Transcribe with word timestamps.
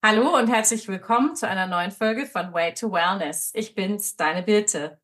Hallo 0.00 0.38
und 0.38 0.46
herzlich 0.46 0.86
willkommen 0.86 1.34
zu 1.34 1.48
einer 1.48 1.66
neuen 1.66 1.90
Folge 1.90 2.24
von 2.26 2.52
Way 2.52 2.74
to 2.74 2.92
Wellness. 2.92 3.50
Ich 3.56 3.74
bin's, 3.74 4.14
deine 4.14 4.44
Birte. 4.44 5.00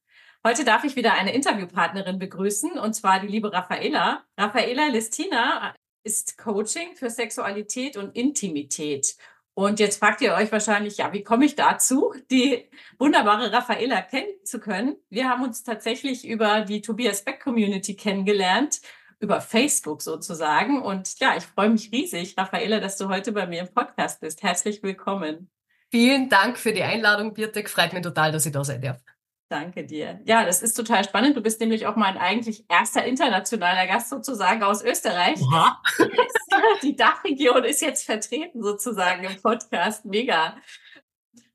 Heute 0.47 0.65
darf 0.65 0.85
ich 0.85 0.95
wieder 0.95 1.15
eine 1.15 1.35
Interviewpartnerin 1.35 2.21
begrüßen 2.21 2.79
und 2.79 2.95
zwar 2.95 3.19
die 3.19 3.27
liebe 3.27 3.53
Raffaela. 3.53 4.25
Raffaela 4.39 4.87
Listina 4.87 5.75
ist 6.05 6.39
Coaching 6.39 6.95
für 6.95 7.11
Sexualität 7.11 7.97
und 7.97 8.15
Intimität. 8.15 9.17
Und 9.55 9.81
jetzt 9.81 9.99
fragt 9.99 10.21
ihr 10.21 10.33
euch 10.33 10.53
wahrscheinlich, 10.53 10.99
ja, 10.99 11.13
wie 11.13 11.25
komme 11.25 11.45
ich 11.45 11.57
dazu, 11.57 12.15
die 12.31 12.71
wunderbare 12.97 13.53
Raffaela 13.53 14.01
kennen 14.01 14.45
zu 14.45 14.61
können? 14.61 14.95
Wir 15.11 15.29
haben 15.29 15.43
uns 15.43 15.65
tatsächlich 15.65 16.25
über 16.25 16.61
die 16.61 16.83
Tobias 16.83 17.25
Beck 17.25 17.41
Community 17.41 17.97
kennengelernt 17.97 18.81
über 19.21 19.41
Facebook 19.41 20.03
sozusagen. 20.03 20.83
Und 20.83 21.19
ja, 21.21 21.37
ich 21.37 21.45
freue 21.45 21.71
mich 21.71 21.91
riesig, 21.93 22.37
Raffaela, 22.37 22.81
dass 22.81 22.97
du 22.97 23.09
heute 23.09 23.33
bei 23.33 23.47
mir 23.47 23.61
im 23.61 23.73
Podcast 23.73 24.21
bist. 24.21 24.43
Herzlich 24.43 24.83
willkommen. 24.83 25.51
Vielen 25.91 26.29
Dank 26.29 26.59
für 26.59 26.73
die 26.73 26.83
Einladung, 26.83 27.35
Birtek. 27.35 27.71
Freut 27.71 27.93
mich 27.93 28.03
total, 28.03 28.33
dass 28.33 28.47
ich 28.47 28.53
da 28.53 28.65
sein 28.65 28.81
darf. 28.81 29.01
Danke 29.49 29.85
dir. 29.85 30.21
Ja, 30.25 30.45
das 30.45 30.63
ist 30.63 30.75
total 30.75 31.05
spannend. 31.05 31.37
Du 31.37 31.41
bist 31.41 31.61
nämlich 31.61 31.87
auch 31.87 31.97
mein 31.97 32.17
eigentlich 32.17 32.65
erster 32.69 33.05
internationaler 33.05 33.87
Gast 33.87 34.09
sozusagen 34.09 34.63
aus 34.63 34.83
Österreich. 34.83 35.39
Ja. 35.53 35.81
Die 36.83 36.97
Dachregion 36.97 37.63
ist 37.65 37.81
jetzt 37.81 38.05
vertreten 38.05 38.63
sozusagen 38.63 39.25
im 39.25 39.41
Podcast. 39.41 40.05
Mega. 40.07 40.57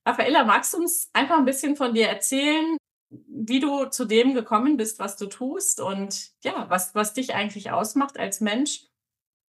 Raffaella, 0.06 0.46
magst 0.46 0.74
du 0.74 0.78
uns 0.78 1.10
einfach 1.14 1.38
ein 1.38 1.46
bisschen 1.46 1.76
von 1.76 1.94
dir 1.94 2.08
erzählen, 2.08 2.78
wie 3.10 3.60
du 3.60 3.86
zu 3.86 4.06
dem 4.06 4.34
gekommen 4.34 4.78
bist, 4.78 5.00
was 5.00 5.18
du 5.18 5.26
tust 5.26 5.82
und 5.82 6.32
ja, 6.44 6.70
was, 6.70 6.94
was 6.96 7.14
dich 7.14 7.34
eigentlich 7.34 7.72
ausmacht 7.72 8.20
als 8.20 8.42
Mensch. 8.42 8.84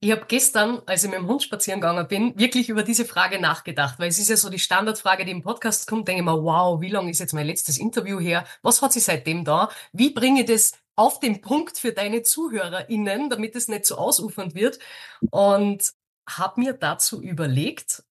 Ich 0.03 0.13
habe 0.13 0.25
gestern, 0.27 0.81
als 0.87 1.05
ich 1.05 1.11
mit 1.11 1.19
dem 1.19 1.27
Hund 1.27 1.43
spazieren 1.43 1.83
gegangen 1.83 2.09
bin, 2.09 2.39
wirklich 2.39 2.71
über 2.71 2.83
diese 2.83 3.05
Frage 3.05 3.39
nachgedacht, 3.39 3.99
weil 3.99 4.09
es 4.09 4.19
ist 4.19 4.31
ja 4.31 4.37
so 4.37 4.49
die 4.49 4.59
Standardfrage, 4.59 5.27
die 5.27 5.31
im 5.31 5.43
Podcast 5.43 5.87
kommt, 5.87 6.09
denke 6.09 6.23
ich 6.23 6.25
mir, 6.25 6.43
wow, 6.43 6.81
wie 6.81 6.89
lange 6.89 7.11
ist 7.11 7.19
jetzt 7.19 7.35
mein 7.35 7.47
letztes 7.47 7.77
Interview 7.77 8.19
her? 8.19 8.47
Was 8.63 8.81
hat 8.81 8.95
sie 8.95 9.01
seitdem 9.01 9.45
da? 9.45 9.69
Wie 9.93 10.09
bringe 10.09 10.41
ich 10.41 10.47
das 10.47 10.73
auf 10.97 11.21
den 11.21 11.43
Punkt 11.43 11.77
für 11.77 11.93
deine 11.93 12.23
ZuhörerInnen, 12.23 13.29
damit 13.29 13.55
es 13.57 13.69
nicht 13.69 13.85
so 13.85 13.97
ausufernd 13.97 14.55
wird? 14.55 14.79
Und 15.31 15.93
habe 16.27 16.61
mir 16.61 16.73
dazu 16.73 17.21
überlegt, 17.21 18.03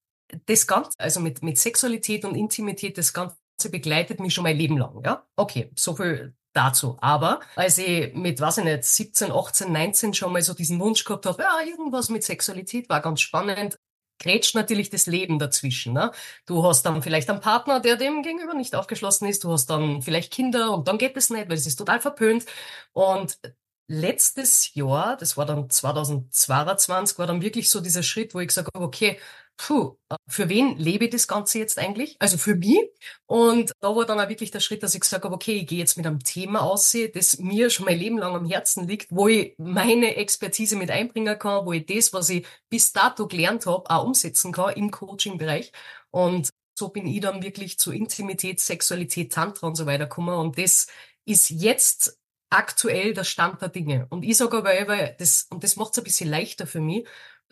das 0.45 0.67
Ganze, 0.67 0.91
also 0.99 1.19
mit, 1.19 1.41
mit 1.41 1.57
Sexualität 1.57 2.23
und 2.23 2.35
Intimität, 2.35 2.99
das 2.99 3.13
Ganze 3.13 3.35
begleitet 3.67 4.19
mich 4.21 4.33
schon 4.33 4.43
mein 4.43 4.57
Leben 4.57 4.77
lang. 4.77 5.01
Ja, 5.03 5.25
okay, 5.35 5.71
so 5.75 5.95
viel 5.95 6.35
dazu. 6.53 6.97
Aber 7.01 7.41
als 7.55 7.77
ich 7.77 8.13
mit, 8.13 8.39
weiß 8.39 8.59
ich 8.59 8.63
nicht, 8.63 8.83
17, 8.83 9.31
18, 9.31 9.71
19 9.71 10.13
schon 10.13 10.31
mal 10.31 10.41
so 10.41 10.53
diesen 10.53 10.79
Wunsch 10.79 11.03
gehabt 11.03 11.25
habe, 11.25 11.41
ja, 11.43 11.59
irgendwas 11.67 12.09
mit 12.09 12.23
Sexualität 12.23 12.89
war 12.89 13.01
ganz 13.01 13.21
spannend, 13.21 13.77
grätscht 14.19 14.55
natürlich 14.55 14.89
das 14.89 15.05
Leben 15.07 15.39
dazwischen. 15.39 15.93
Ne? 15.93 16.11
Du 16.45 16.63
hast 16.63 16.83
dann 16.83 17.01
vielleicht 17.01 17.29
einen 17.29 17.41
Partner, 17.41 17.79
der 17.79 17.95
dem 17.95 18.21
gegenüber 18.21 18.53
nicht 18.53 18.75
aufgeschlossen 18.75 19.27
ist. 19.27 19.43
Du 19.43 19.51
hast 19.51 19.67
dann 19.69 20.01
vielleicht 20.01 20.31
Kinder 20.33 20.71
und 20.71 20.87
dann 20.87 20.97
geht 20.97 21.17
es 21.17 21.29
nicht, 21.29 21.49
weil 21.49 21.57
es 21.57 21.65
ist 21.67 21.77
total 21.77 21.99
verpönt. 21.99 22.45
Und 22.93 23.39
letztes 23.87 24.73
Jahr, 24.75 25.17
das 25.17 25.37
war 25.37 25.45
dann 25.45 25.69
2022, 25.69 27.17
war 27.17 27.27
dann 27.27 27.41
wirklich 27.41 27.69
so 27.69 27.79
dieser 27.81 28.03
Schritt, 28.03 28.35
wo 28.35 28.39
ich 28.39 28.49
gesagt 28.49 28.69
habe, 28.73 28.85
okay, 28.85 29.19
puh, 29.59 29.97
für 30.27 30.47
wen 30.47 30.77
lebe 30.77 31.05
ich 31.05 31.11
das 31.11 31.27
Ganze 31.27 31.59
jetzt 31.59 31.77
eigentlich? 31.77 32.15
Also 32.19 32.37
für 32.37 32.55
mich. 32.55 32.79
Und 33.25 33.73
da 33.81 33.93
war 33.93 34.05
dann 34.05 34.19
auch 34.19 34.29
wirklich 34.29 34.51
der 34.51 34.61
Schritt, 34.61 34.83
dass 34.83 34.95
ich 34.95 35.01
gesagt 35.01 35.25
habe, 35.25 35.35
okay, 35.35 35.57
ich 35.57 35.67
gehe 35.67 35.79
jetzt 35.79 35.97
mit 35.97 36.07
einem 36.07 36.23
Thema 36.23 36.61
aussehe, 36.61 37.09
das 37.09 37.39
mir 37.39 37.69
schon 37.69 37.85
mein 37.85 37.99
Leben 37.99 38.17
lang 38.17 38.35
am 38.35 38.45
Herzen 38.45 38.87
liegt, 38.87 39.11
wo 39.11 39.27
ich 39.27 39.55
meine 39.57 40.15
Expertise 40.15 40.77
mit 40.77 40.89
einbringen 40.89 41.37
kann, 41.37 41.65
wo 41.65 41.73
ich 41.73 41.85
das, 41.85 42.13
was 42.13 42.29
ich 42.29 42.47
bis 42.69 42.93
dato 42.93 43.27
gelernt 43.27 43.65
habe, 43.65 43.89
auch 43.89 44.05
umsetzen 44.05 44.53
kann 44.53 44.73
im 44.75 44.91
Coaching-Bereich. 44.91 45.73
Und 46.09 46.49
so 46.77 46.87
bin 46.87 47.05
ich 47.05 47.19
dann 47.19 47.43
wirklich 47.43 47.77
zu 47.77 47.91
Intimität, 47.91 48.61
Sexualität, 48.61 49.33
Tantra 49.33 49.67
und 49.67 49.75
so 49.75 49.85
weiter 49.85 50.05
gekommen. 50.05 50.35
Und 50.35 50.57
das 50.57 50.87
ist 51.25 51.49
jetzt 51.49 52.17
aktuell 52.49 53.13
der 53.13 53.25
Stand 53.25 53.61
der 53.61 53.69
Dinge. 53.69 54.07
Und 54.09 54.23
ich 54.23 54.37
sage 54.37 54.57
aber, 54.57 55.07
das, 55.19 55.47
und 55.49 55.65
das 55.65 55.75
macht 55.75 55.91
es 55.91 55.97
ein 55.97 56.05
bisschen 56.05 56.29
leichter 56.29 56.65
für 56.65 56.79
mich, 56.79 57.05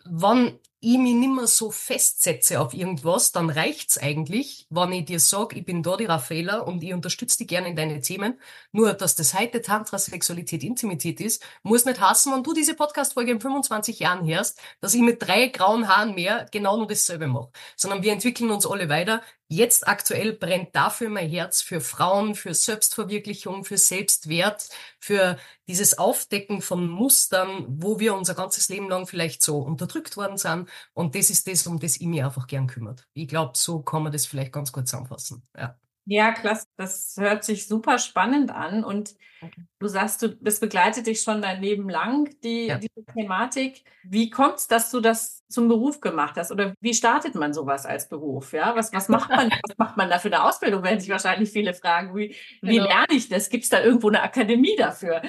wann 0.04 0.58
ich 0.80 0.96
mich 0.96 1.14
nicht 1.14 1.32
mehr 1.34 1.48
so 1.48 1.72
festsetze 1.72 2.60
auf 2.60 2.72
irgendwas, 2.72 3.32
dann 3.32 3.50
reicht's 3.50 3.98
eigentlich, 3.98 4.66
wenn 4.70 4.92
ich 4.92 5.06
dir 5.06 5.18
sag, 5.18 5.56
ich 5.56 5.64
bin 5.64 5.82
da 5.82 5.96
die 5.96 6.04
Raffaela 6.04 6.60
und 6.60 6.84
ich 6.84 6.94
unterstütze 6.94 7.38
dich 7.38 7.48
gerne 7.48 7.68
in 7.68 7.76
deine 7.76 8.00
Themen. 8.00 8.40
Nur, 8.70 8.94
dass 8.94 9.16
das 9.16 9.34
heute 9.34 9.60
Tantra, 9.60 9.98
Sexualität, 9.98 10.62
Intimität 10.62 11.20
ist, 11.20 11.44
muss 11.64 11.84
nicht 11.84 12.00
hassen, 12.00 12.32
wenn 12.32 12.44
du 12.44 12.52
diese 12.52 12.74
Podcast-Folge 12.74 13.32
in 13.32 13.40
25 13.40 13.98
Jahren 13.98 14.26
hörst, 14.28 14.60
dass 14.80 14.94
ich 14.94 15.00
mit 15.00 15.20
drei 15.20 15.48
grauen 15.48 15.88
Haaren 15.88 16.14
mehr 16.14 16.46
genau 16.52 16.76
nur 16.76 16.86
dasselbe 16.86 17.26
mache. 17.26 17.50
Sondern 17.76 18.04
wir 18.04 18.12
entwickeln 18.12 18.50
uns 18.50 18.64
alle 18.64 18.88
weiter. 18.88 19.22
Jetzt 19.50 19.88
aktuell 19.88 20.34
brennt 20.34 20.76
dafür 20.76 21.08
mein 21.08 21.30
Herz 21.30 21.62
für 21.62 21.80
Frauen, 21.80 22.34
für 22.34 22.52
Selbstverwirklichung, 22.52 23.64
für 23.64 23.78
Selbstwert, 23.78 24.68
für 25.00 25.38
dieses 25.66 25.96
Aufdecken 25.96 26.60
von 26.60 26.86
Mustern, 26.86 27.64
wo 27.66 27.98
wir 27.98 28.14
unser 28.14 28.34
ganzes 28.34 28.68
Leben 28.68 28.90
lang 28.90 29.06
vielleicht 29.06 29.42
so 29.42 29.58
unterdrückt 29.58 30.18
worden 30.18 30.36
sind. 30.36 30.67
Und 30.94 31.14
das 31.14 31.30
ist 31.30 31.46
das, 31.46 31.66
um 31.66 31.78
das 31.78 31.96
ich 31.96 32.06
mich 32.06 32.22
einfach 32.22 32.46
gern 32.46 32.66
kümmert. 32.66 33.06
Ich 33.14 33.28
glaube, 33.28 33.52
so 33.54 33.80
kann 33.80 34.02
man 34.02 34.12
das 34.12 34.26
vielleicht 34.26 34.52
ganz 34.52 34.72
gut 34.72 34.88
zusammenfassen. 34.88 35.42
Ja. 35.56 35.76
Ja, 36.10 36.32
klasse. 36.32 36.64
Das 36.78 37.16
hört 37.18 37.44
sich 37.44 37.68
super 37.68 37.98
spannend 37.98 38.50
an. 38.50 38.82
Und 38.82 39.14
okay. 39.42 39.62
du 39.78 39.88
sagst, 39.88 40.22
du, 40.22 40.30
das 40.36 40.58
begleitet 40.58 41.06
dich 41.06 41.20
schon 41.20 41.42
dein 41.42 41.60
Leben 41.60 41.90
lang, 41.90 42.34
die, 42.42 42.68
ja. 42.68 42.78
diese 42.78 43.04
Thematik. 43.12 43.84
Wie 44.04 44.30
kommt 44.30 44.56
es, 44.56 44.68
dass 44.68 44.90
du 44.90 45.00
das 45.00 45.44
zum 45.50 45.68
Beruf 45.68 46.00
gemacht 46.00 46.36
hast? 46.38 46.50
Oder 46.50 46.72
wie 46.80 46.94
startet 46.94 47.34
man 47.34 47.52
sowas 47.52 47.84
als 47.84 48.08
Beruf? 48.08 48.54
Ja, 48.54 48.74
was, 48.74 48.90
was 48.94 49.10
macht 49.10 49.28
man, 49.28 49.50
was 49.50 49.76
macht 49.76 49.98
man 49.98 50.08
da 50.08 50.18
für 50.18 50.28
eine 50.28 50.44
Ausbildung? 50.44 50.82
Werden 50.82 50.98
sich 50.98 51.10
wahrscheinlich 51.10 51.50
viele 51.50 51.74
fragen. 51.74 52.16
Wie, 52.16 52.34
wie 52.62 52.76
genau. 52.76 52.88
lerne 52.88 53.12
ich 53.12 53.28
das? 53.28 53.50
Gibt 53.50 53.64
es 53.64 53.70
da 53.70 53.82
irgendwo 53.82 54.08
eine 54.08 54.22
Akademie 54.22 54.76
dafür? 54.76 55.20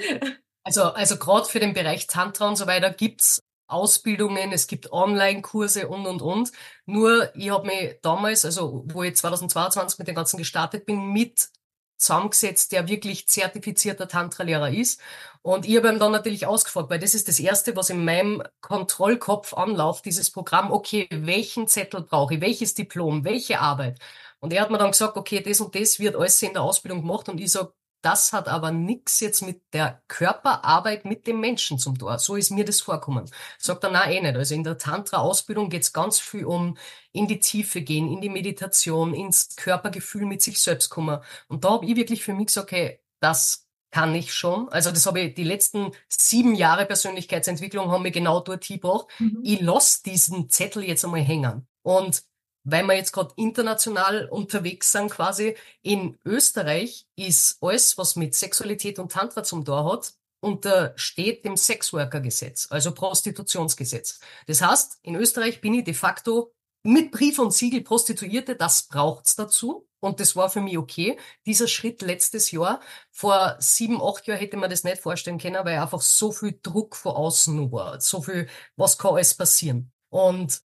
Also, 0.63 0.83
also 0.83 1.17
gerade 1.17 1.45
für 1.45 1.59
den 1.59 1.73
Bereich 1.73 2.07
Tantra 2.07 2.47
und 2.47 2.55
so 2.55 2.67
weiter 2.67 2.91
gibt's 2.91 3.41
Ausbildungen, 3.69 4.51
es 4.51 4.67
gibt 4.67 4.91
Online-Kurse 4.91 5.87
und, 5.87 6.05
und, 6.07 6.21
und. 6.21 6.51
Nur, 6.85 7.33
ich 7.35 7.49
habe 7.51 7.67
mich 7.67 7.97
damals, 8.01 8.45
also 8.45 8.83
wo 8.87 9.03
ich 9.03 9.15
2022 9.15 9.99
mit 9.99 10.07
dem 10.07 10.15
Ganzen 10.15 10.37
gestartet 10.37 10.85
bin, 10.85 11.11
mit 11.13 11.49
zusammengesetzt, 11.97 12.71
der 12.71 12.87
wirklich 12.87 13.27
zertifizierter 13.27 14.07
Tantra-Lehrer 14.07 14.71
ist. 14.71 15.01
Und 15.41 15.67
ich 15.67 15.75
habe 15.77 15.89
ihm 15.89 15.99
dann 15.99 16.11
natürlich 16.11 16.45
ausgefragt, 16.45 16.89
weil 16.89 16.99
das 16.99 17.13
ist 17.13 17.27
das 17.27 17.39
Erste, 17.39 17.75
was 17.75 17.89
in 17.89 18.03
meinem 18.05 18.41
Kontrollkopf 18.61 19.53
anläuft, 19.53 20.05
dieses 20.05 20.31
Programm, 20.31 20.71
okay, 20.71 21.07
welchen 21.11 21.67
Zettel 21.67 22.01
brauche 22.01 22.35
ich, 22.35 22.41
welches 22.41 22.73
Diplom, 22.73 23.23
welche 23.25 23.59
Arbeit? 23.59 23.99
Und 24.39 24.53
er 24.53 24.61
hat 24.61 24.71
mir 24.71 24.77
dann 24.77 24.91
gesagt, 24.91 25.17
okay, 25.17 25.41
das 25.41 25.59
und 25.59 25.75
das 25.75 25.99
wird 25.99 26.15
alles 26.15 26.41
in 26.41 26.53
der 26.53 26.61
Ausbildung 26.63 27.01
gemacht. 27.01 27.27
Und 27.29 27.39
ich 27.41 27.51
sage, 27.51 27.73
das 28.01 28.33
hat 28.33 28.47
aber 28.47 28.71
nichts 28.71 29.19
jetzt 29.19 29.41
mit 29.41 29.61
der 29.73 30.01
Körperarbeit 30.07 31.05
mit 31.05 31.27
dem 31.27 31.39
Menschen 31.39 31.77
zum 31.79 31.97
Tor. 31.97 32.17
So 32.19 32.35
ist 32.35 32.51
mir 32.51 32.65
das 32.65 32.81
vorkommen. 32.81 33.29
Sagt 33.57 33.83
er, 33.83 33.91
nein, 33.91 34.11
eh 34.11 34.21
nicht. 34.21 34.35
Also 34.35 34.55
in 34.55 34.63
der 34.63 34.77
Tantra-Ausbildung 34.77 35.69
geht 35.69 35.83
es 35.83 35.93
ganz 35.93 36.19
viel 36.19 36.45
um 36.45 36.77
in 37.11 37.27
die 37.27 37.39
Tiefe 37.39 37.81
gehen, 37.81 38.11
in 38.11 38.21
die 38.21 38.29
Meditation, 38.29 39.13
ins 39.13 39.55
Körpergefühl 39.55 40.25
mit 40.25 40.41
sich 40.41 40.61
selbst 40.61 40.89
kommen. 40.89 41.19
Und 41.47 41.65
da 41.65 41.71
habe 41.71 41.85
ich 41.85 41.95
wirklich 41.95 42.23
für 42.23 42.33
mich 42.33 42.47
gesagt, 42.47 42.71
okay, 42.71 43.01
das 43.19 43.67
kann 43.91 44.13
ich 44.15 44.33
schon. 44.33 44.69
Also 44.69 44.91
das 44.91 45.05
habe 45.05 45.19
ich 45.21 45.33
die 45.33 45.43
letzten 45.43 45.91
sieben 46.07 46.55
Jahre 46.55 46.85
Persönlichkeitsentwicklung 46.85 47.91
haben 47.91 48.03
mir 48.03 48.11
genau 48.11 48.39
dort 48.39 48.67
gebracht. 48.67 49.07
Mhm. 49.19 49.39
Ich 49.43 49.61
lasse 49.61 50.03
diesen 50.03 50.49
Zettel 50.49 50.83
jetzt 50.83 51.03
einmal 51.03 51.21
hängen. 51.21 51.67
Und 51.81 52.23
weil 52.63 52.83
wir 52.85 52.95
jetzt 52.95 53.13
gerade 53.13 53.33
international 53.37 54.27
unterwegs 54.29 54.91
sind 54.91 55.09
quasi, 55.11 55.55
in 55.81 56.17
Österreich 56.25 57.07
ist 57.15 57.57
alles, 57.61 57.97
was 57.97 58.15
mit 58.15 58.35
Sexualität 58.35 58.99
und 58.99 59.11
Tantra 59.11 59.43
zum 59.43 59.65
Tor 59.65 59.91
hat, 59.91 60.13
untersteht 60.41 61.43
dem 61.43 61.57
Sexworker-Gesetz, 61.57 62.67
also 62.69 62.93
Prostitutionsgesetz. 62.93 64.19
Das 64.47 64.61
heißt, 64.61 64.99
in 65.03 65.15
Österreich 65.15 65.61
bin 65.61 65.73
ich 65.73 65.83
de 65.83 65.93
facto 65.93 66.53
mit 66.83 67.11
Brief 67.11 67.39
und 67.39 67.53
Siegel 67.53 67.81
Prostituierte, 67.81 68.55
das 68.55 68.83
braucht's 68.83 69.35
dazu. 69.35 69.85
Und 70.01 70.21
das 70.21 70.35
war 70.37 70.49
für 70.49 70.61
mich 70.61 70.77
okay. 70.77 71.19
Dieser 71.45 71.67
Schritt 71.67 72.01
letztes 72.01 72.51
Jahr, 72.51 72.79
vor 73.11 73.57
sieben, 73.59 74.01
acht 74.01 74.27
Jahren 74.27 74.39
hätte 74.39 74.55
man 74.55 74.69
das 74.69 74.85
nicht 74.85 75.01
vorstellen 75.01 75.39
können, 75.39 75.65
weil 75.65 75.77
einfach 75.77 76.01
so 76.01 76.31
viel 76.31 76.57
Druck 76.61 76.95
von 76.95 77.15
außen 77.15 77.69
war. 77.71 77.99
So 77.99 78.21
viel, 78.21 78.47
was 78.77 78.97
kann 78.97 79.15
alles 79.15 79.35
passieren. 79.35 79.91
Und 80.09 80.61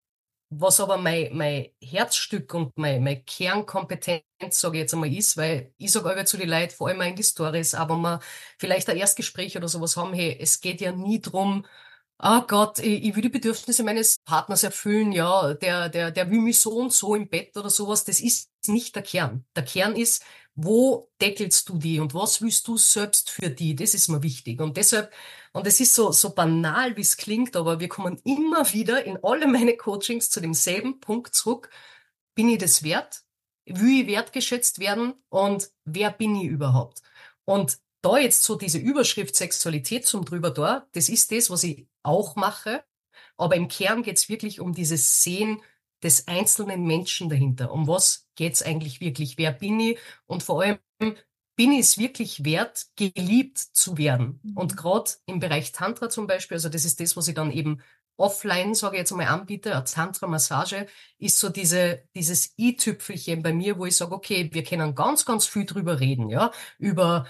was 0.60 0.80
aber 0.80 0.98
mein, 0.98 1.36
mein 1.36 1.70
Herzstück 1.82 2.54
und 2.54 2.78
mein, 2.78 3.04
mein 3.04 3.26
Kernkompetenz, 3.26 4.24
sage 4.52 4.78
ich 4.78 4.82
jetzt 4.82 4.94
einmal, 4.94 5.14
ist, 5.14 5.38
weil 5.38 5.74
ich 5.78 5.92
sage 5.92 6.10
aber 6.12 6.26
zu 6.26 6.38
den 6.38 6.50
Leuten, 6.50 6.74
vor 6.76 6.88
allem 6.90 7.02
in 7.02 7.16
die 7.16 7.24
Stories, 7.24 7.74
aber 7.76 7.98
man 7.98 8.20
vielleicht 8.60 8.90
ein 8.90 8.98
Erstgespräch 8.98 9.58
oder 9.58 9.68
sowas 9.68 9.98
haben, 9.98 10.14
hey, 10.14 10.38
es 10.40 10.62
geht 10.62 10.82
ja 10.82 10.92
nie 10.92 11.22
drum, 11.22 11.66
ah 12.18 12.40
oh 12.40 12.48
Gott, 12.48 12.80
ich, 12.80 13.04
ich 13.04 13.16
will 13.16 13.24
die 13.24 13.30
Bedürfnisse 13.30 13.84
meines 13.84 14.20
Partners 14.26 14.64
erfüllen, 14.64 15.12
ja, 15.12 15.54
der, 15.56 15.90
der, 15.90 16.12
der 16.12 16.30
will 16.32 16.40
mich 16.42 16.60
so 16.62 16.72
und 16.74 16.94
so 16.94 17.16
im 17.16 17.30
Bett 17.30 17.56
oder 17.58 17.70
sowas, 17.70 18.04
das 18.06 18.20
ist 18.20 18.50
nicht 18.68 18.96
der 18.96 19.04
Kern. 19.04 19.46
Der 19.56 19.64
Kern 19.66 19.96
ist, 19.96 20.24
wo 20.56 21.10
deckelst 21.22 21.68
du 21.70 21.78
die 21.78 22.00
und 22.00 22.14
was 22.14 22.42
willst 22.42 22.68
du 22.68 22.78
selbst 22.78 23.30
für 23.32 23.50
die? 23.50 23.76
Das 23.76 23.94
ist 23.94 24.08
mir 24.08 24.22
wichtig. 24.24 24.62
Und 24.62 24.78
deshalb, 24.78 25.12
und 25.54 25.68
es 25.68 25.80
ist 25.80 25.96
so, 25.96 26.12
so 26.12 26.34
banal, 26.36 26.98
wie 26.98 27.02
es 27.02 27.18
klingt, 27.18 27.56
aber 27.56 27.80
wir 27.80 27.88
kommen 27.90 28.20
immer 28.26 28.72
wieder 28.74 29.06
in 29.06 29.20
alle 29.24 29.48
meine 29.48 29.78
Coachings 29.78 30.30
zu 30.30 30.42
demselben 30.42 31.00
Punkt 31.00 31.36
zurück. 31.36 31.70
bin 32.36 32.50
ich 32.50 32.60
das 32.60 32.84
wert? 32.84 33.24
Will 33.66 34.02
ich 34.02 34.08
wertgeschätzt 34.08 34.80
werden? 34.80 35.14
Und 35.30 35.72
wer 35.86 36.12
bin 36.12 36.36
ich 36.36 36.46
überhaupt? 36.48 37.02
Und 37.46 37.80
da 38.02 38.18
jetzt 38.18 38.44
so 38.44 38.56
diese 38.56 38.80
Überschrift 38.80 39.36
Sexualität 39.36 40.06
zum 40.08 40.26
drüber 40.26 40.52
da, 40.52 40.88
das 40.94 41.10
ist 41.10 41.32
das, 41.32 41.50
was 41.50 41.64
ich 41.64 41.88
auch 42.04 42.36
mache. 42.36 42.84
Aber 43.38 43.56
im 43.56 43.68
Kern 43.68 44.04
geht's 44.04 44.30
wirklich 44.30 44.60
um 44.60 44.74
dieses 44.74 45.24
Sehen 45.24 45.62
des 46.04 46.28
einzelnen 46.28 46.86
Menschen 46.86 47.30
dahinter. 47.30 47.72
Um 47.72 47.88
was 47.88 48.28
geht's 48.36 48.62
eigentlich 48.62 49.02
wirklich? 49.02 49.38
Wer 49.38 49.52
bin 49.54 49.80
ich? 49.80 50.00
Und 50.28 50.44
vor 50.44 50.62
allem, 50.64 50.80
bin 51.56 51.72
ich 51.72 51.82
es 51.82 51.98
wirklich 51.98 52.44
wert, 52.46 52.88
geliebt 52.96 53.58
zu 53.58 53.98
werden? 53.98 54.40
Mhm. 54.44 54.58
Und 54.58 54.78
gerade 54.78 55.12
im 55.26 55.40
Bereich 55.40 55.72
Tantra 55.72 56.10
zum 56.10 56.28
Beispiel, 56.28 56.56
also 56.56 56.70
das 56.70 56.86
ist 56.86 57.00
das, 57.00 57.16
was 57.16 57.28
ich 57.28 57.36
dann 57.36 57.52
eben 57.52 57.82
offline, 58.18 58.76
sage 58.76 58.96
ich 58.96 59.00
jetzt 59.00 59.12
einmal, 59.12 59.28
anbiete, 59.28 59.74
eine 59.74 59.84
Tantra-Massage, 59.84 60.88
ist 61.18 61.40
so 61.40 61.50
diese, 61.50 62.04
dieses 62.16 62.54
i-Tüpfelchen 62.58 63.42
bei 63.42 63.54
mir, 63.54 63.78
wo 63.78 63.86
ich 63.86 63.98
sage, 63.98 64.14
okay, 64.14 64.50
wir 64.54 64.64
können 64.64 64.96
ganz, 64.96 65.26
ganz 65.26 65.46
viel 65.48 65.66
drüber 65.66 66.00
reden, 66.00 66.30
ja, 66.30 66.52
über 66.78 67.26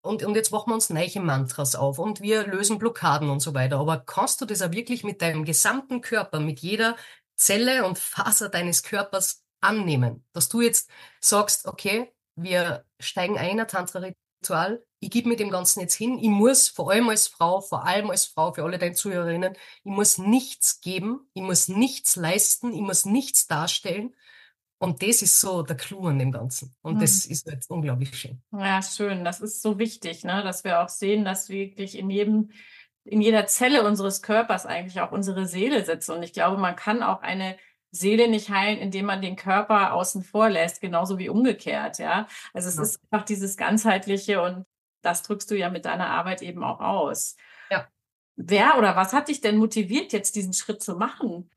und, 0.00 0.22
und 0.22 0.36
jetzt 0.36 0.52
machen 0.52 0.70
wir 0.70 0.74
uns 0.74 0.90
neue 0.90 1.20
Mantras 1.20 1.74
auf 1.74 1.98
und 1.98 2.20
wir 2.20 2.46
lösen 2.46 2.78
Blockaden 2.78 3.28
und 3.30 3.40
so 3.40 3.52
weiter. 3.54 3.78
Aber 3.78 3.98
kannst 3.98 4.40
du 4.40 4.44
das 4.46 4.62
auch 4.62 4.70
wirklich 4.72 5.04
mit 5.04 5.20
deinem 5.22 5.44
gesamten 5.44 6.00
Körper, 6.00 6.40
mit 6.40 6.60
jeder 6.60 6.96
Zelle 7.36 7.84
und 7.84 7.98
Faser 7.98 8.48
deines 8.48 8.82
Körpers 8.82 9.44
annehmen? 9.60 10.24
Dass 10.32 10.48
du 10.48 10.60
jetzt 10.60 10.88
sagst, 11.20 11.66
okay, 11.66 12.12
wir 12.42 12.84
steigen 13.00 13.38
ein 13.38 13.50
in 13.50 13.60
ein 13.60 13.68
Tantra-Ritual, 13.68 14.82
ich 15.00 15.10
gebe 15.10 15.28
mir 15.28 15.36
dem 15.36 15.50
Ganzen 15.50 15.80
jetzt 15.80 15.94
hin, 15.94 16.18
ich 16.18 16.28
muss 16.28 16.68
vor 16.68 16.90
allem 16.90 17.08
als 17.08 17.28
Frau, 17.28 17.60
vor 17.60 17.84
allem 17.84 18.10
als 18.10 18.26
Frau, 18.26 18.52
für 18.52 18.64
alle 18.64 18.78
deine 18.78 18.94
Zuhörerinnen, 18.94 19.54
ich 19.84 19.90
muss 19.90 20.18
nichts 20.18 20.80
geben, 20.80 21.28
ich 21.34 21.42
muss 21.42 21.68
nichts 21.68 22.16
leisten, 22.16 22.72
ich 22.72 22.80
muss 22.80 23.04
nichts 23.04 23.46
darstellen, 23.46 24.14
und 24.78 25.02
das 25.02 25.22
ist 25.22 25.40
so 25.40 25.62
der 25.62 25.76
Clou 25.76 26.06
an 26.06 26.18
dem 26.18 26.30
Ganzen. 26.30 26.74
Und 26.82 26.96
mhm. 26.96 27.00
das 27.00 27.26
ist 27.26 27.50
jetzt 27.50 27.68
unglaublich 27.68 28.16
schön. 28.16 28.40
Ja, 28.52 28.80
schön. 28.80 29.24
Das 29.24 29.40
ist 29.40 29.60
so 29.60 29.78
wichtig, 29.78 30.24
ne? 30.24 30.42
dass 30.44 30.62
wir 30.62 30.80
auch 30.80 30.88
sehen, 30.88 31.24
dass 31.24 31.48
wirklich 31.48 31.98
in 31.98 32.10
jedem, 32.10 32.52
in 33.04 33.20
jeder 33.20 33.46
Zelle 33.46 33.84
unseres 33.84 34.22
Körpers 34.22 34.66
eigentlich 34.66 35.00
auch 35.00 35.10
unsere 35.10 35.46
Seele 35.46 35.84
sitzt. 35.84 36.10
Und 36.10 36.22
ich 36.22 36.32
glaube, 36.32 36.58
man 36.58 36.76
kann 36.76 37.02
auch 37.02 37.22
eine 37.22 37.56
Seele 37.90 38.28
nicht 38.28 38.50
heilen, 38.50 38.78
indem 38.78 39.06
man 39.06 39.22
den 39.22 39.36
Körper 39.36 39.94
außen 39.94 40.22
vor 40.22 40.50
lässt, 40.50 40.80
genauso 40.80 41.18
wie 41.18 41.28
umgekehrt, 41.28 41.98
ja. 41.98 42.26
Also 42.52 42.68
es 42.68 42.76
ja. 42.76 42.82
ist 42.82 43.00
einfach 43.10 43.24
dieses 43.24 43.56
ganzheitliche 43.56 44.42
und 44.42 44.64
das 45.02 45.22
drückst 45.22 45.50
du 45.50 45.56
ja 45.56 45.70
mit 45.70 45.84
deiner 45.84 46.08
Arbeit 46.10 46.42
eben 46.42 46.64
auch 46.64 46.80
aus. 46.80 47.36
Wer 48.40 48.78
oder 48.78 48.94
was 48.94 49.12
hat 49.12 49.26
dich 49.26 49.40
denn 49.40 49.56
motiviert, 49.56 50.12
jetzt 50.12 50.36
diesen 50.36 50.52
Schritt 50.52 50.80
zu 50.80 50.94
machen? 50.94 51.50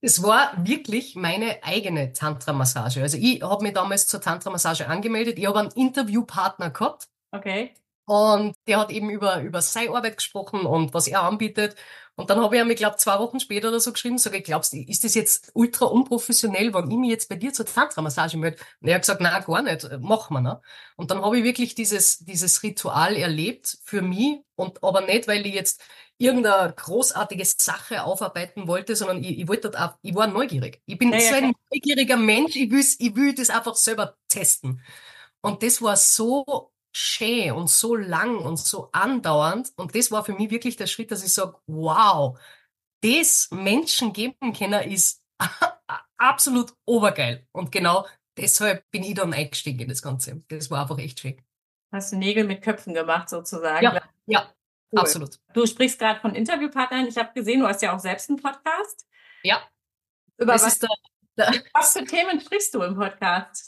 Es 0.00 0.22
war 0.22 0.52
wirklich 0.64 1.16
meine 1.16 1.58
eigene 1.64 2.12
Tantra-Massage. 2.12 3.02
Also 3.02 3.18
ich 3.18 3.42
habe 3.42 3.64
mich 3.64 3.74
damals 3.74 4.06
zur 4.06 4.20
Tantra-Massage 4.20 4.86
angemeldet. 4.86 5.40
Ich 5.40 5.46
habe 5.46 5.58
einen 5.58 5.72
Interviewpartner 5.72 6.70
gehabt. 6.70 7.08
Okay. 7.32 7.74
Und 8.10 8.56
der 8.66 8.80
hat 8.80 8.90
eben 8.90 9.08
über, 9.08 9.40
über 9.40 9.62
seine 9.62 9.94
Arbeit 9.94 10.16
gesprochen 10.16 10.66
und 10.66 10.92
was 10.94 11.06
er 11.06 11.22
anbietet. 11.22 11.76
Und 12.16 12.28
dann 12.28 12.40
habe 12.40 12.56
ich 12.56 12.60
ihm, 12.60 12.68
ich 12.68 12.76
glaube, 12.76 12.96
zwei 12.96 13.20
Wochen 13.20 13.38
später 13.38 13.68
oder 13.68 13.78
so 13.78 13.92
geschrieben, 13.92 14.18
sage 14.18 14.38
ich, 14.38 14.42
glaubst 14.42 14.72
du, 14.72 14.78
ist 14.78 15.04
das 15.04 15.14
jetzt 15.14 15.52
ultra 15.54 15.86
unprofessionell, 15.86 16.74
wenn 16.74 16.90
ich 16.90 16.96
mich 16.96 17.10
jetzt 17.10 17.28
bei 17.28 17.36
dir 17.36 17.52
zur 17.52 17.66
Tantra-Massage 17.66 18.36
melde? 18.36 18.56
Und 18.80 18.88
er 18.88 18.96
hat 18.96 19.02
gesagt, 19.02 19.20
nein, 19.20 19.44
gar 19.46 19.62
nicht, 19.62 19.88
machen 20.00 20.34
wir. 20.34 20.40
Ne? 20.40 20.60
Und 20.96 21.12
dann 21.12 21.22
habe 21.22 21.38
ich 21.38 21.44
wirklich 21.44 21.76
dieses, 21.76 22.18
dieses 22.18 22.64
Ritual 22.64 23.14
erlebt 23.14 23.78
für 23.84 24.02
mich 24.02 24.40
und 24.56 24.82
aber 24.82 25.02
nicht, 25.02 25.28
weil 25.28 25.46
ich 25.46 25.54
jetzt 25.54 25.80
irgendeine 26.18 26.72
großartige 26.72 27.44
Sache 27.44 28.02
aufarbeiten 28.02 28.66
wollte, 28.66 28.96
sondern 28.96 29.22
ich, 29.22 29.38
ich 29.38 29.46
wollte 29.46 29.70
auch, 29.80 29.94
ich 30.02 30.16
war 30.16 30.26
neugierig. 30.26 30.82
Ich 30.84 30.98
bin 30.98 31.12
ja, 31.12 31.20
so 31.20 31.36
ein 31.36 31.52
neugieriger 31.72 32.16
Mensch, 32.16 32.56
ich 32.56 32.72
will, 32.72 32.84
ich 32.98 33.14
will 33.14 33.36
das 33.36 33.50
einfach 33.50 33.76
selber 33.76 34.16
testen. 34.26 34.82
Und 35.42 35.62
das 35.62 35.80
war 35.80 35.94
so 35.94 36.72
schön 36.92 37.52
und 37.52 37.70
so 37.70 37.94
lang 37.96 38.38
und 38.38 38.58
so 38.58 38.90
andauernd. 38.92 39.72
Und 39.76 39.94
das 39.94 40.10
war 40.10 40.24
für 40.24 40.32
mich 40.32 40.50
wirklich 40.50 40.76
der 40.76 40.86
Schritt, 40.86 41.10
dass 41.10 41.24
ich 41.24 41.32
sage, 41.32 41.56
wow, 41.66 42.38
das 43.02 43.48
Menschen 43.50 44.12
geben 44.12 44.52
können, 44.52 44.90
ist 44.90 45.22
absolut 46.18 46.74
obergeil. 46.84 47.46
Und 47.52 47.72
genau 47.72 48.06
deshalb 48.36 48.90
bin 48.90 49.02
ich 49.04 49.14
dann 49.14 49.32
eingestiegen 49.32 49.80
in 49.80 49.88
das 49.88 50.02
Ganze. 50.02 50.42
Das 50.48 50.70
war 50.70 50.82
einfach 50.82 50.98
echt 50.98 51.20
schön. 51.20 51.40
Hast 51.92 52.12
du 52.12 52.16
Nägel 52.16 52.44
mit 52.44 52.62
Köpfen 52.62 52.94
gemacht 52.94 53.28
sozusagen? 53.28 53.82
Ja, 53.82 54.02
ja 54.26 54.52
cool. 54.92 55.00
absolut. 55.00 55.38
Du 55.54 55.66
sprichst 55.66 55.98
gerade 55.98 56.20
von 56.20 56.34
Interviewpartnern. 56.34 57.06
Ich 57.06 57.16
habe 57.16 57.32
gesehen, 57.34 57.60
du 57.60 57.66
hast 57.66 57.82
ja 57.82 57.94
auch 57.94 57.98
selbst 57.98 58.28
einen 58.28 58.40
Podcast. 58.40 59.06
Ja. 59.42 59.62
Über 60.36 60.54
was, 60.54 60.78
der, 60.78 60.88
der 61.36 61.52
was 61.74 61.92
für 61.92 62.04
Themen 62.04 62.40
sprichst 62.40 62.74
du 62.74 62.82
im 62.82 62.94
Podcast? 62.94 63.64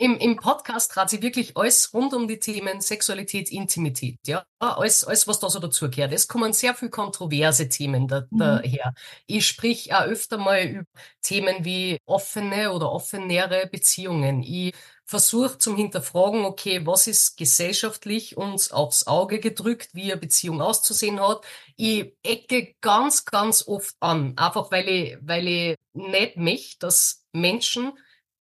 Im, 0.00 0.16
im 0.16 0.36
Podcast 0.36 0.92
trat 0.92 1.10
sie 1.10 1.20
wirklich 1.20 1.58
alles 1.58 1.92
rund 1.92 2.14
um 2.14 2.26
die 2.26 2.38
Themen 2.38 2.80
Sexualität, 2.80 3.52
Intimität, 3.52 4.18
ja, 4.26 4.46
alles, 4.58 5.04
alles 5.04 5.28
was 5.28 5.40
da 5.40 5.50
so 5.50 5.58
dazugehört. 5.58 6.14
Es 6.14 6.26
kommen 6.26 6.54
sehr 6.54 6.74
viel 6.74 6.88
kontroverse 6.88 7.68
Themen 7.68 8.08
da, 8.08 8.26
mhm. 8.30 8.38
daher. 8.38 8.94
Ich 9.26 9.46
sprich 9.46 9.92
auch 9.92 10.04
öfter 10.04 10.38
mal 10.38 10.66
über 10.66 10.84
Themen 11.20 11.66
wie 11.66 11.98
offene 12.06 12.72
oder 12.72 12.90
offenere 12.90 13.66
Beziehungen. 13.70 14.42
Ich 14.42 14.74
versuche 15.04 15.58
zum 15.58 15.76
Hinterfragen, 15.76 16.46
okay, 16.46 16.86
was 16.86 17.06
ist 17.06 17.36
gesellschaftlich 17.36 18.38
uns 18.38 18.72
aufs 18.72 19.06
Auge 19.06 19.38
gedrückt, 19.38 19.90
wie 19.92 20.12
eine 20.12 20.20
Beziehung 20.20 20.62
auszusehen 20.62 21.20
hat. 21.20 21.44
Ich 21.76 22.14
ecke 22.22 22.74
ganz, 22.80 23.26
ganz 23.26 23.68
oft 23.68 23.94
an, 24.00 24.32
einfach 24.38 24.70
weil 24.70 24.88
ich, 24.88 25.18
weil 25.20 25.46
ich 25.46 25.76
nicht 25.92 26.38
möchte, 26.38 26.78
dass 26.78 27.26
Menschen 27.32 27.92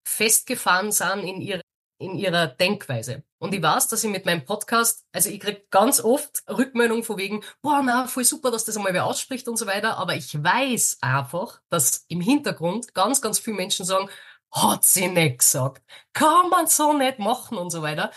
festgefahren 0.04 0.92
sind 0.92 1.24
in, 1.24 1.42
ihre, 1.42 1.62
in 2.00 2.16
ihrer 2.16 2.48
Denkweise. 2.48 3.24
Und 3.40 3.54
ich 3.54 3.62
weiß, 3.62 3.88
dass 3.88 4.04
ich 4.04 4.10
mit 4.10 4.26
meinem 4.26 4.46
Podcast, 4.46 5.06
also 5.14 5.30
ich 5.30 5.40
krieg 5.40 5.70
ganz 5.72 6.02
oft 6.02 6.44
Rückmeldungen 6.50 7.04
von 7.04 7.18
wegen, 7.18 7.44
boah, 7.62 7.82
na, 7.84 8.08
voll 8.08 8.26
super, 8.26 8.52
dass 8.52 8.66
das 8.66 8.78
einmal 8.78 8.94
wer 8.94 9.06
ausspricht 9.06 9.48
und 9.48 9.58
so 9.58 9.66
weiter. 9.66 9.98
Aber 9.98 10.16
ich 10.16 10.42
weiß 10.42 10.98
einfach, 11.02 11.62
dass 11.70 12.06
im 12.10 12.22
Hintergrund 12.22 12.94
ganz, 12.94 13.22
ganz 13.22 13.40
viele 13.40 13.56
Menschen 13.56 13.86
sagen, 13.86 14.10
hat 14.52 14.84
sie 14.84 15.08
nicht 15.08 15.40
gesagt. 15.40 15.84
Kann 16.14 16.50
man 16.50 16.68
so 16.68 16.94
nicht 16.94 17.20
machen 17.20 17.58
und 17.58 17.70
so 17.70 17.82
weiter. 17.82 18.12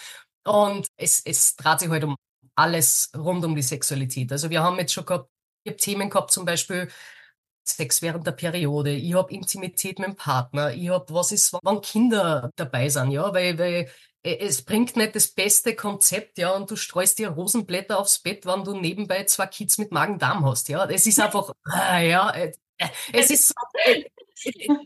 Und 0.44 0.88
es, 0.96 1.20
es 1.24 1.56
dreht 1.56 1.80
sich 1.80 1.90
halt 1.90 2.04
um 2.04 2.16
alles 2.54 3.10
rund 3.16 3.44
um 3.44 3.54
die 3.54 3.62
Sexualität. 3.62 4.32
Also 4.32 4.50
wir 4.50 4.62
haben 4.62 4.78
jetzt 4.78 4.92
schon 4.92 5.06
gehabt, 5.06 5.30
ich 5.64 5.72
habe 5.72 5.78
Themen 5.78 6.10
gehabt, 6.10 6.32
zum 6.32 6.44
Beispiel, 6.44 6.88
Sex 7.64 8.02
während 8.02 8.26
der 8.26 8.32
Periode, 8.32 8.92
ich 8.92 9.14
habe 9.14 9.32
Intimität 9.32 9.98
mit 9.98 10.08
dem 10.08 10.16
Partner, 10.16 10.72
ich 10.72 10.88
habe, 10.88 11.12
was 11.14 11.32
ist, 11.32 11.52
wenn 11.52 11.80
Kinder 11.80 12.50
dabei 12.56 12.88
sind, 12.88 13.10
ja, 13.10 13.32
weil, 13.32 13.58
weil 13.58 13.90
äh, 14.22 14.36
es 14.38 14.62
bringt 14.62 14.96
nicht 14.96 15.14
das 15.14 15.28
beste 15.28 15.74
Konzept, 15.74 16.38
ja, 16.38 16.50
und 16.50 16.70
du 16.70 16.76
streust 16.76 17.18
dir 17.18 17.28
Rosenblätter 17.28 17.98
aufs 17.98 18.20
Bett, 18.20 18.46
wenn 18.46 18.64
du 18.64 18.74
nebenbei 18.74 19.24
zwei 19.24 19.46
Kids 19.46 19.78
mit 19.78 19.92
Magen-Darm 19.92 20.44
hast, 20.44 20.68
ja. 20.68 20.84
Es 20.86 21.06
ist 21.06 21.20
einfach, 21.20 21.52
ah, 21.64 22.00
ja, 22.00 22.30
äh, 22.30 22.52
äh, 22.78 22.88
es 23.12 23.30
ist 23.30 23.48
so, 23.48 23.54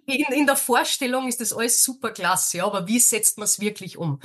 in, 0.06 0.24
in 0.32 0.46
der 0.46 0.56
Vorstellung 0.56 1.28
ist 1.28 1.40
das 1.40 1.52
alles 1.52 1.82
super 1.82 2.10
klasse, 2.10 2.58
ja, 2.58 2.66
aber 2.66 2.86
wie 2.86 2.98
setzt 2.98 3.38
man 3.38 3.44
es 3.44 3.60
wirklich 3.60 3.96
um? 3.96 4.20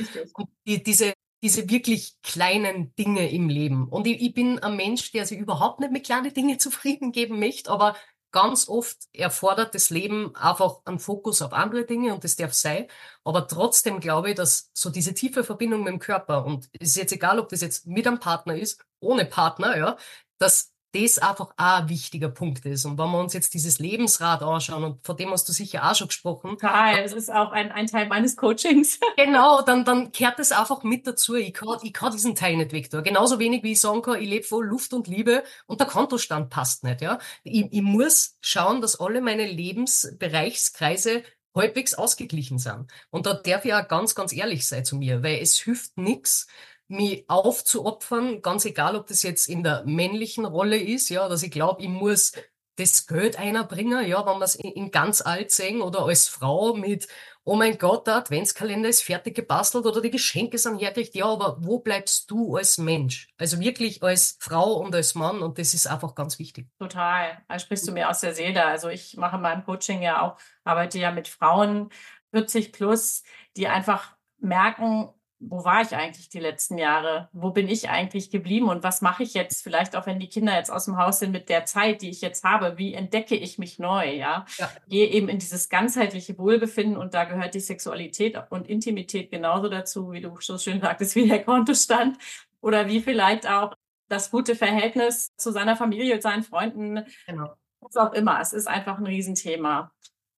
Die, 0.65 0.83
diese, 0.83 1.13
diese 1.43 1.69
wirklich 1.69 2.15
kleinen 2.21 2.93
Dinge 2.95 3.29
im 3.31 3.49
Leben. 3.49 3.87
Und 3.87 4.07
ich, 4.07 4.21
ich 4.21 4.33
bin 4.33 4.59
ein 4.59 4.75
Mensch, 4.75 5.11
der 5.11 5.25
sich 5.25 5.39
überhaupt 5.39 5.79
nicht 5.79 5.91
mit 5.91 6.05
kleinen 6.05 6.33
Dingen 6.33 6.59
zufrieden 6.59 7.11
geben 7.11 7.39
möchte, 7.39 7.71
aber 7.71 7.95
ganz 8.31 8.67
oft 8.69 8.97
erfordert 9.13 9.75
das 9.75 9.89
Leben 9.89 10.35
einfach 10.35 10.79
einen 10.85 10.99
Fokus 10.99 11.41
auf 11.41 11.53
andere 11.53 11.85
Dinge 11.85 12.13
und 12.13 12.23
das 12.23 12.35
darf 12.35 12.53
sein. 12.53 12.87
Aber 13.23 13.47
trotzdem 13.47 13.99
glaube 13.99 14.31
ich, 14.31 14.35
dass 14.35 14.69
so 14.73 14.89
diese 14.89 15.13
tiefe 15.13 15.43
Verbindung 15.43 15.83
mit 15.83 15.93
dem 15.93 15.99
Körper 15.99 16.45
und 16.45 16.69
es 16.79 16.89
ist 16.89 16.97
jetzt 16.97 17.13
egal, 17.13 17.39
ob 17.39 17.49
das 17.49 17.61
jetzt 17.61 17.87
mit 17.87 18.07
einem 18.07 18.19
Partner 18.19 18.55
ist, 18.57 18.83
ohne 18.99 19.25
Partner, 19.25 19.77
ja, 19.77 19.97
dass 20.37 20.70
das 20.93 21.17
einfach 21.17 21.51
auch 21.57 21.79
ein 21.79 21.89
wichtiger 21.89 22.29
Punkt 22.29 22.65
ist. 22.65 22.85
Und 22.85 22.97
wenn 22.97 23.11
wir 23.11 23.19
uns 23.19 23.33
jetzt 23.33 23.53
dieses 23.53 23.79
Lebensrad 23.79 24.43
anschauen, 24.43 24.83
und 24.83 25.05
von 25.05 25.15
dem 25.15 25.31
hast 25.31 25.47
du 25.47 25.53
sicher 25.53 25.89
auch 25.89 25.95
schon 25.95 26.07
gesprochen. 26.07 26.51
Total, 26.51 27.01
das 27.03 27.13
ist 27.13 27.31
auch 27.31 27.51
ein, 27.51 27.71
ein 27.71 27.87
Teil 27.87 28.07
meines 28.07 28.35
Coachings. 28.35 28.99
Genau, 29.17 29.61
dann, 29.61 29.85
dann 29.85 30.11
kehrt 30.11 30.39
das 30.39 30.51
einfach 30.51 30.83
mit 30.83 31.05
dazu. 31.05 31.35
Ich 31.35 31.53
kann, 31.53 31.67
ich 31.83 31.93
kann 31.93 32.11
diesen 32.11 32.33
Teil 32.33 32.57
nicht 32.57 32.71
weg 32.71 32.89
tun. 32.89 33.03
Genauso 33.03 33.39
wenig 33.39 33.61
wie 33.61 33.73
ich 33.73 33.81
sagen 33.81 34.01
kann, 34.01 34.19
ich 34.19 34.27
lebe 34.27 34.43
voll 34.43 34.65
Luft 34.65 34.93
und 34.93 35.07
Liebe 35.07 35.43
und 35.67 35.79
der 35.79 35.87
Kontostand 35.87 36.49
passt 36.49 36.83
nicht. 36.83 37.01
Ja? 37.01 37.19
Ich, 37.43 37.67
ich 37.71 37.81
muss 37.81 38.37
schauen, 38.41 38.81
dass 38.81 38.99
alle 38.99 39.21
meine 39.21 39.45
Lebensbereichskreise 39.45 41.23
halbwegs 41.53 41.93
ausgeglichen 41.93 42.59
sind. 42.59 42.87
Und 43.09 43.25
da 43.25 43.33
darf 43.33 43.65
ich 43.65 43.73
auch 43.73 43.87
ganz, 43.87 44.15
ganz 44.15 44.33
ehrlich 44.33 44.65
sein 44.67 44.85
zu 44.85 44.95
mir, 44.95 45.23
weil 45.23 45.39
es 45.41 45.59
hilft 45.59 45.97
nichts, 45.97 46.47
mich 46.91 47.25
aufzuopfern, 47.29 48.41
ganz 48.41 48.65
egal, 48.65 48.95
ob 48.95 49.07
das 49.07 49.23
jetzt 49.23 49.47
in 49.47 49.63
der 49.63 49.83
männlichen 49.85 50.45
Rolle 50.45 50.77
ist, 50.77 51.09
ja, 51.09 51.27
dass 51.27 51.43
ich 51.43 51.51
glaube, 51.51 51.81
ich 51.81 51.89
muss 51.89 52.33
das 52.77 53.05
Geld 53.05 53.37
einer 53.37 53.63
bringen, 53.63 54.05
ja, 54.07 54.25
wenn 54.25 54.39
wir 54.39 54.45
es 54.45 54.55
in, 54.55 54.71
in, 54.71 54.91
ganz 54.91 55.21
alt 55.21 55.51
sehen, 55.51 55.81
oder 55.81 56.05
als 56.05 56.27
Frau 56.27 56.73
mit, 56.73 57.07
oh 57.43 57.55
mein 57.55 57.77
Gott, 57.77 58.07
der 58.07 58.15
Adventskalender 58.15 58.89
ist 58.89 59.03
fertig 59.03 59.35
gebastelt 59.35 59.85
oder 59.85 60.01
die 60.01 60.11
Geschenke 60.11 60.57
sind 60.57 60.79
hergerichtet, 60.79 61.15
ja, 61.15 61.25
aber 61.25 61.57
wo 61.59 61.79
bleibst 61.79 62.29
du 62.31 62.55
als 62.55 62.77
Mensch? 62.77 63.29
Also 63.37 63.59
wirklich 63.59 64.01
als 64.03 64.37
Frau 64.39 64.73
und 64.73 64.95
als 64.95 65.15
Mann 65.15 65.41
und 65.41 65.57
das 65.59 65.73
ist 65.73 65.87
einfach 65.87 66.15
ganz 66.15 66.39
wichtig. 66.39 66.67
Total, 66.79 67.41
da 67.47 67.59
sprichst 67.59 67.87
du 67.87 67.91
mir 67.91 68.09
aus 68.09 68.21
der 68.21 68.33
Seele. 68.33 68.65
Also 68.65 68.89
ich 68.89 69.17
mache 69.17 69.35
in 69.35 69.41
meinem 69.41 69.63
Coaching 69.63 70.01
ja 70.01 70.21
auch, 70.21 70.37
arbeite 70.63 70.99
ja 70.99 71.11
mit 71.11 71.27
Frauen 71.27 71.89
40 72.31 72.71
plus, 72.71 73.23
die 73.57 73.67
einfach 73.67 74.15
merken, 74.39 75.09
wo 75.41 75.65
war 75.65 75.81
ich 75.81 75.95
eigentlich 75.95 76.29
die 76.29 76.39
letzten 76.39 76.77
Jahre? 76.77 77.29
Wo 77.33 77.49
bin 77.49 77.67
ich 77.67 77.89
eigentlich 77.89 78.29
geblieben 78.29 78.69
und 78.69 78.83
was 78.83 79.01
mache 79.01 79.23
ich 79.23 79.33
jetzt? 79.33 79.63
Vielleicht 79.63 79.95
auch, 79.95 80.05
wenn 80.05 80.19
die 80.19 80.29
Kinder 80.29 80.55
jetzt 80.55 80.71
aus 80.71 80.85
dem 80.85 80.97
Haus 80.97 81.19
sind 81.19 81.31
mit 81.31 81.49
der 81.49 81.65
Zeit, 81.65 82.01
die 82.01 82.09
ich 82.09 82.21
jetzt 82.21 82.43
habe, 82.43 82.77
wie 82.77 82.93
entdecke 82.93 83.35
ich 83.35 83.57
mich 83.57 83.79
neu? 83.79 84.13
Ja, 84.13 84.45
ja. 84.57 84.69
gehe 84.87 85.07
eben 85.07 85.29
in 85.29 85.39
dieses 85.39 85.69
ganzheitliche 85.69 86.37
Wohlbefinden 86.37 86.95
und 86.95 87.13
da 87.13 87.23
gehört 87.23 87.55
die 87.55 87.59
Sexualität 87.59 88.37
und 88.49 88.69
Intimität 88.69 89.31
genauso 89.31 89.67
dazu, 89.67 90.11
wie 90.11 90.21
du 90.21 90.37
so 90.39 90.57
schön 90.57 90.79
sagtest, 90.79 91.15
wie 91.15 91.27
der 91.27 91.43
Kontostand 91.43 92.17
oder 92.61 92.87
wie 92.87 93.01
vielleicht 93.01 93.49
auch 93.49 93.73
das 94.09 94.29
gute 94.29 94.55
Verhältnis 94.55 95.35
zu 95.37 95.51
seiner 95.51 95.75
Familie, 95.75 96.21
seinen 96.21 96.43
Freunden, 96.43 97.05
genau. 97.25 97.55
was 97.79 97.95
auch 97.95 98.13
immer. 98.13 98.39
Es 98.41 98.53
ist 98.53 98.67
einfach 98.67 98.99
ein 98.99 99.07
Riesenthema. 99.07 99.91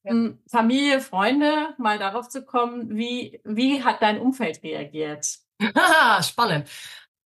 Ja. 0.04 0.12
Hm, 0.12 0.40
Familie, 0.48 1.02
Freunde, 1.02 1.74
mal 1.78 1.98
darauf 2.00 2.30
zu 2.30 2.44
kommen, 2.46 2.96
wie, 2.96 3.40
wie 3.44 3.84
hat 3.84 4.02
dein 4.02 4.20
Umfeld 4.20 4.62
reagiert? 4.64 5.40
Spannend. 6.22 6.70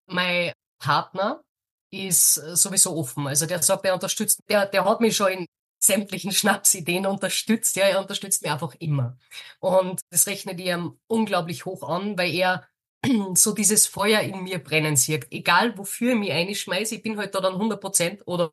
Mein 0.06 0.52
Partner 0.78 1.42
ist 1.90 2.38
äh, 2.38 2.56
sowieso 2.56 2.96
offen. 2.96 3.26
Also 3.26 3.46
der 3.46 3.62
sagt, 3.62 3.84
er 3.84 3.94
unterstützt, 3.94 4.40
der, 4.48 4.66
der 4.66 4.84
hat 4.84 5.00
mich 5.00 5.16
schon 5.16 5.28
in 5.32 5.46
sämtlichen 5.82 6.32
Schnapsideen 6.32 7.06
unterstützt. 7.06 7.76
Ja, 7.76 7.84
er 7.84 8.00
unterstützt 8.00 8.42
mich 8.42 8.50
einfach 8.50 8.74
immer. 8.78 9.16
Und 9.60 10.00
das 10.10 10.26
rechnet 10.26 10.58
ihm 10.60 10.98
unglaublich 11.06 11.64
hoch 11.64 11.88
an, 11.88 12.18
weil 12.18 12.34
er 12.34 12.66
so 13.34 13.52
dieses 13.52 13.86
Feuer 13.86 14.20
in 14.20 14.42
mir 14.42 14.58
brennen 14.58 14.96
sieht. 14.96 15.26
Egal 15.30 15.76
wofür 15.78 16.12
ich 16.12 16.18
mich 16.18 16.32
einschmeiße, 16.32 16.96
ich 16.96 17.02
bin 17.02 17.18
halt 17.18 17.34
da 17.34 17.40
dann 17.40 17.54
100 17.54 17.80
Prozent 17.80 18.22
oder 18.26 18.52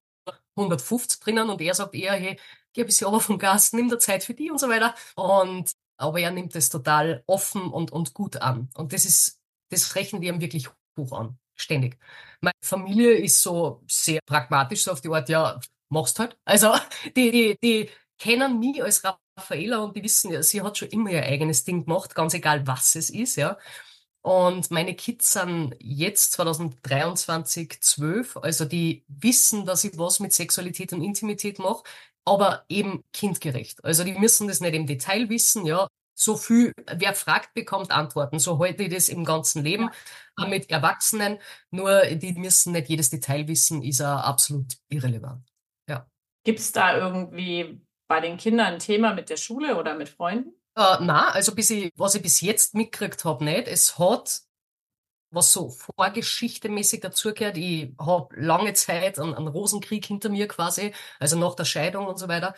150 0.55 1.19
drinnen 1.19 1.49
und 1.49 1.61
er 1.61 1.73
sagt 1.73 1.95
eher, 1.95 2.13
hey, 2.13 2.39
geh 2.73 2.81
ein 2.81 2.87
bisschen 2.87 3.07
aber 3.07 3.19
vom 3.19 3.39
Gas, 3.39 3.73
nimm 3.73 3.89
dir 3.89 3.99
Zeit 3.99 4.23
für 4.23 4.33
die 4.33 4.51
und 4.51 4.59
so 4.59 4.69
weiter. 4.69 4.95
Und, 5.15 5.71
aber 5.97 6.19
er 6.19 6.31
nimmt 6.31 6.55
es 6.55 6.69
total 6.69 7.23
offen 7.27 7.63
und, 7.71 7.91
und 7.91 8.13
gut 8.13 8.37
an. 8.37 8.69
Und 8.75 8.93
das 8.93 9.05
ist, 9.05 9.39
das 9.69 9.95
rechnen 9.95 10.21
wir 10.21 10.33
ihm 10.33 10.41
wirklich 10.41 10.69
hoch 10.97 11.11
an. 11.13 11.37
Ständig. 11.55 11.99
Meine 12.41 12.53
Familie 12.63 13.13
ist 13.13 13.41
so 13.41 13.83
sehr 13.87 14.19
pragmatisch, 14.25 14.83
so 14.83 14.91
auf 14.91 15.01
die 15.01 15.09
Art, 15.09 15.29
ja, 15.29 15.59
machst 15.89 16.19
halt. 16.19 16.37
Also, 16.45 16.73
die, 17.15 17.31
die, 17.31 17.57
die 17.63 17.89
kennen 18.17 18.59
mich 18.59 18.83
als 18.83 19.03
Raffaela 19.03 19.79
und 19.79 19.95
die 19.95 20.03
wissen 20.03 20.31
ja, 20.31 20.41
sie 20.43 20.61
hat 20.61 20.77
schon 20.77 20.89
immer 20.89 21.11
ihr 21.11 21.23
eigenes 21.23 21.63
Ding 21.63 21.85
gemacht, 21.85 22.15
ganz 22.15 22.33
egal 22.33 22.65
was 22.67 22.95
es 22.95 23.09
ist, 23.09 23.35
ja. 23.35 23.57
Und 24.21 24.71
meine 24.71 24.95
Kids 24.95 25.33
sind 25.33 25.75
jetzt 25.79 26.31
2023 26.33 27.81
zwölf, 27.81 28.37
also 28.37 28.63
die 28.63 29.03
wissen, 29.09 29.65
dass 29.65 29.83
ich 29.83 29.97
was 29.97 30.21
mit 30.21 30.31
Sexualität 30.31 30.93
und 30.93 31.01
Intimität 31.01 31.59
mache, 31.59 31.83
aber 32.25 32.65
eben 32.69 33.03
kindgerecht. 33.13 33.83
Also 33.83 34.03
die 34.03 34.13
müssen 34.13 34.47
das 34.47 34.61
nicht 34.61 34.73
im 34.73 34.87
Detail 34.87 35.29
wissen, 35.29 35.65
ja. 35.65 35.87
So 36.15 36.37
viel, 36.37 36.73
wer 36.85 37.15
fragt, 37.15 37.53
bekommt 37.55 37.91
Antworten. 37.91 38.37
So 38.37 38.59
halte 38.59 38.83
ich 38.83 38.93
das 38.93 39.09
im 39.09 39.25
ganzen 39.25 39.63
Leben 39.63 39.89
ja. 40.39 40.47
mit 40.47 40.69
Erwachsenen. 40.69 41.39
Nur 41.71 42.05
die 42.05 42.33
müssen 42.33 42.73
nicht 42.73 42.87
jedes 42.87 43.09
Detail 43.09 43.47
wissen, 43.47 43.81
ist 43.81 43.99
ja 43.99 44.19
absolut 44.19 44.77
irrelevant. 44.89 45.49
Ja. 45.89 46.07
Gibt 46.45 46.59
es 46.59 46.71
da 46.71 46.95
irgendwie 46.97 47.81
bei 48.07 48.19
den 48.19 48.37
Kindern 48.37 48.73
ein 48.73 48.79
Thema 48.79 49.13
mit 49.13 49.29
der 49.29 49.37
Schule 49.37 49.75
oder 49.77 49.95
mit 49.95 50.09
Freunden? 50.09 50.53
Äh, 50.75 50.97
na, 51.01 51.29
also 51.29 51.55
bis 51.55 51.71
ich, 51.71 51.91
was 51.95 52.15
ich 52.15 52.21
bis 52.21 52.41
jetzt 52.41 52.75
mitgekriegt 52.75 53.25
habe, 53.25 53.43
nicht. 53.43 53.67
Es 53.67 53.97
hat 53.97 54.41
was 55.33 55.51
so 55.51 55.69
vorgeschichtemäßig 55.69 57.01
dazugehört. 57.01 57.57
Ich 57.57 57.93
habe 57.99 58.35
lange 58.39 58.73
Zeit 58.73 59.19
einen, 59.19 59.33
einen 59.33 59.47
Rosenkrieg 59.47 60.05
hinter 60.05 60.29
mir 60.29 60.47
quasi, 60.47 60.93
also 61.19 61.37
nach 61.37 61.55
der 61.55 61.65
Scheidung 61.65 62.07
und 62.07 62.19
so 62.19 62.27
weiter. 62.27 62.55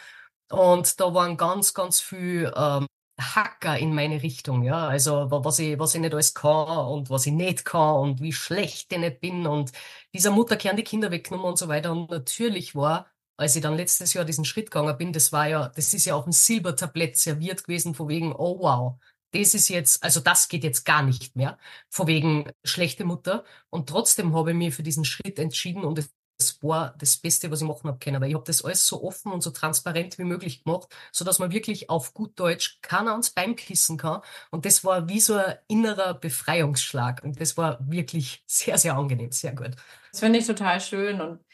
Und 0.50 1.00
da 1.00 1.14
waren 1.14 1.38
ganz, 1.38 1.74
ganz 1.74 2.02
viel 2.02 2.52
ähm, 2.56 2.88
Hacker 3.20 3.78
in 3.78 3.94
meine 3.96 4.22
Richtung, 4.22 4.64
ja. 4.64 4.88
Also 4.88 5.28
was 5.32 5.60
ich, 5.60 5.80
was 5.80 5.96
ich 5.96 6.02
nicht 6.02 6.14
alles 6.14 6.34
kann 6.34 6.68
und 6.88 7.10
was 7.10 7.26
ich 7.26 7.34
nicht 7.34 7.66
kann 7.66 7.96
und 7.96 8.22
wie 8.22 8.34
schlecht 8.34 8.92
ich 8.92 9.00
nicht 9.00 9.22
bin. 9.22 9.48
Und 9.48 9.72
dieser 10.14 10.32
Mutter 10.32 10.58
kehren 10.58 10.78
die 10.78 10.84
Kinder 10.84 11.12
weggenommen 11.12 11.48
und 11.48 11.58
so 11.58 11.68
weiter. 11.68 11.92
Und 11.92 12.12
natürlich 12.12 12.76
war 12.76 13.08
als 13.38 13.56
ich 13.56 13.62
dann 13.62 13.76
letztes 13.76 14.14
Jahr 14.14 14.26
diesen 14.26 14.46
Schritt 14.46 14.72
gegangen 14.72 14.98
bin, 14.98 15.12
das 15.14 15.32
war 15.32 15.48
ja, 15.48 15.70
das 15.70 15.94
ist 15.94 16.06
ja 16.06 16.16
auf 16.16 16.24
dem 16.24 16.32
Silbertablett 16.34 17.18
serviert 17.18 17.64
gewesen, 17.66 17.94
von 17.94 18.08
wegen, 18.08 18.34
oh 18.34 18.60
wow, 18.60 19.00
das 19.36 19.54
ist 19.54 19.70
jetzt, 19.70 20.04
also 20.04 20.20
das 20.20 20.48
geht 20.48 20.64
jetzt 20.64 20.86
gar 20.86 21.04
nicht 21.04 21.36
mehr, 21.36 21.58
von 21.90 22.08
wegen 22.08 22.50
schlechte 22.64 23.06
Mutter. 23.06 23.44
Und 23.70 23.90
trotzdem 23.90 24.36
habe 24.36 24.52
ich 24.52 24.58
mich 24.58 24.76
für 24.76 24.84
diesen 24.84 25.06
Schritt 25.06 25.40
entschieden 25.40 25.84
und 25.84 26.00
es 26.38 26.62
war 26.62 26.96
das 26.98 27.18
Beste, 27.18 27.50
was 27.52 27.62
ich 27.62 27.68
machen 27.68 27.88
habe 27.88 28.00
können. 28.00 28.18
Aber 28.18 28.28
ich 28.28 28.34
habe 28.34 28.44
das 28.46 28.64
alles 28.64 28.86
so 28.88 29.04
offen 29.04 29.32
und 29.32 29.42
so 29.42 29.52
transparent 29.52 30.18
wie 30.18 30.24
möglich 30.26 30.64
gemacht, 30.64 30.94
so 31.12 31.24
dass 31.26 31.40
man 31.40 31.52
wirklich 31.52 31.90
auf 31.90 32.14
gut 32.14 32.40
Deutsch 32.40 32.80
keiner 32.82 33.12
ans 33.12 33.32
Bein 33.32 33.56
kissen 33.56 33.98
kann. 33.98 34.22
Und 34.52 34.66
das 34.66 34.84
war 34.84 35.08
wie 35.10 35.20
so 35.20 35.36
ein 35.36 35.56
innerer 35.68 36.14
Befreiungsschlag. 36.14 37.24
Und 37.24 37.40
das 37.40 37.58
war 37.58 37.80
wirklich 37.90 38.44
sehr, 38.48 38.78
sehr 38.78 38.96
angenehm, 38.96 39.32
sehr 39.32 39.54
gut. 39.56 39.76
Das 40.12 40.20
finde 40.20 40.40
ich 40.40 40.48
total 40.48 40.80
schön. 40.82 41.22
Und 41.22 41.45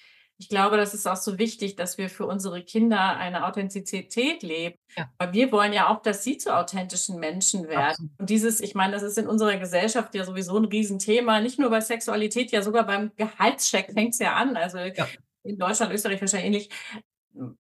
ich 0.41 0.50
glaube, 0.50 0.75
das 0.75 0.95
ist 0.95 1.07
auch 1.07 1.17
so 1.17 1.38
wichtig, 1.38 1.75
dass 1.75 2.00
wir 2.00 2.10
für 2.10 2.25
unsere 2.25 2.63
Kinder 2.63 3.15
eine 3.15 3.45
Authentizität 3.45 4.41
leben. 4.41 4.75
Ja. 4.98 5.07
Weil 5.19 5.33
wir 5.33 5.51
wollen 5.51 5.71
ja 5.71 5.88
auch, 5.89 6.01
dass 6.01 6.24
sie 6.24 6.39
zu 6.39 6.55
authentischen 6.55 7.19
Menschen 7.19 7.67
werden. 7.67 7.91
Absolut. 7.91 8.12
Und 8.17 8.29
dieses, 8.31 8.60
ich 8.60 8.74
meine, 8.74 8.93
das 8.93 9.03
ist 9.03 9.19
in 9.19 9.27
unserer 9.27 9.57
Gesellschaft 9.57 10.15
ja 10.15 10.24
sowieso 10.24 10.57
ein 10.57 10.65
Riesenthema. 10.65 11.41
Nicht 11.41 11.60
nur 11.60 11.69
bei 11.69 11.79
Sexualität, 11.79 12.51
ja 12.51 12.63
sogar 12.63 12.88
beim 12.88 13.12
Gehaltscheck 13.17 13.91
fängt 13.93 14.13
es 14.13 14.19
ja 14.19 14.33
an. 14.33 14.57
Also 14.57 14.79
ja. 14.79 15.07
in 15.43 15.60
Deutschland, 15.60 15.93
Österreich 15.93 16.19
wahrscheinlich 16.19 16.48
ähnlich 16.48 16.69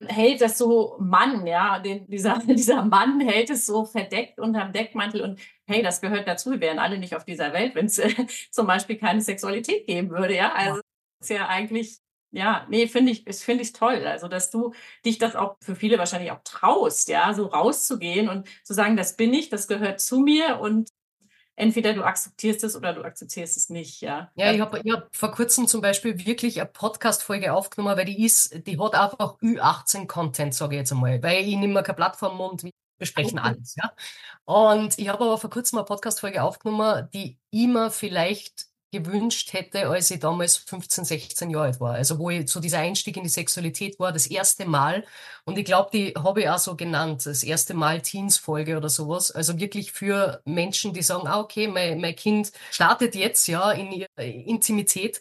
hält 0.06 0.42
das 0.42 0.58
so 0.60 0.96
Mann, 1.00 1.46
ja, 1.48 1.80
den, 1.80 2.08
dieser, 2.08 2.38
dieser 2.48 2.86
Mann 2.86 3.20
hält 3.20 3.50
es 3.50 3.66
so 3.66 3.86
verdeckt 3.86 4.40
unterm 4.40 4.72
Deckmantel 4.72 5.22
und 5.22 5.40
hey, 5.66 5.82
das 5.82 6.00
gehört 6.00 6.28
dazu, 6.28 6.52
wir 6.52 6.62
wären 6.62 6.80
alle 6.80 7.00
nicht 7.00 7.16
auf 7.16 7.26
dieser 7.26 7.54
Welt, 7.54 7.76
wenn 7.76 7.88
es 7.88 7.98
äh, 7.98 8.14
zum 8.52 8.68
Beispiel 8.68 8.98
keine 8.98 9.22
Sexualität 9.22 9.88
geben 9.88 10.12
würde, 10.12 10.36
ja, 10.36 10.54
also 10.54 10.78
ja. 10.78 10.82
ist 11.20 11.30
ja 11.32 11.48
eigentlich 11.48 12.00
ja, 12.32 12.66
nee, 12.70 12.88
finde 12.88 13.12
ich, 13.12 13.24
finde 13.38 13.64
ich 13.64 13.74
toll. 13.74 14.06
Also, 14.06 14.28
dass 14.28 14.52
du 14.52 14.74
dich 15.06 15.18
das 15.18 15.36
auch 15.36 15.58
für 15.62 15.76
viele 15.76 15.98
wahrscheinlich 15.98 16.32
auch 16.32 16.42
traust, 16.44 17.10
ja, 17.10 17.34
so 17.34 17.46
rauszugehen 17.46 18.30
und 18.30 18.48
zu 18.64 18.74
sagen, 18.74 18.98
das 18.98 19.16
bin 19.16 19.34
ich, 19.34 19.50
das 19.50 19.68
gehört 19.68 20.02
zu 20.02 20.20
mir 20.20 20.60
und 20.60 20.90
entweder 21.56 21.94
du 21.94 22.04
akzeptierst 22.04 22.64
es 22.64 22.76
oder 22.76 22.94
du 22.94 23.04
akzeptierst 23.04 23.58
es 23.58 23.70
nicht, 23.70 24.02
ja. 24.02 24.32
Ja, 24.36 24.52
ich 24.52 24.62
habe 24.62 24.80
hab 24.92 25.16
vor 25.16 25.32
kurzem 25.32 25.68
zum 25.68 25.82
Beispiel 25.82 26.26
wirklich 26.26 26.60
eine 26.60 26.70
Podcast-Folge 26.70 27.52
aufgenommen, 27.54 27.98
weil 27.98 28.06
die 28.06 28.24
ist, 28.24 28.68
die 28.68 28.80
hat 28.80 28.94
einfach 28.94 29.40
Ü18-Content, 29.40 30.54
sage 30.54 30.76
ich 30.76 30.80
jetzt 30.80 30.92
einmal, 30.92 31.22
weil 31.24 31.46
ich 31.46 31.56
nehme 31.56 31.82
keine 31.82 31.96
Plattform 31.96 32.40
und 32.40 32.64
wir 32.64 32.72
besprechen 33.00 33.40
alles, 33.40 33.76
ja. 33.76 33.92
Und 34.46 34.98
ich 35.00 35.10
habe 35.10 35.24
aber 35.24 35.38
vor 35.38 35.50
kurzem 35.50 35.80
eine 35.80 35.86
Podcast-Folge 35.86 36.44
aufgenommen, 36.44 37.10
die 37.14 37.40
immer 37.52 37.90
vielleicht 37.90 38.68
gewünscht 38.92 39.54
hätte, 39.54 39.88
als 39.90 40.12
ich 40.12 40.20
damals 40.20 40.58
15, 40.58 41.06
16 41.06 41.50
Jahre 41.50 41.66
alt 41.66 41.80
war. 41.80 41.94
Also 41.96 42.20
wo 42.20 42.30
ich 42.30 42.50
so 42.50 42.60
dieser 42.60 42.80
Einstieg 42.80 43.18
in 43.18 43.24
die 43.24 43.30
Sexualität 43.30 44.00
war, 44.00 44.12
das 44.12 44.28
erste 44.28 44.66
Mal. 44.66 45.06
Und 45.46 45.58
ich 45.58 45.66
glaube, 45.66 45.90
die 45.92 46.14
habe 46.18 46.42
ich 46.42 46.50
auch 46.50 46.58
so 46.58 46.76
genannt, 46.76 47.26
das 47.26 47.44
erste 47.44 47.74
Mal 47.74 48.02
Teens-Folge 48.02 48.78
oder 48.78 48.90
sowas. 48.90 49.32
Also 49.32 49.60
wirklich 49.60 49.92
für 49.92 50.42
Menschen, 50.46 50.94
die 50.94 51.02
sagen, 51.04 51.28
ah, 51.28 51.40
okay, 51.40 51.68
mein, 51.68 52.00
mein 52.00 52.16
Kind 52.16 52.52
startet 52.72 53.16
jetzt 53.16 53.48
ja 53.48 53.72
in 53.72 53.92
ihre 53.92 54.26
Intimität. 54.26 55.20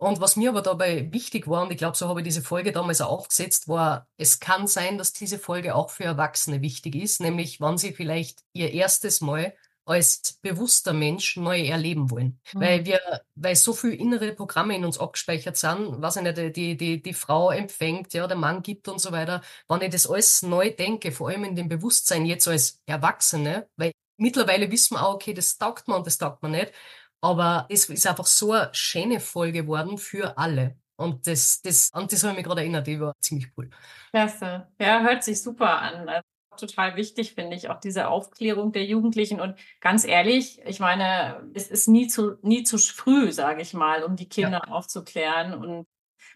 Und 0.00 0.20
was 0.20 0.36
mir 0.36 0.50
aber 0.50 0.62
dabei 0.62 1.12
wichtig 1.12 1.48
war, 1.48 1.62
und 1.64 1.72
ich 1.72 1.78
glaube, 1.78 1.96
so 1.96 2.08
habe 2.08 2.20
ich 2.20 2.24
diese 2.24 2.42
Folge 2.42 2.70
damals 2.70 3.00
auch 3.00 3.10
aufgesetzt, 3.10 3.66
war, 3.66 4.06
es 4.16 4.38
kann 4.38 4.68
sein, 4.68 4.96
dass 4.96 5.12
diese 5.12 5.40
Folge 5.40 5.74
auch 5.74 5.90
für 5.90 6.04
Erwachsene 6.04 6.62
wichtig 6.62 6.94
ist, 6.94 7.20
nämlich 7.20 7.60
wann 7.60 7.78
sie 7.78 7.92
vielleicht 7.92 8.44
ihr 8.52 8.72
erstes 8.72 9.20
Mal 9.20 9.54
als 9.88 10.38
bewusster 10.42 10.92
Mensch 10.92 11.36
neu 11.36 11.62
erleben 11.66 12.10
wollen. 12.10 12.40
Mhm. 12.52 12.60
Weil 12.60 12.84
wir, 12.84 13.00
weil 13.34 13.56
so 13.56 13.72
viel 13.72 13.94
innere 13.94 14.32
Programme 14.32 14.76
in 14.76 14.84
uns 14.84 14.98
abgespeichert 14.98 15.56
sind, 15.56 16.00
was 16.02 16.16
ich 16.16 16.22
nicht, 16.22 16.56
die, 16.56 16.76
die, 16.76 17.02
die 17.02 17.14
Frau 17.14 17.50
empfängt, 17.50 18.12
ja, 18.12 18.26
der 18.26 18.36
Mann 18.36 18.62
gibt 18.62 18.88
und 18.88 19.00
so 19.00 19.12
weiter. 19.12 19.40
Wenn 19.68 19.82
ich 19.82 19.90
das 19.90 20.06
alles 20.06 20.42
neu 20.42 20.70
denke, 20.70 21.10
vor 21.10 21.28
allem 21.30 21.44
in 21.44 21.56
dem 21.56 21.68
Bewusstsein 21.68 22.26
jetzt 22.26 22.46
als 22.46 22.82
Erwachsene, 22.86 23.68
weil 23.76 23.92
mittlerweile 24.18 24.70
wissen 24.70 24.94
wir 24.94 25.06
auch, 25.06 25.14
okay, 25.14 25.32
das 25.32 25.56
taugt 25.56 25.88
man 25.88 25.98
und 25.98 26.06
das 26.06 26.18
taugt 26.18 26.42
man 26.42 26.52
nicht. 26.52 26.72
Aber 27.20 27.66
es 27.68 27.88
ist 27.88 28.06
einfach 28.06 28.26
so 28.26 28.52
eine 28.52 28.68
schöne 28.72 29.20
Folge 29.20 29.62
geworden 29.62 29.98
für 29.98 30.36
alle. 30.38 30.76
Und 30.96 31.26
das, 31.26 31.62
das, 31.62 31.92
an 31.92 32.08
das 32.08 32.22
habe 32.22 32.32
ich 32.32 32.38
mich 32.38 32.46
gerade 32.46 32.60
erinnert, 32.60 32.86
die 32.86 33.00
war 33.00 33.14
ziemlich 33.20 33.48
cool. 33.56 33.70
Klasse. 34.10 34.68
Ja, 34.80 35.00
hört 35.00 35.24
sich 35.24 35.40
super 35.40 35.80
an. 35.80 36.22
Total 36.58 36.96
wichtig, 36.96 37.34
finde 37.34 37.56
ich, 37.56 37.70
auch 37.70 37.80
diese 37.80 38.08
Aufklärung 38.08 38.72
der 38.72 38.84
Jugendlichen. 38.84 39.40
Und 39.40 39.54
ganz 39.80 40.04
ehrlich, 40.04 40.60
ich 40.66 40.80
meine, 40.80 41.48
es 41.54 41.68
ist 41.68 41.88
nie 41.88 42.08
zu, 42.08 42.36
nie 42.42 42.64
zu 42.64 42.78
früh, 42.78 43.32
sage 43.32 43.62
ich 43.62 43.74
mal, 43.74 44.02
um 44.02 44.16
die 44.16 44.28
Kinder 44.28 44.62
ja. 44.66 44.72
aufzuklären. 44.72 45.54
Und 45.54 45.86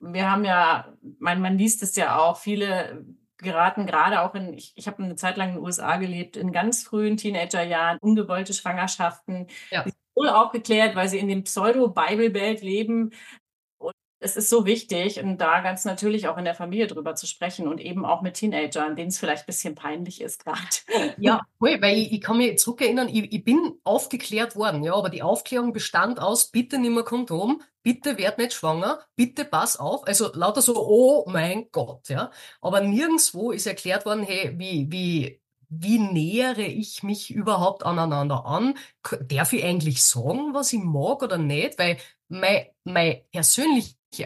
wir 0.00 0.30
haben 0.30 0.44
ja, 0.44 0.92
man, 1.18 1.40
man 1.40 1.58
liest 1.58 1.82
es 1.82 1.96
ja 1.96 2.18
auch, 2.18 2.38
viele 2.38 3.04
geraten 3.38 3.86
gerade 3.86 4.22
auch 4.22 4.34
in, 4.34 4.54
ich, 4.54 4.72
ich 4.76 4.86
habe 4.86 5.02
eine 5.02 5.16
Zeit 5.16 5.36
lang 5.36 5.50
in 5.50 5.54
den 5.56 5.64
USA 5.64 5.96
gelebt, 5.96 6.36
in 6.36 6.52
ganz 6.52 6.84
frühen 6.84 7.16
Teenagerjahren, 7.16 7.98
ungewollte 8.00 8.54
Schwangerschaften. 8.54 9.48
Ja. 9.70 9.82
Die 9.82 9.90
sind 9.90 9.98
wohl 10.14 10.28
aufgeklärt, 10.28 10.94
weil 10.94 11.08
sie 11.08 11.18
in 11.18 11.28
dem 11.28 11.44
Pseudo-Bible-Welt 11.44 12.62
leben, 12.62 13.10
es 14.22 14.36
ist 14.36 14.48
so 14.48 14.64
wichtig 14.64 15.20
und 15.20 15.38
da 15.38 15.60
ganz 15.60 15.84
natürlich 15.84 16.28
auch 16.28 16.38
in 16.38 16.44
der 16.44 16.54
Familie 16.54 16.86
drüber 16.86 17.14
zu 17.14 17.26
sprechen 17.26 17.66
und 17.66 17.80
eben 17.80 18.04
auch 18.04 18.22
mit 18.22 18.34
Teenagern, 18.34 18.94
denen 18.94 19.08
es 19.08 19.18
vielleicht 19.18 19.42
ein 19.42 19.46
bisschen 19.46 19.74
peinlich 19.74 20.20
ist 20.20 20.44
gerade. 20.44 21.16
Ja, 21.18 21.42
weil 21.58 21.98
ich, 21.98 22.12
ich 22.12 22.20
kann 22.20 22.38
mich 22.38 22.58
zurückerinnern, 22.58 23.08
ich, 23.08 23.32
ich 23.32 23.44
bin 23.44 23.74
aufgeklärt 23.84 24.56
worden, 24.56 24.84
ja, 24.84 24.94
aber 24.94 25.10
die 25.10 25.22
Aufklärung 25.22 25.72
bestand 25.72 26.20
aus, 26.20 26.50
bitte 26.50 26.78
nimm 26.78 26.94
mehr 26.94 27.04
Kondom, 27.04 27.62
bitte 27.82 28.16
werd 28.18 28.38
nicht 28.38 28.52
schwanger, 28.52 29.00
bitte 29.16 29.44
pass 29.44 29.76
auf. 29.76 30.06
Also 30.06 30.30
lauter 30.32 30.62
so, 30.62 30.74
oh 30.76 31.24
mein 31.28 31.68
Gott, 31.72 32.08
ja. 32.08 32.30
Aber 32.60 32.80
nirgendswo 32.80 33.50
ist 33.50 33.66
erklärt 33.66 34.06
worden, 34.06 34.22
hey, 34.22 34.54
wie, 34.56 34.86
wie, 34.90 35.40
wie 35.68 35.98
nähere 35.98 36.62
ich 36.62 37.02
mich 37.02 37.30
überhaupt 37.30 37.84
aneinander 37.84 38.46
an? 38.46 38.74
Darf 39.28 39.52
ich 39.52 39.64
eigentlich 39.64 40.02
sagen, 40.04 40.54
was 40.54 40.72
ich 40.72 40.82
mag 40.82 41.22
oder 41.22 41.38
nicht? 41.38 41.78
Weil 41.78 41.98
mein, 42.28 42.66
mein 42.84 43.22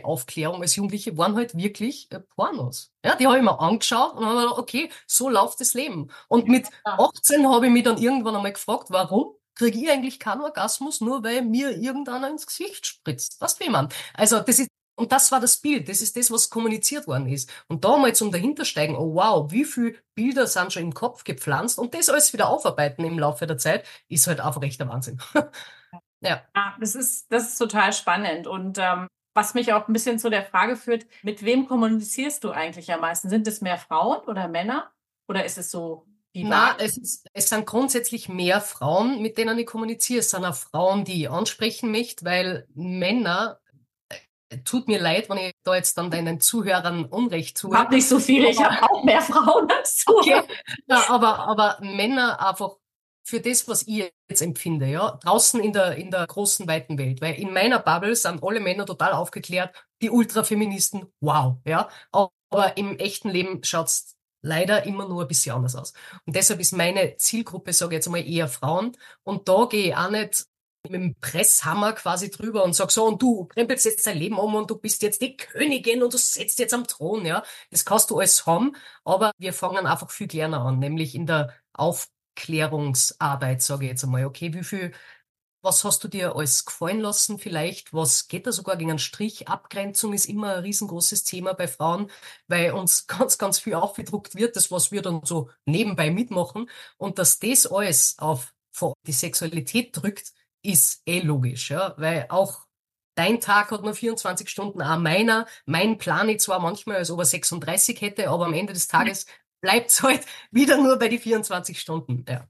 Aufklärung 0.05 0.62
als 0.62 0.76
Jugendliche 0.76 1.16
waren 1.16 1.37
halt 1.37 1.57
wirklich 1.57 2.11
äh, 2.11 2.21
Pornos. 2.21 2.93
Ja, 3.05 3.14
die 3.16 3.26
habe 3.26 3.38
ich 3.38 3.43
mir 3.43 3.59
angeschaut 3.59 4.14
und 4.14 4.25
habe 4.25 4.40
gedacht, 4.40 4.59
okay, 4.59 4.90
so 5.07 5.28
läuft 5.28 5.61
das 5.61 5.75
Leben. 5.75 6.09
Und 6.28 6.49
mit 6.49 6.69
18 6.85 7.49
habe 7.49 7.66
ich 7.66 7.73
mich 7.73 7.85
dann 7.85 7.99
irgendwann 7.99 8.37
einmal 8.37 8.52
gefragt, 8.52 8.88
warum 8.90 9.35
kriege 9.55 9.78
ich 9.78 9.90
eigentlich 9.90 10.21
keinen 10.21 10.43
Orgasmus, 10.43 11.00
nur 11.00 11.25
weil 11.25 11.43
mir 11.43 11.71
irgendeiner 11.76 12.28
ins 12.28 12.47
Gesicht 12.47 12.87
spritzt. 12.87 13.40
Was 13.40 13.59
will 13.59 13.71
man? 13.71 13.88
Also 14.14 14.40
das 14.40 14.59
ist 14.59 14.69
und 14.99 15.12
das 15.12 15.31
war 15.31 15.40
das 15.40 15.59
Bild, 15.59 15.90
das 15.90 16.00
ist 16.00 16.16
das, 16.16 16.31
was 16.31 16.49
kommuniziert 16.49 17.07
worden 17.07 17.28
ist. 17.28 17.52
Und 17.69 17.85
da 17.85 17.99
mal 17.99 18.14
zum 18.14 18.33
dahintersteigen, 18.33 18.97
oh 18.97 19.14
wow, 19.14 19.50
wie 19.52 19.66
viele 19.66 19.95
Bilder 20.14 20.47
sind 20.47 20.73
schon 20.73 20.85
im 20.85 20.95
Kopf 20.95 21.23
gepflanzt 21.25 21.78
und 21.78 21.95
das 21.95 22.09
alles 22.09 22.33
wieder 22.33 22.49
aufarbeiten 22.49 23.05
im 23.05 23.19
Laufe 23.19 23.47
der 23.47 23.59
Zeit, 23.59 23.87
ist 24.09 24.26
halt 24.26 24.40
einfach 24.40 24.62
echt 24.62 24.81
der 24.81 24.88
Wahnsinn. 24.88 25.21
ja. 26.23 26.43
ja, 26.55 26.76
das 26.81 26.95
ist, 26.95 27.31
das 27.31 27.49
ist 27.49 27.59
total 27.59 27.93
spannend. 27.93 28.47
Und 28.47 28.78
ähm, 28.78 29.09
was 29.37 29.52
mich 29.52 29.73
auch 29.75 29.87
ein 29.87 29.93
bisschen 29.93 30.19
zu 30.19 30.31
der 30.31 30.43
Frage 30.43 30.76
führt, 30.76 31.07
mit 31.23 31.45
wem 31.45 31.69
kommunizierst 31.69 32.43
du 32.43 32.50
eigentlich 32.50 32.90
am 32.90 33.02
meisten? 33.02 33.28
Sind 33.28 33.47
es 33.47 33.61
mehr 33.61 33.76
Frauen 33.76 34.21
oder 34.26 34.49
Männer? 34.49 34.90
Oder 35.28 35.45
ist 35.45 35.59
es 35.59 35.71
so 35.71 36.07
Na, 36.33 36.75
es, 36.78 36.97
ist, 36.97 37.28
es 37.35 37.50
sind 37.50 37.66
grundsätzlich 37.66 38.31
mehr 38.31 38.62
Frauen, 38.62 39.21
mit 39.21 39.37
denen 39.37 39.59
ich 39.59 39.66
kommuniziere. 39.66 40.21
Es 40.21 40.31
sind 40.31 40.45
auch 40.45 40.55
Frauen, 40.55 41.05
die 41.05 41.23
ich 41.23 41.31
ansprechen 41.31 41.90
möchte, 41.90 42.25
weil 42.25 42.66
Männer 42.75 43.61
äh, 44.09 44.59
tut 44.64 44.88
mir 44.88 45.00
leid, 45.00 45.28
wenn 45.28 45.38
ich 45.38 45.52
da 45.64 45.75
jetzt 45.75 45.99
dann 45.99 46.11
deinen 46.11 46.40
Zuhörern 46.40 47.05
Unrecht 47.05 47.61
tue. 47.61 47.71
Ich 47.73 47.78
habe 47.78 47.95
nicht 47.95 48.09
so 48.09 48.19
viele, 48.19 48.49
ich 48.49 48.62
habe 48.62 48.90
auch 48.90 49.05
mehr 49.05 49.21
Frauen 49.21 49.71
als 49.71 50.02
du. 50.05 50.16
Okay. 50.16 50.43
Ja, 50.87 51.05
aber, 51.09 51.40
aber 51.40 51.78
Männer 51.81 52.40
einfach 52.40 52.76
für 53.26 53.40
das, 53.40 53.66
was 53.66 53.83
ich 53.88 54.12
jetzt 54.28 54.40
empfinde, 54.40 54.87
ja, 54.87 55.18
draußen 55.23 55.61
in 55.61 55.73
der, 55.73 55.97
in 55.97 56.11
der 56.12 56.26
großen, 56.26 56.66
weiten 56.68 56.97
Welt. 56.97 57.21
Weil 57.21 57.35
in 57.35 57.52
meiner 57.52 57.80
Bubble 57.80 58.14
sind 58.14 58.42
alle 58.42 58.61
Männer 58.61 58.87
total 58.87 59.12
aufgeklärt, 59.12 59.75
die 60.00 60.11
Ultrafeministen, 60.11 61.12
wow, 61.21 61.56
ja. 61.66 61.88
Aber 62.12 62.76
im 62.76 62.97
echten 62.99 63.28
Leben 63.30 63.64
schaut's 63.64 64.14
leider 64.42 64.85
immer 64.87 65.09
nur 65.09 65.23
ein 65.23 65.28
bisschen 65.28 65.56
anders 65.56 65.75
aus. 65.75 65.92
Und 66.25 66.37
deshalb 66.37 66.61
ist 66.61 66.73
meine 66.73 67.16
Zielgruppe, 67.16 67.73
sage 67.73 67.95
ich 67.95 67.99
jetzt 67.99 68.06
einmal, 68.06 68.26
eher 68.26 68.47
Frauen. 68.47 68.97
Und 69.25 69.49
da 69.49 69.66
gehe 69.66 69.88
ich 69.88 69.97
auch 69.97 70.11
nicht 70.11 70.47
mit 70.85 70.92
dem 70.95 71.16
Presshammer 71.21 71.95
quasi 71.95 72.30
drüber 72.30 72.62
und 72.62 72.75
sag 72.75 72.92
so, 72.92 73.06
und 73.06 73.21
du 73.21 73.47
krempelst 73.47 73.87
jetzt 73.87 74.06
dein 74.06 74.18
Leben 74.18 74.38
um 74.38 74.54
und 74.54 74.71
du 74.71 74.78
bist 74.78 75.02
jetzt 75.02 75.21
die 75.21 75.37
Königin 75.37 76.02
und 76.04 76.14
du 76.14 76.18
setzt 76.18 76.61
jetzt 76.61 76.75
am 76.75 76.87
Thron, 76.87 77.26
ja. 77.26 77.42
Das 77.71 77.85
kannst 77.85 78.11
du 78.11 78.18
alles 78.18 78.47
haben, 78.47 78.76
aber 79.04 79.33
wir 79.38 79.52
fangen 79.52 79.87
einfach 79.87 80.11
viel 80.11 80.28
kleiner 80.28 80.61
an, 80.61 80.78
nämlich 80.78 81.16
in 81.16 81.26
der 81.26 81.52
Auf 81.73 82.09
Aufklärungsarbeit, 82.37 83.62
sage 83.62 83.85
ich 83.87 83.90
jetzt 83.93 84.05
einmal. 84.05 84.26
Okay, 84.26 84.52
wie 84.52 84.62
viel, 84.62 84.93
was 85.62 85.85
hast 85.85 86.05
du 86.05 86.09
dir 86.09 86.37
alles 86.37 86.64
gefallen 86.64 87.00
lassen 87.00 87.38
vielleicht? 87.38 87.93
Was 87.93 88.28
geht 88.28 88.47
da 88.47 88.52
sogar 88.52 88.76
gegen 88.76 88.90
einen 88.90 88.99
Strich? 88.99 89.49
Abgrenzung 89.49 90.12
ist 90.12 90.26
immer 90.26 90.57
ein 90.57 90.62
riesengroßes 90.62 91.25
Thema 91.25 91.55
bei 91.55 91.66
Frauen, 91.69 92.11
weil 92.47 92.73
uns 92.73 93.07
ganz, 93.09 93.38
ganz 93.38 93.59
viel 93.59 93.75
aufgedruckt 93.75 94.35
wird, 94.37 94.57
das, 94.57 94.71
was 94.71 94.93
wir 94.93 95.02
dann 95.02 95.23
so 95.25 95.50
nebenbei 95.64 96.11
mitmachen. 96.11 96.71
Und 96.99 97.19
dass 97.19 97.38
das 97.38 97.66
alles 97.66 98.19
auf 98.19 98.52
die 99.07 99.12
Sexualität 99.12 99.97
drückt, 99.97 100.33
ist 100.62 101.02
eh 101.07 101.20
logisch, 101.20 101.70
ja, 101.70 101.94
weil 101.96 102.27
auch 102.29 102.66
Dein 103.18 103.40
Tag 103.40 103.70
hat 103.70 103.83
nur 103.83 103.94
24 103.94 104.46
Stunden, 104.46 104.83
auch 104.83 104.99
meiner. 104.99 105.46
Mein 105.64 105.96
Plan 105.96 106.29
ich 106.29 106.40
zwar 106.40 106.61
manchmal, 106.61 106.96
als 106.96 107.11
ob 107.11 107.20
er 107.20 107.25
36 107.25 107.99
hätte, 108.03 108.29
aber 108.29 108.44
am 108.44 108.53
Ende 108.53 108.75
des 108.75 108.88
Tages 108.88 109.25
bleibt 109.66 109.90
es 109.90 110.02
halt 110.02 110.24
wieder 110.52 110.76
nur 110.76 110.98
bei 110.98 111.09
die 111.09 111.18
24 111.18 111.81
Stunden. 111.81 112.24
Ja. 112.29 112.46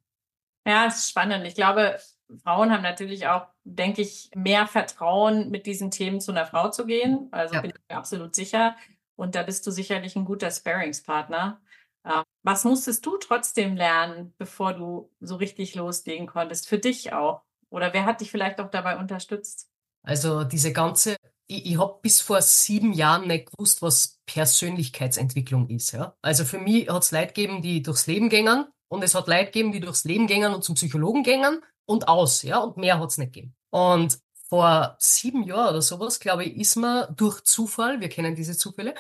ja, 0.66 0.87
ist 0.87 1.09
spannend. 1.09 1.46
Ich 1.46 1.55
glaube, 1.55 1.98
Frauen 2.42 2.70
haben 2.70 2.83
natürlich 2.83 3.26
auch, 3.26 3.46
denke 3.64 4.02
ich, 4.02 4.31
mehr 4.35 4.66
Vertrauen, 4.66 5.50
mit 5.50 5.64
diesen 5.64 5.90
Themen 5.90 6.20
zu 6.20 6.33
einer 6.33 6.44
Frau 6.44 6.68
zu 6.70 6.85
gehen. 6.85 7.29
Also 7.31 7.55
ja. 7.55 7.61
bin 7.62 7.70
ich 7.70 7.76
mir 7.88 7.96
absolut 7.96 8.35
sicher. 8.35 8.76
Und 9.16 9.35
da 9.35 9.42
bist 9.42 9.66
du 9.66 9.70
sicherlich 9.70 10.14
ein 10.14 10.26
guter 10.26 10.50
Sparingspartner. 10.50 11.61
Ähm, 12.05 12.22
was 12.42 12.64
musstest 12.64 13.07
du 13.07 13.16
trotzdem 13.16 13.76
lernen, 13.76 14.35
bevor 14.37 14.74
du 14.74 15.11
so 15.20 15.37
richtig 15.37 15.74
loslegen 15.74 16.26
konntest? 16.26 16.68
Für 16.68 16.79
dich 16.79 17.14
auch? 17.14 17.42
Oder 17.70 17.94
wer 17.94 18.05
hat 18.05 18.20
dich 18.20 18.31
vielleicht 18.31 18.61
auch 18.61 18.70
dabei 18.70 18.98
unterstützt? 18.98 19.70
Also 20.02 20.44
diese 20.44 20.72
ganze 20.72 21.15
ich, 21.46 21.66
ich 21.66 21.78
habe 21.78 21.98
bis 22.02 22.20
vor 22.20 22.42
sieben 22.42 22.92
Jahren 22.92 23.28
nicht 23.28 23.50
gewusst, 23.50 23.82
was 23.82 24.18
Persönlichkeitsentwicklung 24.26 25.68
ist. 25.68 25.92
Ja? 25.92 26.16
Also 26.22 26.44
für 26.44 26.59
mich 26.59 26.88
hat 26.88 27.02
es 27.02 27.12
Leute 27.12 27.28
gegeben, 27.28 27.62
die 27.62 27.82
durchs 27.82 28.06
Leben 28.06 28.28
gängen 28.28 28.66
und 28.88 29.02
es 29.02 29.14
hat 29.14 29.28
Leute 29.28 29.46
gegeben, 29.46 29.72
die 29.72 29.80
durchs 29.80 30.04
Leben 30.04 30.26
gängen 30.26 30.54
und 30.54 30.64
zum 30.64 30.74
Psychologen 30.74 31.22
gängen 31.22 31.62
und 31.85 32.09
aus. 32.09 32.42
Ja? 32.42 32.59
Und 32.59 32.76
mehr 32.76 32.98
hat 32.98 33.11
es 33.11 33.18
nicht 33.18 33.32
gegeben. 33.32 33.54
Und 33.70 34.18
vor 34.48 34.96
sieben 34.98 35.42
Jahren 35.42 35.70
oder 35.70 35.82
sowas, 35.82 36.20
glaube 36.20 36.44
ich, 36.44 36.56
ist 36.56 36.76
mir 36.76 37.09
durch 37.16 37.42
Zufall, 37.42 38.00
wir 38.00 38.09
kennen 38.09 38.35
diese 38.35 38.56
Zufälle, 38.56 38.94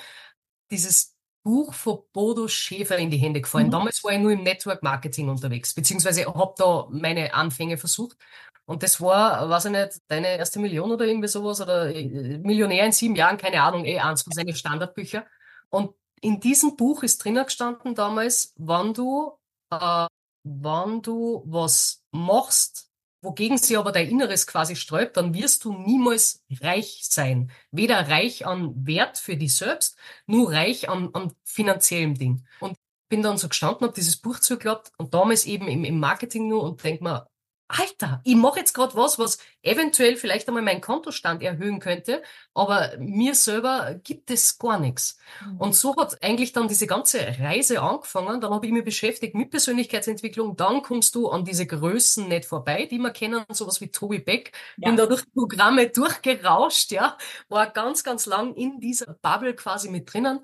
dieses 0.70 1.15
Buch 1.46 1.74
von 1.74 2.00
Bodo 2.12 2.48
Schäfer 2.48 2.98
in 2.98 3.08
die 3.08 3.18
Hände 3.18 3.40
gefallen. 3.40 3.68
Mhm. 3.68 3.70
Damals 3.70 4.02
war 4.02 4.10
ich 4.10 4.18
nur 4.18 4.32
im 4.32 4.42
Network 4.42 4.82
Marketing 4.82 5.28
unterwegs, 5.28 5.72
beziehungsweise 5.72 6.26
habe 6.26 6.54
da 6.58 6.88
meine 6.90 7.32
Anfänge 7.34 7.78
versucht. 7.78 8.18
Und 8.64 8.82
das 8.82 9.00
war, 9.00 9.48
weiß 9.48 9.66
ich 9.66 9.70
nicht, 9.70 10.00
deine 10.08 10.38
erste 10.38 10.58
Million 10.58 10.90
oder 10.90 11.04
irgendwie 11.04 11.28
sowas 11.28 11.60
oder 11.60 11.94
äh, 11.94 12.38
Millionär 12.38 12.84
in 12.84 12.90
sieben 12.90 13.14
Jahren, 13.14 13.36
keine 13.36 13.62
Ahnung, 13.62 13.84
eh 13.84 14.00
eins 14.00 14.22
von 14.22 14.32
seinen 14.32 14.56
Standardbücher. 14.56 15.24
Und 15.70 15.94
in 16.20 16.40
diesem 16.40 16.76
Buch 16.76 17.04
ist 17.04 17.24
drinnen 17.24 17.44
gestanden 17.44 17.94
damals, 17.94 18.52
wann 18.56 18.92
du, 18.92 19.38
äh, 19.70 20.06
wann 20.42 21.00
du 21.00 21.44
was 21.46 22.02
machst, 22.10 22.85
wogegen 23.26 23.58
sich 23.58 23.76
aber 23.76 23.92
dein 23.92 24.08
Inneres 24.08 24.46
quasi 24.46 24.76
sträubt, 24.76 25.16
dann 25.16 25.34
wirst 25.34 25.64
du 25.64 25.72
niemals 25.76 26.44
reich 26.60 27.00
sein. 27.02 27.50
Weder 27.72 28.08
reich 28.08 28.46
an 28.46 28.86
Wert 28.86 29.18
für 29.18 29.36
dich 29.36 29.54
selbst, 29.54 29.98
nur 30.26 30.52
reich 30.52 30.88
an, 30.88 31.10
an 31.12 31.32
finanziellem 31.44 32.14
Ding. 32.14 32.46
Und 32.60 32.78
bin 33.08 33.22
dann 33.22 33.36
so 33.36 33.48
gestanden, 33.48 33.82
habe 33.84 33.94
dieses 33.94 34.16
Buch 34.16 34.38
zugeklappt 34.38 34.92
und 34.96 35.12
damals 35.12 35.44
eben 35.44 35.68
im, 35.68 35.84
im 35.84 35.98
Marketing 35.98 36.48
nur 36.48 36.62
und 36.62 36.82
denk 36.84 37.00
mir, 37.02 37.28
Alter, 37.68 38.20
ich 38.22 38.36
mache 38.36 38.60
jetzt 38.60 38.74
gerade 38.74 38.94
was, 38.94 39.18
was 39.18 39.38
eventuell 39.62 40.16
vielleicht 40.16 40.46
einmal 40.46 40.62
meinen 40.62 40.80
Kontostand 40.80 41.42
erhöhen 41.42 41.80
könnte, 41.80 42.22
aber 42.54 42.96
mir 42.98 43.34
selber 43.34 43.94
gibt 44.04 44.30
es 44.30 44.56
gar 44.58 44.78
nichts. 44.78 45.18
Mhm. 45.44 45.56
Und 45.56 45.74
so 45.74 45.96
hat 45.96 46.22
eigentlich 46.22 46.52
dann 46.52 46.68
diese 46.68 46.86
ganze 46.86 47.18
Reise 47.40 47.82
angefangen. 47.82 48.40
Dann 48.40 48.52
habe 48.54 48.66
ich 48.66 48.72
mich 48.72 48.84
beschäftigt 48.84 49.34
mit 49.34 49.50
Persönlichkeitsentwicklung. 49.50 50.56
Dann 50.56 50.82
kommst 50.82 51.16
du 51.16 51.28
an 51.28 51.44
diese 51.44 51.66
Größen 51.66 52.28
nicht 52.28 52.44
vorbei, 52.44 52.86
die 52.88 52.98
wir 52.98 53.10
kennen, 53.10 53.44
sowas 53.50 53.80
wie 53.80 53.90
Toby 53.90 54.20
Beck. 54.20 54.52
Ja. 54.76 54.88
Bin 54.88 54.96
da 54.96 55.06
durch 55.06 55.24
Programme 55.32 55.88
durchgerauscht, 55.90 56.92
ja, 56.92 57.18
war 57.48 57.68
ganz, 57.70 58.04
ganz 58.04 58.26
lang 58.26 58.54
in 58.54 58.78
dieser 58.78 59.14
Bubble 59.22 59.54
quasi 59.56 59.90
mit 59.90 60.12
drinnen. 60.12 60.38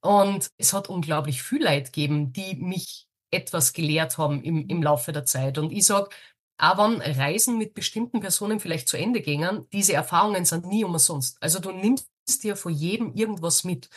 Und 0.00 0.50
es 0.58 0.74
hat 0.74 0.88
unglaublich 0.90 1.42
viel 1.42 1.62
Leid 1.62 1.86
gegeben, 1.86 2.32
die 2.32 2.56
mich 2.56 3.08
etwas 3.30 3.72
gelehrt 3.72 4.18
haben 4.18 4.42
im, 4.42 4.68
im 4.68 4.82
Laufe 4.82 5.12
der 5.12 5.24
Zeit. 5.24 5.58
Und 5.58 5.72
ich 5.72 5.86
sag 5.86 6.14
wenn 6.58 7.00
Reisen 7.00 7.58
mit 7.58 7.74
bestimmten 7.74 8.20
Personen 8.20 8.60
vielleicht 8.60 8.88
zu 8.88 8.96
Ende 8.96 9.20
gingen, 9.20 9.66
diese 9.72 9.92
Erfahrungen 9.92 10.44
sind 10.44 10.66
nie 10.66 10.84
umsonst. 10.84 11.40
Also 11.40 11.60
du 11.60 11.72
nimmst 11.72 12.08
dir 12.42 12.56
vor 12.56 12.70
jedem 12.70 13.14
irgendwas 13.14 13.64
mit. 13.64 13.88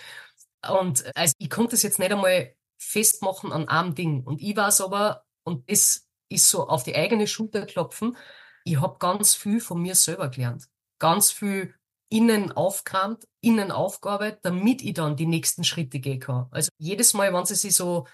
Und 0.70 1.06
also 1.16 1.34
ich 1.38 1.50
konnte 1.50 1.76
es 1.76 1.84
jetzt 1.84 2.00
nicht 2.00 2.12
einmal 2.12 2.56
festmachen 2.78 3.52
an 3.52 3.68
einem 3.68 3.96
Ding. 3.96 4.24
Und 4.24 4.42
ich 4.42 4.56
weiß 4.56 4.82
aber, 4.82 5.24
und 5.44 5.64
es 5.68 6.08
ist 6.30 6.50
so 6.50 6.68
auf 6.68 6.84
die 6.84 6.96
eigene 6.96 7.28
Schulter 7.28 7.66
klopfen, 7.66 8.16
ich 8.64 8.80
habe 8.80 8.98
ganz 9.00 9.34
viel 9.34 9.60
von 9.60 9.82
mir 9.82 9.96
selber 9.96 10.30
gelernt. 10.30 10.68
Ganz 11.00 11.32
viel 11.32 11.74
innen 12.10 12.52
aufkramt, 12.52 13.26
innen 13.42 13.72
aufgearbeitet, 13.72 14.42
damit 14.44 14.82
ich 14.84 14.94
dann 14.94 15.16
die 15.16 15.26
nächsten 15.26 15.64
Schritte 15.64 16.00
gehen 16.00 16.20
kann. 16.20 16.48
Also 16.52 16.70
jedes 16.78 17.14
Mal, 17.14 17.34
wenn 17.34 17.46
sie 17.46 17.56
sich 17.56 17.76
so 17.76 18.06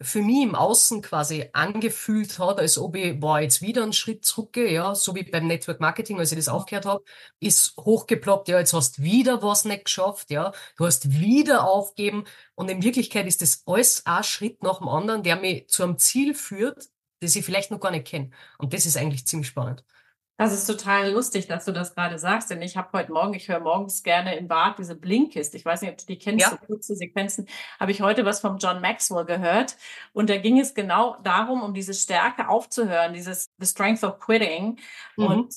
für 0.00 0.22
mich 0.22 0.42
im 0.42 0.54
Außen 0.54 1.02
quasi 1.02 1.48
angefühlt 1.52 2.38
hat, 2.38 2.58
als 2.58 2.78
ob 2.78 2.96
ich 2.96 3.18
boah, 3.18 3.38
jetzt 3.40 3.62
wieder 3.62 3.82
einen 3.82 3.92
Schritt 3.92 4.24
zurückgehe, 4.24 4.72
ja, 4.72 4.94
so 4.94 5.14
wie 5.14 5.22
beim 5.22 5.46
Network 5.46 5.80
Marketing, 5.80 6.18
als 6.18 6.32
ich 6.32 6.38
das 6.38 6.48
aufgehört 6.48 6.86
habe, 6.86 7.04
ist 7.40 7.76
hochgeploppt, 7.78 8.48
ja, 8.48 8.58
jetzt 8.58 8.72
hast 8.72 9.02
wieder 9.02 9.42
was 9.42 9.64
nicht 9.64 9.84
geschafft, 9.86 10.30
ja, 10.30 10.52
du 10.76 10.86
hast 10.86 11.10
wieder 11.20 11.64
aufgeben 11.64 12.24
und 12.54 12.70
in 12.70 12.82
Wirklichkeit 12.82 13.26
ist 13.26 13.40
das 13.42 13.62
alles 13.66 14.04
ein 14.06 14.24
Schritt 14.24 14.62
nach 14.62 14.78
dem 14.78 14.88
anderen, 14.88 15.22
der 15.22 15.36
mich 15.36 15.68
zu 15.68 15.82
einem 15.84 15.98
Ziel 15.98 16.34
führt, 16.34 16.88
das 17.20 17.36
ich 17.36 17.44
vielleicht 17.44 17.70
noch 17.70 17.80
gar 17.80 17.90
nicht 17.90 18.06
kenne 18.06 18.30
und 18.58 18.74
das 18.74 18.86
ist 18.86 18.96
eigentlich 18.96 19.26
ziemlich 19.26 19.48
spannend. 19.48 19.84
Das 20.38 20.52
ist 20.52 20.66
total 20.66 21.12
lustig, 21.12 21.46
dass 21.46 21.64
du 21.64 21.70
das 21.72 21.94
gerade 21.94 22.18
sagst, 22.18 22.50
denn 22.50 22.60
ich 22.60 22.76
habe 22.76 22.88
heute 22.98 23.12
Morgen, 23.12 23.34
ich 23.34 23.48
höre 23.48 23.60
morgens 23.60 24.02
gerne 24.02 24.34
im 24.36 24.48
Bad 24.48 24.78
diese 24.80 24.96
Blinkist. 24.96 25.54
Ich 25.54 25.64
weiß 25.64 25.80
nicht, 25.82 25.92
ob 25.92 25.98
du 25.98 26.06
die 26.06 26.18
kennst, 26.18 26.44
Ja. 26.44 26.50
so 26.50 26.56
kurze 26.56 26.96
Sequenzen. 26.96 27.46
Habe 27.78 27.92
ich 27.92 28.00
heute 28.02 28.24
was 28.24 28.40
vom 28.40 28.58
John 28.58 28.80
Maxwell 28.80 29.24
gehört 29.26 29.76
und 30.12 30.28
da 30.30 30.36
ging 30.38 30.58
es 30.58 30.74
genau 30.74 31.16
darum, 31.22 31.62
um 31.62 31.72
diese 31.72 31.94
Stärke 31.94 32.48
aufzuhören, 32.48 33.12
dieses 33.14 33.46
The 33.58 33.66
Strength 33.66 34.02
of 34.02 34.18
Quitting 34.18 34.80
Mhm. 35.16 35.24
und 35.26 35.54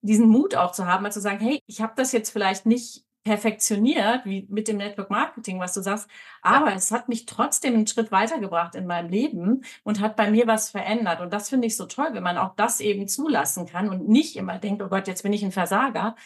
diesen 0.00 0.28
Mut 0.28 0.54
auch 0.54 0.72
zu 0.72 0.86
haben, 0.86 1.02
mal 1.02 1.12
zu 1.12 1.20
sagen, 1.20 1.40
hey, 1.40 1.60
ich 1.66 1.82
habe 1.82 1.92
das 1.96 2.12
jetzt 2.12 2.30
vielleicht 2.30 2.64
nicht 2.64 3.04
perfektioniert, 3.24 4.26
wie 4.26 4.46
mit 4.50 4.68
dem 4.68 4.76
Network 4.76 5.10
Marketing, 5.10 5.58
was 5.58 5.72
du 5.72 5.80
sagst, 5.80 6.08
aber 6.42 6.74
es 6.74 6.90
hat 6.92 7.08
mich 7.08 7.24
trotzdem 7.26 7.74
einen 7.74 7.86
Schritt 7.86 8.12
weitergebracht 8.12 8.74
in 8.74 8.86
meinem 8.86 9.08
Leben 9.08 9.64
und 9.82 10.00
hat 10.00 10.14
bei 10.16 10.30
mir 10.30 10.46
was 10.46 10.70
verändert. 10.70 11.20
Und 11.20 11.32
das 11.32 11.48
finde 11.48 11.66
ich 11.66 11.76
so 11.76 11.86
toll, 11.86 12.08
wenn 12.12 12.22
man 12.22 12.38
auch 12.38 12.54
das 12.54 12.80
eben 12.80 13.08
zulassen 13.08 13.66
kann 13.66 13.88
und 13.88 14.08
nicht 14.08 14.36
immer 14.36 14.58
denkt, 14.58 14.82
oh 14.82 14.88
Gott, 14.88 15.08
jetzt 15.08 15.22
bin 15.22 15.32
ich 15.32 15.42
ein 15.42 15.52
Versager. 15.52 16.16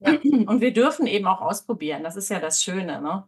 Ja. 0.00 0.12
Und 0.12 0.60
wir 0.60 0.72
dürfen 0.72 1.06
eben 1.06 1.26
auch 1.26 1.40
ausprobieren. 1.40 2.02
Das 2.02 2.16
ist 2.16 2.28
ja 2.28 2.40
das 2.40 2.62
Schöne, 2.62 3.00
ne? 3.00 3.26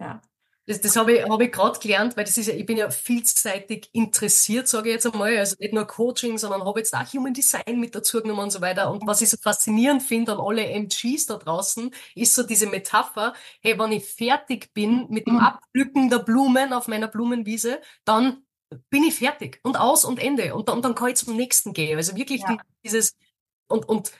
Ja. 0.00 0.20
Das, 0.68 0.82
das 0.82 0.96
habe 0.96 1.14
ich, 1.14 1.24
hab 1.24 1.40
ich 1.40 1.50
gerade 1.50 1.78
gelernt, 1.78 2.14
weil 2.18 2.24
das 2.24 2.36
ist 2.36 2.46
ja, 2.46 2.52
ich 2.52 2.66
bin 2.66 2.76
ja 2.76 2.90
vielseitig 2.90 3.88
interessiert, 3.94 4.68
sage 4.68 4.90
ich 4.90 4.94
jetzt 4.96 5.06
einmal. 5.06 5.34
Also 5.38 5.56
nicht 5.58 5.72
nur 5.72 5.86
Coaching, 5.86 6.36
sondern 6.36 6.62
habe 6.62 6.80
jetzt 6.80 6.94
auch 6.94 7.10
Human 7.14 7.32
Design 7.32 7.80
mit 7.80 7.94
dazu 7.94 8.20
genommen 8.20 8.40
und 8.40 8.50
so 8.50 8.60
weiter. 8.60 8.90
Und 8.90 9.06
was 9.06 9.22
ich 9.22 9.30
so 9.30 9.38
faszinierend 9.38 10.02
finde 10.02 10.32
an 10.32 10.40
alle 10.40 10.66
MGs 10.68 11.24
da 11.24 11.36
draußen, 11.38 11.90
ist 12.14 12.34
so 12.34 12.42
diese 12.42 12.66
Metapher, 12.66 13.32
hey, 13.62 13.78
wenn 13.78 13.92
ich 13.92 14.04
fertig 14.04 14.74
bin 14.74 15.06
mit 15.08 15.26
dem. 15.26 15.38
Abpflücken 15.38 16.10
der 16.10 16.18
Blumen 16.18 16.74
auf 16.74 16.86
meiner 16.86 17.08
Blumenwiese, 17.08 17.80
dann 18.04 18.42
bin 18.90 19.04
ich 19.04 19.14
fertig 19.14 19.60
und 19.62 19.78
aus 19.80 20.04
und 20.04 20.18
Ende. 20.18 20.54
Und 20.54 20.68
dann, 20.68 20.82
dann 20.82 20.94
kann 20.94 21.08
ich 21.08 21.16
zum 21.16 21.34
nächsten 21.34 21.72
gehen. 21.72 21.96
Also 21.96 22.14
wirklich 22.14 22.42
Ja. 22.42 22.58
dieses, 22.84 23.16
und, 23.68 23.88
und 23.88 24.12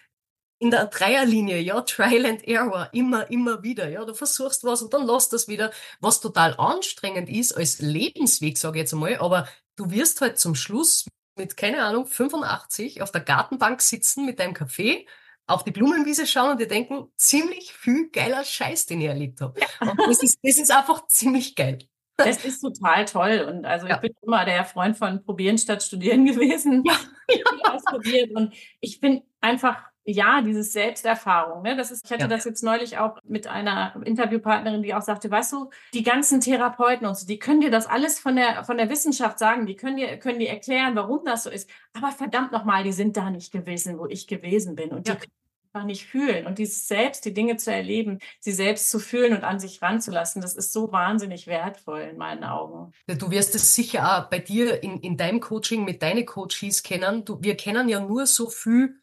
in 0.60 0.70
der 0.70 0.86
Dreierlinie, 0.86 1.60
ja, 1.60 1.80
Trial 1.82 2.26
and 2.26 2.46
Error, 2.46 2.88
immer, 2.92 3.30
immer 3.30 3.62
wieder, 3.62 3.88
ja, 3.88 4.04
du 4.04 4.14
versuchst 4.14 4.64
was 4.64 4.82
und 4.82 4.92
dann 4.92 5.06
lässt 5.06 5.32
das 5.32 5.48
wieder, 5.48 5.70
was 6.00 6.20
total 6.20 6.54
anstrengend 6.58 7.28
ist 7.28 7.52
als 7.56 7.80
Lebensweg, 7.80 8.58
sage 8.58 8.78
ich 8.78 8.82
jetzt 8.82 8.92
einmal, 8.92 9.16
aber 9.18 9.48
du 9.76 9.90
wirst 9.90 10.20
halt 10.20 10.38
zum 10.38 10.54
Schluss 10.54 11.06
mit, 11.36 11.56
keine 11.56 11.82
Ahnung, 11.84 12.06
85 12.06 13.02
auf 13.02 13.12
der 13.12 13.20
Gartenbank 13.20 13.80
sitzen 13.80 14.26
mit 14.26 14.40
deinem 14.40 14.54
Kaffee, 14.54 15.06
auf 15.46 15.64
die 15.64 15.70
Blumenwiese 15.70 16.26
schauen 16.26 16.50
und 16.52 16.60
dir 16.60 16.68
denken, 16.68 17.06
ziemlich 17.16 17.72
viel 17.72 18.10
geiler 18.10 18.44
Scheiß, 18.44 18.86
den 18.86 19.00
ich 19.00 19.06
erlebt 19.06 19.40
habe. 19.40 19.58
Und 19.80 19.98
das 20.06 20.22
ist, 20.22 20.38
das 20.42 20.58
ist 20.58 20.70
einfach 20.70 21.06
ziemlich 21.06 21.54
geil. 21.54 21.78
Es 22.18 22.44
ist 22.44 22.60
total 22.60 23.04
toll. 23.04 23.46
Und 23.48 23.64
also 23.64 23.86
Ja. 23.86 23.94
ich 23.94 24.00
bin 24.00 24.12
immer 24.22 24.44
der 24.44 24.64
Freund 24.64 24.96
von 24.96 25.22
Probieren 25.24 25.56
statt 25.56 25.82
Studieren 25.84 26.24
gewesen. 26.26 26.82
Ja. 26.84 26.94
Ich 27.30 27.44
habe 27.44 27.74
ausprobiert. 27.74 28.30
Und 28.34 28.54
ich 28.80 29.00
bin 29.00 29.22
einfach, 29.42 29.76
ja, 30.10 30.40
dieses 30.40 30.72
Selbsterfahrung. 30.72 31.62
Ne? 31.62 31.76
Das 31.76 31.90
ist, 31.90 32.04
ich 32.06 32.10
hatte 32.10 32.22
Ja. 32.22 32.28
das 32.28 32.44
jetzt 32.44 32.62
neulich 32.62 32.96
auch 32.98 33.18
mit 33.24 33.46
einer 33.46 33.94
Interviewpartnerin, 34.04 34.82
die 34.82 34.94
auch 34.94 35.02
sagte, 35.02 35.30
weißt 35.30 35.52
du, 35.52 35.70
die 35.92 36.02
ganzen 36.02 36.40
Therapeuten 36.40 37.06
und 37.06 37.16
so, 37.16 37.26
die 37.26 37.38
können 37.38 37.60
dir 37.60 37.70
das 37.70 37.86
alles 37.86 38.18
von 38.18 38.36
der, 38.36 38.64
von 38.64 38.78
der 38.78 38.88
Wissenschaft 38.88 39.38
sagen, 39.38 39.66
die 39.66 39.76
können 39.76 39.96
dir, 39.96 40.16
können 40.18 40.38
dir 40.38 40.48
erklären, 40.48 40.96
warum 40.96 41.24
das 41.24 41.42
so 41.44 41.50
ist. 41.50 41.68
Aber 41.92 42.10
verdammt 42.12 42.52
nochmal, 42.52 42.84
die 42.84 42.92
sind 42.92 43.16
da 43.16 43.30
nicht 43.30 43.52
gewesen, 43.52 43.98
wo 43.98 44.06
ich 44.06 44.26
gewesen 44.26 44.74
bin. 44.76 44.90
Und 44.90 45.06
Ja. 45.06 45.14
die 45.14 45.20
können 45.20 45.32
einfach 45.74 45.86
nicht 45.86 46.06
fühlen. 46.06 46.46
Und 46.46 46.58
dieses 46.58 46.88
Selbst, 46.88 47.26
die 47.26 47.34
Dinge 47.34 47.58
zu 47.58 47.70
erleben, 47.70 48.18
sie 48.40 48.52
selbst 48.52 48.90
zu 48.90 48.98
fühlen 48.98 49.34
und 49.36 49.44
an 49.44 49.60
sich 49.60 49.82
ranzulassen, 49.82 50.40
das 50.40 50.54
ist 50.56 50.72
so 50.72 50.90
wahnsinnig 50.90 51.46
wertvoll 51.46 52.00
in 52.00 52.16
meinen 52.16 52.44
Augen. 52.44 52.92
Du 53.06 53.30
wirst 53.30 53.54
es 53.54 53.74
sicher 53.74 54.24
auch 54.24 54.30
bei 54.30 54.38
dir 54.38 54.82
in, 54.82 55.00
in 55.00 55.18
deinem 55.18 55.40
Coaching 55.40 55.84
mit 55.84 56.02
deinen 56.02 56.24
Coaches 56.24 56.82
kennen. 56.82 57.26
Du, 57.26 57.38
wir 57.42 57.56
können 57.58 57.90
ja 57.90 58.00
nur 58.00 58.24
so 58.26 58.48
viel 58.48 58.96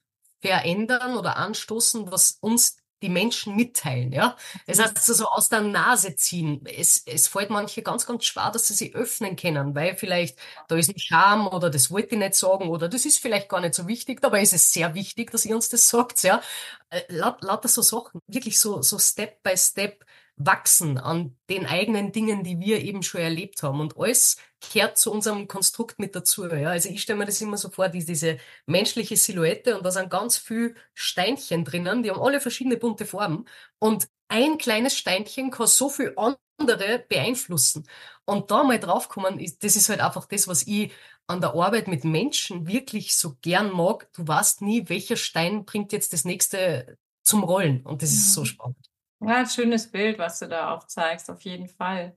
verändern 0.47 1.17
oder 1.17 1.37
anstoßen, 1.37 2.11
was 2.11 2.37
uns 2.41 2.77
die 3.01 3.09
Menschen 3.09 3.55
mitteilen, 3.55 4.11
ja. 4.13 4.37
Es 4.65 4.79
heißt 4.79 4.95
also 4.97 5.13
so 5.13 5.27
aus 5.27 5.49
der 5.49 5.61
Nase 5.61 6.15
ziehen. 6.15 6.65
Es, 6.65 7.03
es 7.05 7.27
fällt 7.27 7.49
manche 7.49 7.81
ganz, 7.83 8.05
ganz 8.05 8.23
schwer, 8.25 8.51
dass 8.51 8.67
sie 8.67 8.73
sich 8.73 8.95
öffnen 8.95 9.35
können, 9.35 9.75
weil 9.75 9.95
vielleicht 9.97 10.39
da 10.69 10.75
ist 10.77 10.89
ein 10.89 10.97
Scham 10.97 11.47
oder 11.47 11.69
das 11.69 11.91
wollte 11.91 12.15
ich 12.15 12.19
nicht 12.19 12.35
sagen 12.35 12.69
oder 12.69 12.87
das 12.87 13.05
ist 13.05 13.19
vielleicht 13.19 13.49
gar 13.49 13.59
nicht 13.61 13.75
so 13.75 13.87
wichtig, 13.87 14.21
dabei 14.21 14.41
ist 14.41 14.53
es 14.53 14.71
sehr 14.73 14.93
wichtig, 14.95 15.31
dass 15.31 15.45
ihr 15.45 15.55
uns 15.55 15.69
das 15.69 15.89
sagt, 15.89 16.23
ja. 16.23 16.41
Äh, 16.89 17.01
laut, 17.09 17.43
lauter 17.43 17.67
so 17.67 17.81
Sachen, 17.81 18.21
wirklich 18.27 18.59
so, 18.59 18.81
so 18.81 18.97
Step 18.97 19.43
by 19.43 19.57
Step 19.57 20.05
wachsen 20.37 20.97
an 20.97 21.37
den 21.49 21.65
eigenen 21.65 22.11
Dingen, 22.11 22.43
die 22.43 22.59
wir 22.59 22.81
eben 22.83 23.03
schon 23.03 23.21
erlebt 23.21 23.63
haben. 23.63 23.79
Und 23.79 23.97
alles 23.97 24.37
kehrt 24.61 24.97
zu 24.97 25.11
unserem 25.11 25.47
Konstrukt 25.47 25.97
mit 25.99 26.15
dazu. 26.15 26.45
Ja? 26.47 26.69
Also 26.71 26.89
ich 26.89 27.01
stelle 27.01 27.19
mir 27.19 27.25
das 27.25 27.41
immer 27.41 27.57
so 27.57 27.69
vor, 27.69 27.89
die, 27.89 28.03
diese 28.03 28.37
menschliche 28.65 29.15
Silhouette 29.17 29.77
und 29.77 29.85
da 29.85 29.91
sind 29.91 30.09
ganz 30.09 30.37
viel 30.37 30.75
Steinchen 30.93 31.63
drinnen, 31.63 32.03
die 32.03 32.11
haben 32.11 32.21
alle 32.21 32.41
verschiedene 32.41 32.77
bunte 32.77 33.05
Farben. 33.05 33.45
Und 33.79 34.07
ein 34.27 34.57
kleines 34.57 34.97
Steinchen 34.97 35.51
kann 35.51 35.67
so 35.67 35.89
viel 35.89 36.13
andere 36.57 36.99
beeinflussen. 37.07 37.87
Und 38.25 38.49
da 38.51 38.63
mal 38.63 38.79
draufkommen, 38.79 39.37
das 39.59 39.75
ist 39.75 39.89
halt 39.89 39.99
einfach 40.01 40.25
das, 40.25 40.47
was 40.47 40.65
ich 40.67 40.91
an 41.27 41.41
der 41.41 41.53
Arbeit 41.53 41.87
mit 41.87 42.03
Menschen 42.03 42.67
wirklich 42.67 43.15
so 43.17 43.35
gern 43.41 43.71
mag. 43.71 44.11
Du 44.13 44.27
weißt 44.27 44.61
nie, 44.61 44.87
welcher 44.89 45.15
Stein 45.17 45.65
bringt 45.65 45.91
jetzt 45.91 46.13
das 46.13 46.25
nächste 46.25 46.97
zum 47.23 47.43
Rollen. 47.43 47.81
Und 47.85 48.01
das 48.01 48.11
ist 48.11 48.33
so 48.33 48.41
Mhm. 48.41 48.45
spannend. 48.45 48.89
Ja, 49.27 49.45
schönes 49.47 49.91
Bild, 49.91 50.19
was 50.19 50.39
du 50.39 50.47
da 50.47 50.73
aufzeigst, 50.73 51.29
auf 51.31 51.41
jeden 51.41 51.67
Fall. 51.67 52.15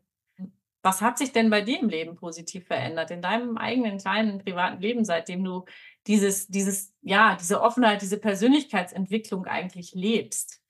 Was 0.83 1.01
hat 1.01 1.19
sich 1.19 1.33
denn 1.33 1.51
bei 1.51 1.63
dir 1.63 1.81
im 1.81 1.89
Leben 1.89 2.17
positiv 2.17 2.67
verändert, 2.67 3.11
in 3.11 3.23
deinem 3.23 3.57
eigenen 3.57 3.99
kleinen 3.99 4.39
privaten 4.39 4.81
Leben, 4.81 5.05
seitdem 5.05 5.43
du 5.43 5.65
dieses, 6.07 6.49
dieses, 6.49 6.95
ja, 7.03 7.37
diese 7.37 7.61
Offenheit, 7.63 8.03
diese 8.03 8.19
Persönlichkeitsentwicklung 8.19 9.47
eigentlich 9.47 9.95
lebst? 9.95 10.61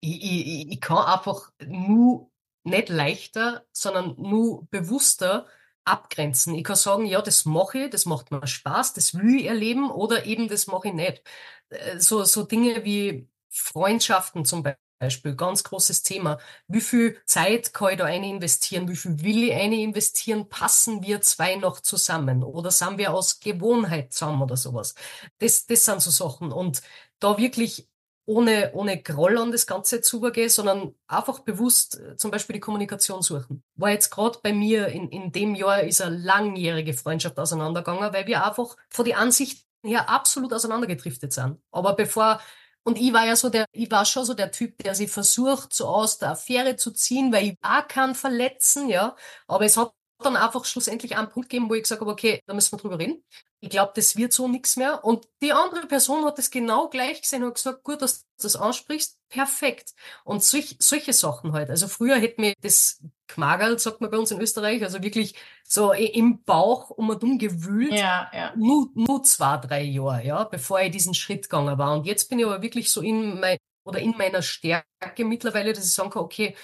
Ich, 0.00 0.22
ich, 0.22 0.72
ich 0.72 0.80
kann 0.80 0.98
einfach 0.98 1.50
nur 1.66 2.30
nicht 2.64 2.88
leichter, 2.88 3.66
sondern 3.72 4.14
nur 4.18 4.66
bewusster 4.70 5.46
abgrenzen. 5.84 6.54
Ich 6.54 6.64
kann 6.64 6.76
sagen, 6.76 7.06
ja, 7.06 7.22
das 7.22 7.44
mache 7.46 7.78
ich, 7.84 7.90
das 7.90 8.04
macht 8.04 8.30
mir 8.30 8.46
Spaß, 8.46 8.92
das 8.92 9.14
will 9.14 9.40
ich 9.40 9.46
erleben 9.46 9.90
oder 9.90 10.26
eben 10.26 10.48
das 10.48 10.66
mache 10.66 10.88
ich 10.88 10.94
nicht. 10.94 11.22
Äh, 11.70 11.98
So, 11.98 12.24
so 12.24 12.44
Dinge 12.44 12.84
wie 12.84 13.28
Freundschaften 13.48 14.44
zum 14.44 14.62
Beispiel, 14.98 15.34
ganz 15.34 15.64
großes 15.64 16.02
Thema. 16.02 16.38
Wie 16.66 16.80
viel 16.80 17.20
Zeit 17.24 17.72
kann 17.72 17.92
ich 17.92 17.98
da 17.98 18.04
eine 18.04 18.28
investieren? 18.28 18.88
Wie 18.88 18.96
viel 18.96 19.22
will 19.22 19.44
ich 19.44 19.54
eine 19.54 19.76
investieren? 19.76 20.48
Passen 20.48 21.02
wir 21.02 21.20
zwei 21.20 21.56
noch 21.56 21.80
zusammen? 21.80 22.42
Oder 22.42 22.70
sind 22.70 22.98
wir 22.98 23.14
aus 23.14 23.40
Gewohnheit 23.40 24.12
zusammen 24.12 24.42
oder 24.42 24.56
sowas? 24.56 24.94
Das, 25.38 25.66
das 25.66 25.84
sind 25.84 26.02
so 26.02 26.10
Sachen. 26.10 26.52
Und 26.52 26.82
da 27.20 27.38
wirklich 27.38 27.88
ohne, 28.28 28.72
ohne 28.74 29.02
Groll 29.02 29.38
an 29.38 29.52
das 29.52 29.66
Ganze 29.66 30.02
zugehen, 30.02 30.50
sondern 30.50 30.94
einfach 31.06 31.38
bewusst 31.40 31.98
äh, 31.98 32.16
zum 32.16 32.30
Beispiel 32.30 32.54
die 32.54 32.60
Kommunikation 32.60 33.22
suchen. 33.22 33.62
War 33.76 33.90
jetzt 33.90 34.10
gerade 34.10 34.38
bei 34.42 34.52
mir 34.52 34.88
in, 34.88 35.08
in 35.08 35.32
dem 35.32 35.54
Jahr 35.54 35.80
ist 35.82 36.02
eine 36.02 36.14
langjährige 36.14 36.92
Freundschaft 36.92 37.38
auseinandergegangen, 37.38 38.12
weil 38.12 38.26
wir 38.26 38.44
einfach 38.44 38.76
von 38.90 39.06
den 39.06 39.14
Ansichten 39.14 39.64
her 39.82 40.10
absolut 40.10 40.52
auseinandergedriftet 40.52 41.32
sind. 41.32 41.58
Aber 41.70 41.94
bevor 41.94 42.40
und 42.84 42.98
ich 42.98 43.12
war 43.12 43.26
ja 43.26 43.36
so 43.36 43.50
der, 43.50 43.66
ich 43.72 43.90
war 43.90 44.04
schon 44.04 44.24
so 44.24 44.34
der 44.34 44.50
Typ, 44.50 44.78
der 44.82 44.94
sich 44.94 45.10
versucht, 45.10 45.72
so 45.74 45.86
aus 45.88 46.18
der 46.18 46.30
Affäre 46.32 46.76
zu 46.76 46.90
ziehen, 46.92 47.32
weil 47.32 47.46
ich 47.48 47.56
auch 47.62 47.86
kann 47.88 48.14
verletzen, 48.14 48.88
ja. 48.88 49.16
Aber 49.46 49.64
es 49.66 49.76
hat 49.76 49.92
dann 50.18 50.36
einfach 50.36 50.64
schlussendlich 50.64 51.16
einen 51.16 51.28
Punkt 51.28 51.48
gegeben, 51.48 51.70
wo 51.70 51.74
ich 51.74 51.82
gesagt 51.82 52.00
habe, 52.00 52.10
okay, 52.10 52.42
da 52.46 52.54
müssen 52.54 52.72
wir 52.72 52.78
drüber 52.78 52.98
reden. 52.98 53.22
Ich 53.60 53.70
glaube, 53.70 53.92
das 53.94 54.16
wird 54.16 54.32
so 54.32 54.48
nichts 54.48 54.76
mehr. 54.76 55.04
Und 55.04 55.28
die 55.42 55.52
andere 55.52 55.86
Person 55.86 56.24
hat 56.24 56.38
das 56.38 56.50
genau 56.50 56.88
gleich 56.88 57.22
gesehen 57.22 57.44
und 57.44 57.54
gesagt, 57.54 57.84
gut, 57.84 58.02
dass 58.02 58.22
du 58.22 58.26
das 58.42 58.56
ansprichst, 58.56 59.18
perfekt. 59.28 59.94
Und 60.24 60.42
solch, 60.42 60.76
solche 60.80 61.12
Sachen 61.12 61.52
halt. 61.52 61.70
Also 61.70 61.88
früher 61.88 62.16
hätte 62.16 62.40
mir 62.40 62.54
das 62.60 63.00
gemagert, 63.26 63.80
sagt 63.80 64.00
man 64.00 64.10
bei 64.10 64.18
uns 64.18 64.30
in 64.30 64.40
Österreich, 64.40 64.82
also 64.82 65.02
wirklich 65.02 65.34
so 65.64 65.92
im 65.92 66.42
Bauch 66.44 66.90
um 66.90 67.10
und 67.10 67.22
um 67.22 67.38
gewühlt. 67.38 67.92
Ja, 67.92 68.30
ja. 68.32 68.52
Nur, 68.56 68.90
nur 68.94 69.22
zwei, 69.22 69.56
drei 69.58 69.82
Jahre, 69.82 70.24
ja, 70.24 70.44
bevor 70.44 70.80
ich 70.80 70.90
diesen 70.90 71.14
Schritt 71.14 71.44
gegangen 71.44 71.78
war. 71.78 71.94
Und 71.96 72.06
jetzt 72.06 72.28
bin 72.28 72.38
ich 72.38 72.46
aber 72.46 72.62
wirklich 72.62 72.90
so 72.90 73.02
in 73.02 73.38
mein, 73.38 73.58
oder 73.84 74.00
in 74.00 74.16
meiner 74.16 74.42
Stärke 74.42 75.24
mittlerweile, 75.24 75.72
dass 75.72 75.84
ich 75.84 75.92
sagen 75.92 76.10
kann, 76.10 76.22
okay, 76.22 76.56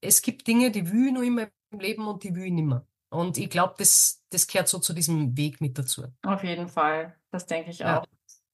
es 0.00 0.22
gibt 0.22 0.46
Dinge, 0.46 0.70
die 0.70 0.90
will 0.90 1.08
ich 1.08 1.12
noch 1.12 1.22
in 1.22 1.34
meinem 1.34 1.50
Leben 1.72 2.06
und 2.06 2.22
die 2.24 2.34
will 2.34 2.44
ich 2.44 2.52
nicht 2.52 2.64
mehr. 2.64 2.86
Und 3.10 3.38
ich 3.38 3.50
glaube, 3.50 3.74
das, 3.78 4.22
das 4.30 4.46
gehört 4.46 4.68
so 4.68 4.78
zu 4.78 4.92
diesem 4.92 5.36
Weg 5.36 5.60
mit 5.60 5.78
dazu. 5.78 6.04
Auf 6.22 6.44
jeden 6.44 6.68
Fall. 6.68 7.16
Das 7.30 7.46
denke 7.46 7.70
ich 7.70 7.80
Ja. 7.80 8.00
auch. 8.00 8.06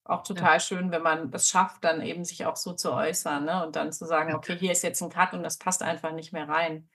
Auch 0.08 0.22
total 0.22 0.60
schön, 0.60 0.92
wenn 0.92 1.02
man 1.02 1.32
es 1.32 1.48
schafft, 1.48 1.82
dann 1.82 2.00
eben 2.00 2.24
sich 2.24 2.46
auch 2.46 2.54
so 2.54 2.74
zu 2.74 2.92
äußern, 2.92 3.44
ne? 3.44 3.66
Und 3.66 3.74
dann 3.74 3.92
zu 3.92 4.06
sagen, 4.06 4.30
Ja. 4.30 4.36
okay, 4.36 4.56
hier 4.56 4.70
ist 4.70 4.82
jetzt 4.84 5.02
ein 5.02 5.10
Cut 5.10 5.32
und 5.34 5.42
das 5.42 5.58
passt 5.58 5.82
einfach 5.82 6.12
nicht 6.12 6.32
mehr 6.32 6.48
rein. 6.48 6.88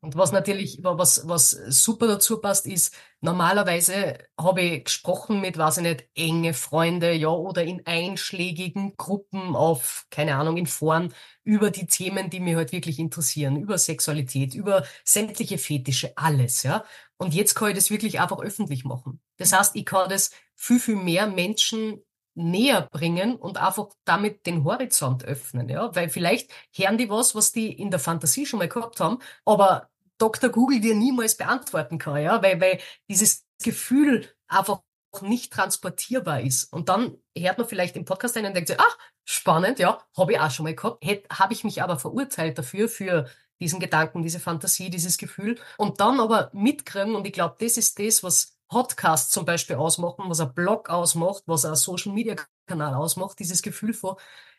Und 0.00 0.16
was 0.16 0.32
natürlich, 0.32 0.80
was, 0.82 1.28
was 1.28 1.50
super 1.50 2.08
dazu 2.08 2.40
passt, 2.40 2.66
ist, 2.66 2.94
normalerweise 3.20 4.18
habe 4.40 4.62
ich 4.62 4.84
gesprochen 4.84 5.40
mit, 5.40 5.56
weiß 5.56 5.78
ich 5.78 5.82
nicht, 5.84 6.08
enge 6.16 6.52
Freunde, 6.54 7.12
ja, 7.12 7.28
oder 7.28 7.62
in 7.62 7.86
einschlägigen 7.86 8.96
Gruppen 8.96 9.54
auf, 9.54 10.06
keine 10.10 10.36
Ahnung, 10.36 10.56
in 10.56 10.66
Foren 10.66 11.14
über 11.44 11.70
die 11.70 11.86
Themen, 11.86 12.28
die 12.30 12.40
mich 12.40 12.56
halt 12.56 12.72
wirklich 12.72 12.98
interessieren, 12.98 13.56
über 13.56 13.78
Sexualität, 13.78 14.54
über 14.54 14.84
sämtliche 15.04 15.58
Fetische, 15.58 16.12
alles, 16.16 16.62
ja. 16.64 16.84
Und 17.16 17.34
jetzt 17.34 17.54
kann 17.54 17.68
ich 17.70 17.74
das 17.76 17.90
wirklich 17.90 18.20
einfach 18.20 18.40
öffentlich 18.40 18.84
machen. 18.84 19.20
Das 19.36 19.52
heißt, 19.52 19.76
ich 19.76 19.84
kann 19.84 20.08
das 20.08 20.30
viel, 20.56 20.80
viel 20.80 20.96
mehr 20.96 21.26
Menschen 21.28 22.02
näher 22.38 22.88
bringen 22.90 23.36
und 23.36 23.58
einfach 23.58 23.88
damit 24.04 24.46
den 24.46 24.64
Horizont 24.64 25.24
öffnen, 25.24 25.68
ja, 25.68 25.94
weil 25.94 26.08
vielleicht 26.08 26.50
hören 26.74 26.98
die 26.98 27.10
was, 27.10 27.34
was 27.34 27.52
die 27.52 27.72
in 27.72 27.90
der 27.90 28.00
Fantasie 28.00 28.46
schon 28.46 28.58
mal 28.58 28.68
gehabt 28.68 29.00
haben, 29.00 29.18
aber 29.44 29.88
Dr. 30.18 30.50
Google 30.50 30.80
dir 30.80 30.94
niemals 30.94 31.36
beantworten 31.36 31.98
kann, 31.98 32.22
ja, 32.22 32.42
weil, 32.42 32.60
weil 32.60 32.80
dieses 33.08 33.46
Gefühl 33.62 34.28
einfach 34.48 34.80
nicht 35.22 35.52
transportierbar 35.52 36.40
ist. 36.40 36.72
Und 36.72 36.88
dann 36.88 37.16
hört 37.36 37.58
man 37.58 37.66
vielleicht 37.66 37.96
im 37.96 38.04
Podcast 38.04 38.36
einen 38.36 38.48
und 38.48 38.54
denkt 38.54 38.68
sich, 38.68 38.78
ach, 38.78 38.98
spannend, 39.24 39.78
ja, 39.78 40.02
habe 40.16 40.32
ich 40.32 40.40
auch 40.40 40.50
schon 40.50 40.64
mal 40.64 40.74
gehabt, 40.74 41.04
habe 41.30 41.52
ich 41.52 41.64
mich 41.64 41.82
aber 41.82 41.98
verurteilt 41.98 42.58
dafür, 42.58 42.88
für 42.88 43.26
diesen 43.60 43.80
Gedanken, 43.80 44.22
diese 44.22 44.40
Fantasie, 44.40 44.90
dieses 44.90 45.18
Gefühl. 45.18 45.58
Und 45.76 46.00
dann 46.00 46.20
aber 46.20 46.50
mitkriegen, 46.52 47.14
und 47.14 47.26
ich 47.26 47.32
glaube, 47.32 47.56
das 47.58 47.76
ist 47.76 47.98
das, 47.98 48.22
was 48.22 48.57
Podcasts 48.68 49.30
zum 49.32 49.44
Beispiel 49.44 49.76
ausmachen, 49.76 50.24
was 50.28 50.40
ein 50.40 50.54
Blog 50.54 50.90
ausmacht, 50.90 51.42
was 51.46 51.64
ein 51.64 51.74
Social 51.74 52.12
Media 52.12 52.36
Kanal 52.66 52.94
ausmacht, 52.94 53.38
dieses 53.38 53.62
Gefühl 53.62 53.94
von, 53.94 54.16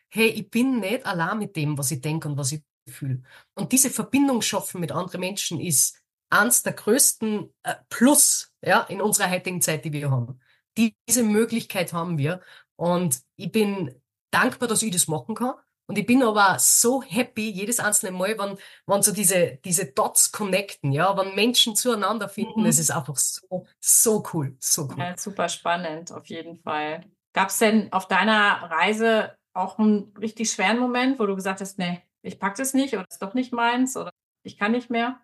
hey, 0.08 0.28
ich 0.28 0.50
bin 0.50 0.80
nicht 0.80 1.06
allein 1.06 1.38
mit 1.38 1.56
dem, 1.56 1.78
was 1.78 1.90
ich 1.90 2.00
denke 2.00 2.28
und 2.28 2.36
was 2.36 2.52
ich 2.52 2.62
fühle. 2.88 3.22
Und 3.54 3.72
diese 3.72 3.90
Verbindung 3.90 4.42
schaffen 4.42 4.80
mit 4.80 4.92
anderen 4.92 5.20
Menschen 5.20 5.60
ist 5.60 6.02
eins 6.30 6.62
der 6.62 6.72
größten 6.72 7.52
äh, 7.62 7.74
Plus 7.88 8.52
ja, 8.62 8.80
in 8.82 9.00
unserer 9.00 9.30
heutigen 9.30 9.60
Zeit, 9.60 9.84
die 9.84 9.92
wir 9.92 10.10
haben. 10.10 10.40
Die, 10.76 10.96
diese 11.08 11.22
Möglichkeit 11.22 11.92
haben 11.92 12.18
wir. 12.18 12.40
Und 12.76 13.20
ich 13.36 13.52
bin 13.52 13.94
dankbar, 14.30 14.68
dass 14.68 14.82
ich 14.82 14.92
das 14.92 15.08
machen 15.08 15.34
kann. 15.34 15.54
Und 15.90 15.98
ich 15.98 16.06
bin 16.06 16.22
aber 16.22 16.56
so 16.60 17.02
happy 17.02 17.50
jedes 17.50 17.80
einzelne 17.80 18.16
Mal, 18.16 18.38
wenn, 18.38 18.56
wenn 18.86 19.02
so 19.02 19.12
diese, 19.12 19.58
diese 19.64 19.86
Dots 19.86 20.30
connecten, 20.30 20.92
ja, 20.92 21.16
wenn 21.16 21.34
Menschen 21.34 21.74
zueinander 21.74 22.28
finden, 22.28 22.60
mhm. 22.60 22.66
es 22.66 22.78
ist 22.78 22.92
einfach 22.92 23.16
so, 23.16 23.66
so 23.80 24.22
cool, 24.32 24.54
so 24.60 24.82
cool. 24.84 24.98
Ja, 24.98 25.18
super 25.18 25.48
spannend, 25.48 26.12
auf 26.12 26.26
jeden 26.26 26.58
Fall. 26.58 27.04
Gab 27.32 27.48
es 27.48 27.58
denn 27.58 27.92
auf 27.92 28.06
deiner 28.06 28.70
Reise 28.70 29.34
auch 29.52 29.80
einen 29.80 30.14
richtig 30.16 30.52
schweren 30.52 30.78
Moment, 30.78 31.18
wo 31.18 31.26
du 31.26 31.34
gesagt 31.34 31.60
hast, 31.60 31.76
nee, 31.76 32.00
ich 32.22 32.38
pack 32.38 32.54
das 32.54 32.72
nicht 32.72 32.94
oder 32.94 33.04
ist 33.10 33.20
doch 33.20 33.34
nicht 33.34 33.52
meins 33.52 33.96
oder 33.96 34.12
ich 34.44 34.56
kann 34.56 34.70
nicht 34.70 34.90
mehr? 34.90 35.18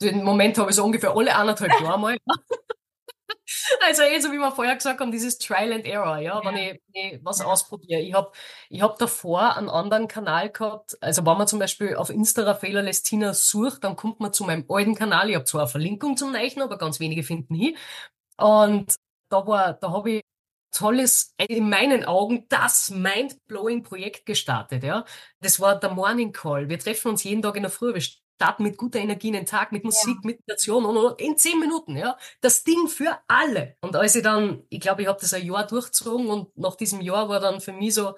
Den 0.00 0.22
Moment 0.22 0.56
habe 0.56 0.70
ich 0.70 0.76
so 0.76 0.84
ungefähr 0.84 1.16
alle 1.16 1.34
anderthalb 1.34 1.80
Jahre 1.80 1.98
mal. 1.98 2.16
Also 3.86 4.02
eh, 4.02 4.20
so 4.20 4.32
wie 4.32 4.38
wir 4.38 4.52
vorher 4.52 4.74
gesagt 4.76 5.00
haben, 5.00 5.12
dieses 5.12 5.38
Trial 5.38 5.72
and 5.72 5.86
Error, 5.86 6.18
ja, 6.18 6.40
ja. 6.40 6.44
wenn 6.44 6.56
ich, 6.56 6.82
wenn 6.92 7.14
ich 7.16 7.24
was 7.24 7.38
ja. 7.40 7.46
ausprobiere. 7.46 8.00
Ich 8.00 8.14
habe 8.14 8.32
ich 8.68 8.82
hab 8.82 8.98
davor 8.98 9.56
einen 9.56 9.68
anderen 9.68 10.08
Kanal 10.08 10.50
gehabt, 10.50 10.96
also 11.00 11.24
wenn 11.24 11.38
man 11.38 11.46
zum 11.48 11.58
Beispiel 11.58 11.96
auf 11.96 12.10
Insta 12.10 12.42
Raffaella 12.42 12.80
Lestina 12.80 13.34
sucht, 13.34 13.84
dann 13.84 13.96
kommt 13.96 14.20
man 14.20 14.32
zu 14.32 14.44
meinem 14.44 14.64
alten 14.68 14.94
Kanal. 14.94 15.30
Ich 15.30 15.36
habe 15.36 15.44
zwar 15.44 15.62
eine 15.62 15.70
Verlinkung 15.70 16.16
zum 16.16 16.32
Neichen, 16.32 16.62
aber 16.62 16.78
ganz 16.78 17.00
wenige 17.00 17.22
finden 17.22 17.54
hin. 17.54 17.76
Und 18.38 18.96
da 19.30 19.46
war, 19.46 19.74
da 19.74 19.90
habe 19.92 20.10
ich 20.12 20.22
tolles, 20.72 21.34
in 21.38 21.68
meinen 21.70 22.04
Augen, 22.04 22.46
das 22.48 22.90
mind-blowing 22.90 23.82
Projekt 23.82 24.26
gestartet, 24.26 24.84
ja. 24.84 25.04
Das 25.40 25.60
war 25.60 25.78
der 25.78 25.90
Morning 25.90 26.32
Call. 26.32 26.68
Wir 26.68 26.78
treffen 26.78 27.08
uns 27.10 27.24
jeden 27.24 27.42
Tag 27.42 27.56
in 27.56 27.62
der 27.62 27.70
Früh. 27.70 27.94
Starten 28.36 28.64
mit 28.64 28.76
guter 28.76 28.98
Energie 28.98 29.28
in 29.28 29.32
den 29.32 29.46
Tag, 29.46 29.72
mit 29.72 29.82
Musik, 29.82 30.16
ja. 30.16 30.20
Meditation 30.24 30.84
und, 30.84 30.96
und 30.96 31.20
in 31.20 31.38
zehn 31.38 31.58
Minuten, 31.58 31.96
ja. 31.96 32.18
Das 32.42 32.64
Ding 32.64 32.86
für 32.86 33.18
alle. 33.28 33.76
Und 33.80 33.96
als 33.96 34.14
ich 34.14 34.22
dann, 34.22 34.62
ich 34.68 34.80
glaube, 34.80 35.02
ich 35.02 35.08
habe 35.08 35.18
das 35.20 35.32
ein 35.32 35.44
Jahr 35.44 35.66
durchgezogen 35.66 36.28
und 36.28 36.56
nach 36.56 36.76
diesem 36.76 37.00
Jahr 37.00 37.28
war 37.28 37.40
dann 37.40 37.60
für 37.60 37.72
mich 37.72 37.94
so, 37.94 38.14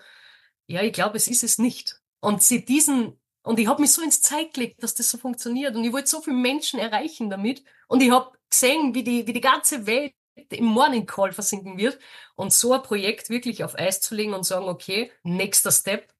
ja, 0.66 0.82
ich 0.82 0.92
glaube, 0.92 1.16
es 1.16 1.28
ist 1.28 1.44
es 1.44 1.58
nicht. 1.58 2.00
Und 2.20 2.42
sie 2.42 2.64
diesen, 2.64 3.18
und 3.42 3.60
ich 3.60 3.68
habe 3.68 3.80
mich 3.80 3.92
so 3.92 4.02
ins 4.02 4.20
Zeit 4.20 4.54
gelegt, 4.54 4.82
dass 4.82 4.94
das 4.94 5.10
so 5.10 5.18
funktioniert. 5.18 5.76
Und 5.76 5.84
ich 5.84 5.92
wollte 5.92 6.08
so 6.08 6.20
viele 6.20 6.36
Menschen 6.36 6.80
erreichen 6.80 7.30
damit. 7.30 7.62
Und 7.86 8.02
ich 8.02 8.10
habe 8.10 8.36
gesehen, 8.50 8.94
wie 8.94 9.04
die, 9.04 9.26
wie 9.26 9.32
die 9.32 9.40
ganze 9.40 9.86
Welt 9.86 10.12
im 10.50 10.64
Morning 10.64 11.06
Call 11.06 11.32
versinken 11.32 11.78
wird. 11.78 11.98
Und 12.34 12.52
so 12.52 12.72
ein 12.74 12.82
Projekt 12.82 13.30
wirklich 13.30 13.64
auf 13.64 13.78
Eis 13.78 14.00
zu 14.00 14.14
legen 14.14 14.34
und 14.34 14.44
sagen, 14.44 14.68
okay, 14.68 15.12
nächster 15.22 15.70
Step, 15.70 16.12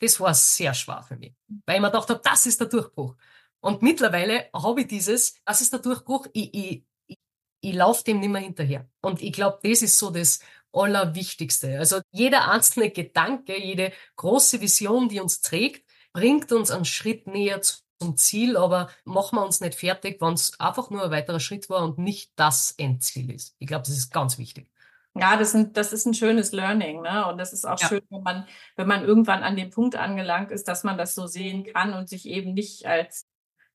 das 0.00 0.18
war 0.20 0.34
sehr 0.34 0.74
schwer 0.74 1.04
für 1.06 1.16
mich. 1.16 1.34
Weil 1.66 1.76
ich 1.76 1.82
mir 1.82 1.90
gedacht 1.90 2.08
habe, 2.10 2.20
das 2.24 2.46
ist 2.46 2.60
der 2.60 2.68
Durchbruch. 2.68 3.14
Und 3.62 3.80
mittlerweile 3.80 4.50
habe 4.52 4.82
ich 4.82 4.88
dieses, 4.88 5.36
das 5.44 5.60
ist 5.60 5.72
der 5.72 5.80
Durchbruch, 5.80 6.26
ich, 6.32 6.52
ich, 6.52 6.84
ich, 7.06 7.18
ich 7.60 7.74
laufe 7.74 8.02
dem 8.02 8.18
nicht 8.18 8.28
mehr 8.28 8.42
hinterher. 8.42 8.88
Und 9.00 9.22
ich 9.22 9.32
glaube, 9.32 9.60
das 9.62 9.82
ist 9.82 9.98
so 9.98 10.10
das 10.10 10.40
Allerwichtigste. 10.72 11.78
Also 11.78 12.00
jeder 12.10 12.50
einzelne 12.50 12.90
Gedanke, 12.90 13.56
jede 13.56 13.92
große 14.16 14.60
Vision, 14.60 15.08
die 15.08 15.20
uns 15.20 15.42
trägt, 15.42 15.88
bringt 16.12 16.50
uns 16.50 16.72
einen 16.72 16.84
Schritt 16.84 17.28
näher 17.28 17.60
zum 17.62 18.16
Ziel, 18.16 18.56
aber 18.56 18.90
machen 19.04 19.38
wir 19.38 19.44
uns 19.44 19.60
nicht 19.60 19.76
fertig, 19.76 20.20
wenn 20.20 20.34
es 20.34 20.58
einfach 20.58 20.90
nur 20.90 21.04
ein 21.04 21.10
weiterer 21.12 21.40
Schritt 21.40 21.70
war 21.70 21.84
und 21.84 21.98
nicht 21.98 22.32
das 22.34 22.72
Endziel 22.72 23.30
ist. 23.30 23.54
Ich 23.60 23.68
glaube, 23.68 23.84
das 23.86 23.96
ist 23.96 24.12
ganz 24.12 24.38
wichtig. 24.38 24.68
Ja, 25.14 25.36
das, 25.36 25.52
sind, 25.52 25.76
das 25.76 25.92
ist 25.92 26.06
ein 26.06 26.14
schönes 26.14 26.50
Learning, 26.52 27.02
ne? 27.02 27.26
Und 27.28 27.38
das 27.38 27.52
ist 27.52 27.66
auch 27.66 27.78
ja. 27.78 27.86
schön, 27.86 28.02
wenn 28.08 28.22
man, 28.22 28.46
wenn 28.76 28.88
man 28.88 29.04
irgendwann 29.04 29.42
an 29.42 29.56
dem 29.56 29.70
Punkt 29.70 29.94
angelangt 29.94 30.50
ist, 30.50 30.66
dass 30.66 30.84
man 30.84 30.98
das 30.98 31.14
so 31.14 31.26
sehen 31.26 31.64
kann 31.64 31.92
und 31.92 32.08
sich 32.08 32.26
eben 32.26 32.54
nicht 32.54 32.86
als 32.86 33.28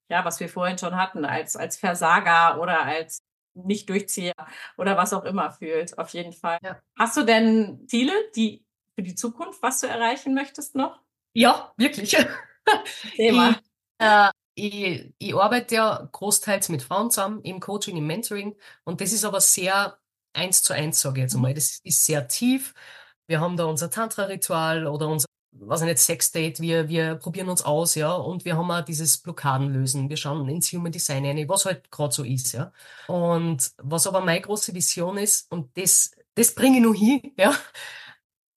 ja, 0.10 0.26
was 0.26 0.40
wir 0.40 0.50
vorhin 0.50 0.78
schon 0.78 0.96
hatten, 0.96 1.26
als, 1.26 1.56
als 1.56 1.78
Versager 1.78 2.60
oder 2.62 2.84
als 2.84 3.20
Nicht-Durchzieher 3.54 4.34
oder 4.78 4.98
was 4.98 5.14
auch 5.14 5.24
immer 5.24 5.52
fühlt, 5.52 5.98
auf 5.98 6.10
jeden 6.10 6.34
Fall. 6.34 6.60
Ja. 6.64 6.80
Hast 6.98 7.18
du 7.18 7.24
denn 7.24 7.86
Ziele, 7.88 8.14
die 8.36 8.66
für 8.96 9.04
die 9.04 9.16
Zukunft, 9.16 9.62
was 9.62 9.82
du 9.82 9.88
erreichen 9.88 10.34
möchtest 10.34 10.76
noch? 10.76 11.00
Ja, 11.34 11.72
wirklich. 11.78 12.16
Thema. 13.16 13.52
Ich, 13.52 13.58
äh, 14.00 14.30
ich, 14.56 15.14
ich 15.18 15.36
arbeite 15.36 15.76
ja 15.76 16.10
großteils 16.12 16.70
mit 16.70 16.82
Frauen 16.82 17.12
zusammen 17.12 17.42
im 17.44 17.60
Coaching, 17.60 17.98
im 17.98 18.08
Mentoring 18.08 18.56
und 18.84 19.02
das 19.02 19.14
ist 19.14 19.24
aber 19.24 19.40
sehr 19.42 20.00
eins 20.34 20.64
zu 20.64 20.74
eins, 20.74 21.02
sage 21.02 21.20
ich 21.20 21.24
jetzt 21.24 21.36
mal. 21.36 21.54
Das 21.54 21.80
ist 21.84 22.06
sehr 22.06 22.28
tief. 22.28 22.74
Wir 23.28 23.40
haben 23.40 23.58
da 23.58 23.66
unser 23.66 23.90
Tantra-Ritual 23.90 24.88
oder 24.88 25.08
unser 25.08 25.27
was 25.62 25.82
nicht, 25.82 26.00
Sexdate, 26.00 26.62
wir, 26.62 26.88
wir 26.88 27.16
probieren 27.16 27.50
uns 27.50 27.62
aus, 27.64 27.96
ja, 27.96 28.14
und 28.14 28.46
wir 28.46 28.58
haben 28.58 28.72
auch 28.72 28.82
dieses 28.82 29.18
Blockadenlösen. 29.18 30.10
Wir 30.10 30.18
schauen 30.18 30.48
ins 30.50 30.72
Human 30.72 30.92
Design 30.92 31.26
rein, 31.26 31.50
was 31.50 31.66
halt 31.66 31.92
gerade 31.92 32.14
so 32.14 32.24
ist, 32.24 32.54
ja. 32.54 32.72
Und 33.08 33.72
was 33.78 34.08
aber 34.08 34.22
meine 34.22 34.42
große 34.42 34.74
Vision 34.74 35.18
ist, 35.18 35.52
und 35.52 35.76
das, 35.78 36.12
das 36.36 36.54
bringe 36.54 36.78
ich 36.78 36.84
noch 36.84 36.94
hin, 36.94 37.34
ja, 37.38 37.54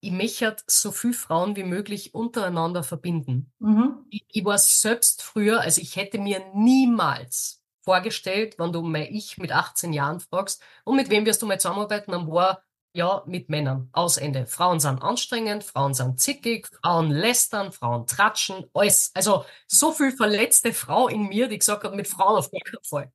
ich 0.00 0.12
möchte 0.12 0.46
halt 0.46 0.64
so 0.66 0.92
viele 0.92 1.12
Frauen 1.12 1.56
wie 1.56 1.64
möglich 1.64 2.14
untereinander 2.14 2.82
verbinden. 2.82 3.52
Mhm. 3.58 4.06
Ich, 4.10 4.24
ich 4.28 4.44
war 4.44 4.58
selbst 4.58 5.22
früher, 5.22 5.60
also 5.60 5.80
ich 5.80 5.96
hätte 5.96 6.18
mir 6.18 6.42
niemals 6.54 7.62
vorgestellt, 7.82 8.58
wenn 8.58 8.72
du 8.72 8.82
mein 8.82 9.14
Ich 9.14 9.38
mit 9.38 9.52
18 9.52 9.92
Jahren 9.92 10.20
fragst, 10.20 10.62
und 10.84 10.96
mit 10.96 11.10
wem 11.10 11.26
wirst 11.26 11.42
du 11.42 11.46
mal 11.46 11.60
zusammenarbeiten, 11.60 12.12
dann 12.12 12.30
war 12.30 12.62
ja, 12.92 13.22
mit 13.26 13.48
Männern. 13.48 13.88
Aus 13.92 14.16
Ende. 14.16 14.46
Frauen 14.46 14.80
sind 14.80 15.02
anstrengend, 15.02 15.64
Frauen 15.64 15.94
sind 15.94 16.20
zickig, 16.20 16.68
Frauen 16.82 17.10
lästern, 17.10 17.72
Frauen 17.72 18.06
tratschen, 18.06 18.64
alles. 18.74 19.10
Also 19.14 19.44
so 19.66 19.92
viel 19.92 20.12
verletzte 20.12 20.72
Frau 20.72 21.08
in 21.08 21.28
mir, 21.28 21.48
die 21.48 21.58
gesagt 21.58 21.84
hat, 21.84 21.94
mit 21.94 22.08
Frauen 22.08 22.38
auf 22.38 22.50
gar 22.50 22.60
keinen 22.60 22.84
Fall. 22.84 23.12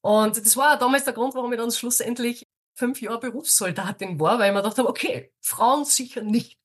Und 0.00 0.36
das 0.36 0.56
war 0.56 0.78
damals 0.78 1.04
der 1.04 1.12
Grund, 1.12 1.34
warum 1.34 1.52
ich 1.52 1.58
dann 1.58 1.70
schlussendlich 1.70 2.48
fünf 2.74 3.00
Jahre 3.00 3.20
Berufssoldatin 3.20 4.18
war, 4.18 4.38
weil 4.38 4.48
ich 4.48 4.54
mir 4.54 4.62
gedacht 4.62 4.78
habe, 4.78 4.88
okay, 4.88 5.32
Frauen 5.40 5.84
sicher 5.84 6.22
nicht. 6.22 6.58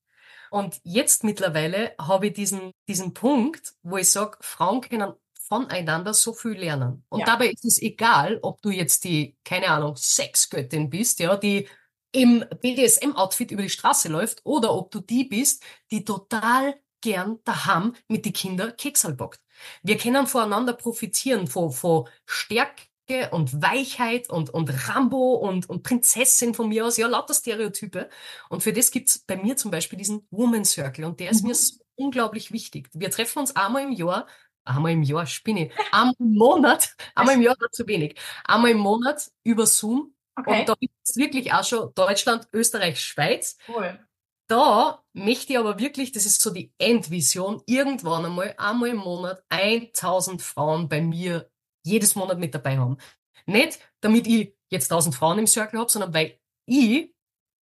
Und 0.49 0.79
jetzt 0.83 1.23
mittlerweile 1.23 1.93
habe 1.99 2.27
ich 2.27 2.33
diesen, 2.33 2.71
diesen 2.87 3.13
Punkt, 3.13 3.73
wo 3.83 3.97
ich 3.97 4.09
sage, 4.09 4.37
Frauen 4.41 4.81
können 4.81 5.13
voneinander 5.47 6.13
so 6.13 6.33
viel 6.33 6.53
lernen. 6.53 7.05
Und 7.09 7.21
ja. 7.21 7.25
dabei 7.25 7.47
ist 7.47 7.65
es 7.65 7.81
egal, 7.81 8.39
ob 8.41 8.61
du 8.61 8.69
jetzt 8.69 9.03
die, 9.03 9.37
keine 9.43 9.69
Ahnung, 9.69 9.95
Sexgöttin 9.95 10.89
bist, 10.89 11.19
ja, 11.19 11.37
die 11.37 11.67
im 12.11 12.45
BDSM-Outfit 12.61 13.51
über 13.51 13.61
die 13.61 13.69
Straße 13.69 14.09
läuft 14.09 14.41
oder 14.45 14.73
ob 14.73 14.91
du 14.91 14.99
die 14.99 15.25
bist, 15.25 15.63
die 15.91 16.05
total 16.05 16.75
gern 17.01 17.39
daheim 17.43 17.95
mit 18.07 18.25
die 18.25 18.33
Kinder 18.33 18.71
Keksal 18.71 19.13
bockt. 19.13 19.41
Wir 19.83 19.97
können 19.97 20.27
voreinander 20.27 20.73
profitieren 20.73 21.47
von, 21.47 21.71
von 21.71 22.07
Stärke 22.25 23.29
und 23.31 23.61
Weichheit 23.61 24.29
und, 24.29 24.49
und 24.49 24.89
Rambo 24.89 25.35
und, 25.35 25.69
und 25.69 25.83
Prinzessin 25.83 26.53
von 26.53 26.69
mir 26.69 26.85
aus, 26.85 26.97
ja, 26.97 27.07
lauter 27.07 27.33
Stereotype. 27.33 28.09
Und 28.49 28.63
für 28.63 28.73
das 28.73 28.91
gibt's 28.91 29.19
bei 29.19 29.37
mir 29.37 29.55
zum 29.55 29.71
Beispiel 29.71 29.97
diesen 29.97 30.27
Woman 30.31 30.65
Circle 30.65 31.05
und 31.05 31.19
der 31.19 31.31
ist 31.31 31.43
mhm. 31.43 31.49
mir 31.49 31.55
so 31.55 31.75
unglaublich 31.95 32.51
wichtig. 32.51 32.89
Wir 32.93 33.09
treffen 33.11 33.39
uns 33.39 33.55
einmal 33.55 33.83
im 33.83 33.91
Jahr, 33.91 34.27
einmal 34.65 34.91
im 34.91 35.03
Jahr, 35.03 35.25
spinne, 35.25 35.71
einmal 35.91 36.15
im 36.19 36.33
Monat, 36.33 36.95
einmal 37.15 37.35
im 37.35 37.41
Jahr 37.41 37.55
zu 37.71 37.87
wenig, 37.87 38.19
einmal 38.43 38.71
im 38.71 38.79
Monat 38.79 39.31
über 39.43 39.65
Zoom 39.65 40.13
Okay. 40.38 40.60
Und 40.60 40.69
da 40.69 40.76
ist 40.80 41.17
wirklich 41.17 41.52
auch 41.52 41.63
schon 41.63 41.93
Deutschland, 41.95 42.47
Österreich, 42.54 43.02
Schweiz. 43.02 43.58
Cool. 43.67 44.00
Da 44.47 45.04
möchte 45.13 45.54
ich 45.54 45.60
aber 45.60 45.78
wirklich, 45.78 46.13
das 46.13 46.26
ist 46.26 46.41
so 46.41 46.52
die 46.52 46.71
Endvision, 46.78 47.62
irgendwann 47.65 48.26
einmal, 48.26 48.56
einmal 48.58 48.89
im 48.89 48.97
Monat 48.97 49.43
1000 49.50 50.41
Frauen 50.41 50.88
bei 50.88 51.02
mir 51.02 51.50
jedes 51.84 52.15
Monat 52.15 52.39
mit 52.39 52.56
dabei 52.56 52.78
haben. 52.78 52.97
Nicht, 53.45 53.80
damit 54.00 54.28
ich 54.28 54.54
jetzt 54.69 54.91
1000 54.91 55.15
Frauen 55.15 55.39
im 55.39 55.47
Circle 55.47 55.80
habe, 55.80 55.91
sondern 55.91 56.13
weil 56.13 56.39
ich 56.65 57.13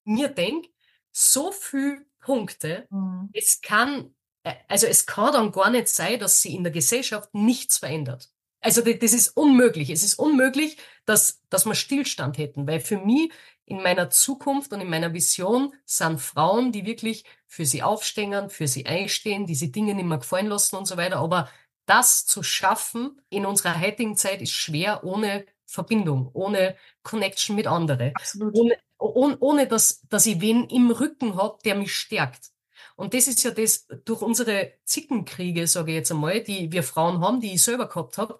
mir 0.04 0.28
denke, 0.28 0.68
so 1.10 1.52
viele 1.52 2.04
Punkte, 2.20 2.86
mhm. 2.90 3.30
es 3.32 3.60
kann, 3.60 4.14
äh, 4.42 4.54
also 4.68 4.86
es 4.86 5.06
kann 5.06 5.32
dann 5.32 5.52
gar 5.52 5.70
nicht 5.70 5.88
sein, 5.88 6.18
dass 6.18 6.40
sie 6.42 6.54
in 6.54 6.64
der 6.64 6.72
Gesellschaft 6.72 7.32
nichts 7.34 7.78
verändert. 7.78 8.33
Also 8.64 8.80
das 8.80 9.12
ist 9.12 9.36
unmöglich. 9.36 9.90
Es 9.90 10.02
ist 10.02 10.14
unmöglich, 10.14 10.78
dass, 11.04 11.42
dass 11.50 11.66
wir 11.66 11.74
Stillstand 11.74 12.38
hätten, 12.38 12.66
weil 12.66 12.80
für 12.80 12.96
mich 12.96 13.30
in 13.66 13.82
meiner 13.82 14.08
Zukunft 14.08 14.72
und 14.72 14.80
in 14.80 14.88
meiner 14.88 15.12
Vision 15.12 15.74
sind 15.84 16.18
Frauen, 16.18 16.72
die 16.72 16.86
wirklich 16.86 17.24
für 17.46 17.66
sie 17.66 17.82
aufstehen, 17.82 18.48
für 18.48 18.66
sie 18.66 18.86
einstehen, 18.86 19.46
die 19.46 19.54
sie 19.54 19.70
Dinge 19.70 19.94
nicht 19.94 20.06
mehr 20.06 20.16
gefallen 20.18 20.46
lassen 20.46 20.76
und 20.76 20.86
so 20.86 20.96
weiter. 20.96 21.18
Aber 21.18 21.50
das 21.84 22.24
zu 22.24 22.42
schaffen 22.42 23.20
in 23.28 23.44
unserer 23.44 23.78
heutigen 23.78 24.16
Zeit 24.16 24.40
ist 24.40 24.52
schwer 24.52 25.04
ohne 25.04 25.44
Verbindung, 25.66 26.30
ohne 26.32 26.74
Connection 27.02 27.56
mit 27.56 27.66
anderen. 27.66 28.12
Absolut. 28.14 28.56
Ohne, 28.58 28.76
ohne, 28.98 29.36
ohne 29.40 29.66
dass, 29.66 30.00
dass 30.08 30.24
ich 30.24 30.40
wen 30.40 30.64
im 30.70 30.90
Rücken 30.90 31.36
habe, 31.36 31.58
der 31.66 31.74
mich 31.74 31.94
stärkt. 31.94 32.53
Und 32.96 33.14
das 33.14 33.26
ist 33.26 33.42
ja 33.42 33.50
das, 33.50 33.86
durch 34.04 34.22
unsere 34.22 34.74
Zickenkriege, 34.84 35.66
sage 35.66 35.90
ich 35.92 35.96
jetzt 35.96 36.12
einmal, 36.12 36.42
die 36.42 36.70
wir 36.70 36.82
Frauen 36.82 37.20
haben, 37.20 37.40
die 37.40 37.54
ich 37.54 37.62
selber 37.62 37.88
gehabt 37.88 38.18
habe, 38.18 38.38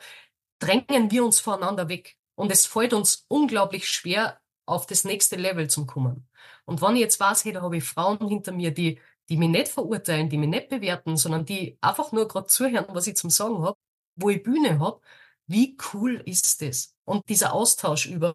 drängen 0.59 1.11
wir 1.11 1.25
uns 1.25 1.41
voneinander 1.41 1.89
weg. 1.89 2.17
Und 2.37 2.53
es 2.53 2.67
fällt 2.67 2.93
uns 2.93 3.27
unglaublich 3.29 3.89
schwer, 3.89 4.41
auf 4.67 4.87
das 4.87 5.05
nächste 5.05 5.37
Level 5.37 5.69
zu 5.69 5.87
kommen. 5.87 6.29
Und 6.65 6.81
wenn 6.83 6.97
ich 6.97 7.03
jetzt 7.03 7.21
weiß, 7.21 7.45
hey, 7.45 7.53
da 7.53 7.63
habe 7.63 7.77
ich 7.77 7.85
Frauen 7.85 8.27
hinter 8.29 8.53
mir, 8.53 8.73
die, 8.73 8.99
die 9.29 9.37
mich 9.37 9.49
nicht 9.51 9.69
verurteilen, 9.69 10.29
die 10.31 10.39
mich 10.39 10.49
nicht 10.49 10.69
bewerten, 10.69 11.17
sondern 11.17 11.45
die 11.45 11.79
einfach 11.81 12.13
nur 12.13 12.29
gerade 12.29 12.47
zuhören, 12.47 12.87
was 12.89 13.07
ich 13.07 13.17
zum 13.17 13.31
Sagen 13.31 13.63
habe, 13.63 13.77
wo 14.17 14.31
ich 14.31 14.43
Bühne 14.43 14.79
habe, 14.79 15.01
wie 15.47 15.77
cool 15.93 16.23
ist 16.25 16.63
das? 16.63 16.95
Und 17.05 17.29
dieser 17.29 17.53
Austausch 17.53 18.07
über, 18.07 18.35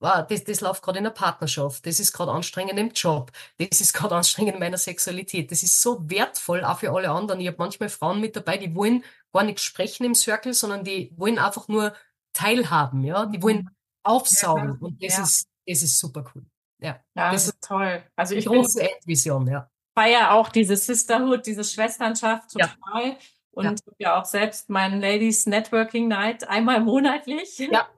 wow, 0.00 0.26
das, 0.26 0.44
das 0.44 0.60
läuft 0.60 0.82
gerade 0.82 0.98
in 0.98 1.04
der 1.04 1.10
Partnerschaft, 1.10 1.86
das 1.86 2.00
ist 2.00 2.12
gerade 2.12 2.32
anstrengend 2.32 2.78
im 2.78 2.90
Job, 2.90 3.32
das 3.58 3.80
ist 3.80 3.92
gerade 3.92 4.14
anstrengend 4.16 4.54
in 4.54 4.60
meiner 4.60 4.78
Sexualität, 4.78 5.50
das 5.50 5.62
ist 5.62 5.80
so 5.80 6.08
wertvoll 6.08 6.64
auch 6.64 6.78
für 6.78 6.92
alle 6.92 7.10
anderen. 7.10 7.40
Ich 7.40 7.46
habe 7.46 7.58
manchmal 7.58 7.88
Frauen 7.88 8.20
mit 8.20 8.36
dabei, 8.36 8.56
die 8.58 8.74
wollen 8.74 9.04
gar 9.32 9.44
nicht 9.44 9.60
sprechen 9.60 10.04
im 10.04 10.14
Circle, 10.14 10.54
sondern 10.54 10.84
die 10.84 11.12
wollen 11.16 11.38
einfach 11.38 11.68
nur 11.68 11.94
teilhaben, 12.32 13.04
ja, 13.04 13.26
die 13.26 13.42
wollen 13.42 13.58
mhm. 13.58 13.70
aufsaugen 14.02 14.78
ja, 14.80 14.86
und 14.86 15.02
das 15.02 15.16
ja. 15.16 15.22
ist 15.22 15.48
das 15.68 15.82
ist 15.82 15.98
super 15.98 16.24
cool. 16.34 16.44
Ja, 16.80 17.00
ja 17.14 17.32
das, 17.32 17.46
das 17.46 17.54
ist 17.54 17.64
toll. 17.64 18.02
Also 18.16 18.34
ich 18.34 18.46
große 18.46 18.80
Endvision, 18.80 19.46
ja. 19.46 19.70
Feier 19.94 20.32
auch 20.32 20.48
diese 20.48 20.76
Sisterhood, 20.76 21.44
diese 21.46 21.64
Schwesternschaft 21.64 22.50
total. 22.52 23.16
Und 23.50 23.64
ja. 23.64 23.74
ja 23.98 24.20
auch 24.20 24.24
selbst 24.24 24.70
meinen 24.70 25.00
Ladies 25.00 25.46
Networking 25.46 26.08
Night 26.08 26.48
einmal 26.48 26.80
monatlich. 26.80 27.58
Ja. 27.58 27.88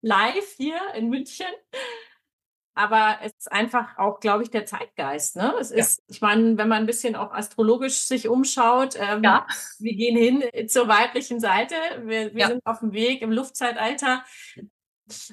Live 0.00 0.54
hier 0.56 0.80
in 0.94 1.08
München. 1.08 1.46
Aber 2.74 3.18
es 3.22 3.32
ist 3.36 3.50
einfach 3.50 3.98
auch, 3.98 4.20
glaube 4.20 4.44
ich, 4.44 4.50
der 4.50 4.64
Zeitgeist. 4.64 5.34
Ne? 5.34 5.52
Es 5.58 5.70
ja. 5.70 5.78
ist, 5.78 6.00
ich 6.06 6.20
meine, 6.20 6.56
wenn 6.56 6.68
man 6.68 6.84
ein 6.84 6.86
bisschen 6.86 7.16
auch 7.16 7.32
astrologisch 7.32 8.06
sich 8.06 8.28
umschaut, 8.28 8.94
ähm, 8.96 9.24
ja. 9.24 9.46
wir 9.80 9.94
gehen 9.96 10.16
hin 10.16 10.68
zur 10.68 10.86
weiblichen 10.86 11.40
Seite. 11.40 11.74
Wir, 12.04 12.34
wir 12.34 12.40
ja. 12.40 12.46
sind 12.46 12.64
auf 12.64 12.78
dem 12.78 12.92
Weg 12.92 13.22
im 13.22 13.32
Luftzeitalter. 13.32 14.24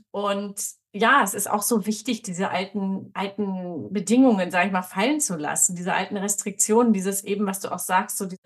Und 0.10 0.60
ja, 0.92 1.22
es 1.24 1.36
ist 1.36 1.48
auch 1.48 1.62
so 1.62 1.86
wichtig, 1.86 2.24
diese 2.24 2.50
alten, 2.50 3.12
alten 3.14 3.94
Bedingungen, 3.94 4.50
sage 4.50 4.68
ich 4.68 4.74
mal, 4.74 4.82
fallen 4.82 5.20
zu 5.20 5.36
lassen, 5.36 5.76
diese 5.76 5.94
alten 5.94 6.18
Restriktionen, 6.18 6.94
dieses 6.94 7.24
eben, 7.24 7.46
was 7.46 7.60
du 7.60 7.72
auch 7.72 7.80
sagst, 7.80 8.18
so 8.18 8.26
die 8.26 8.40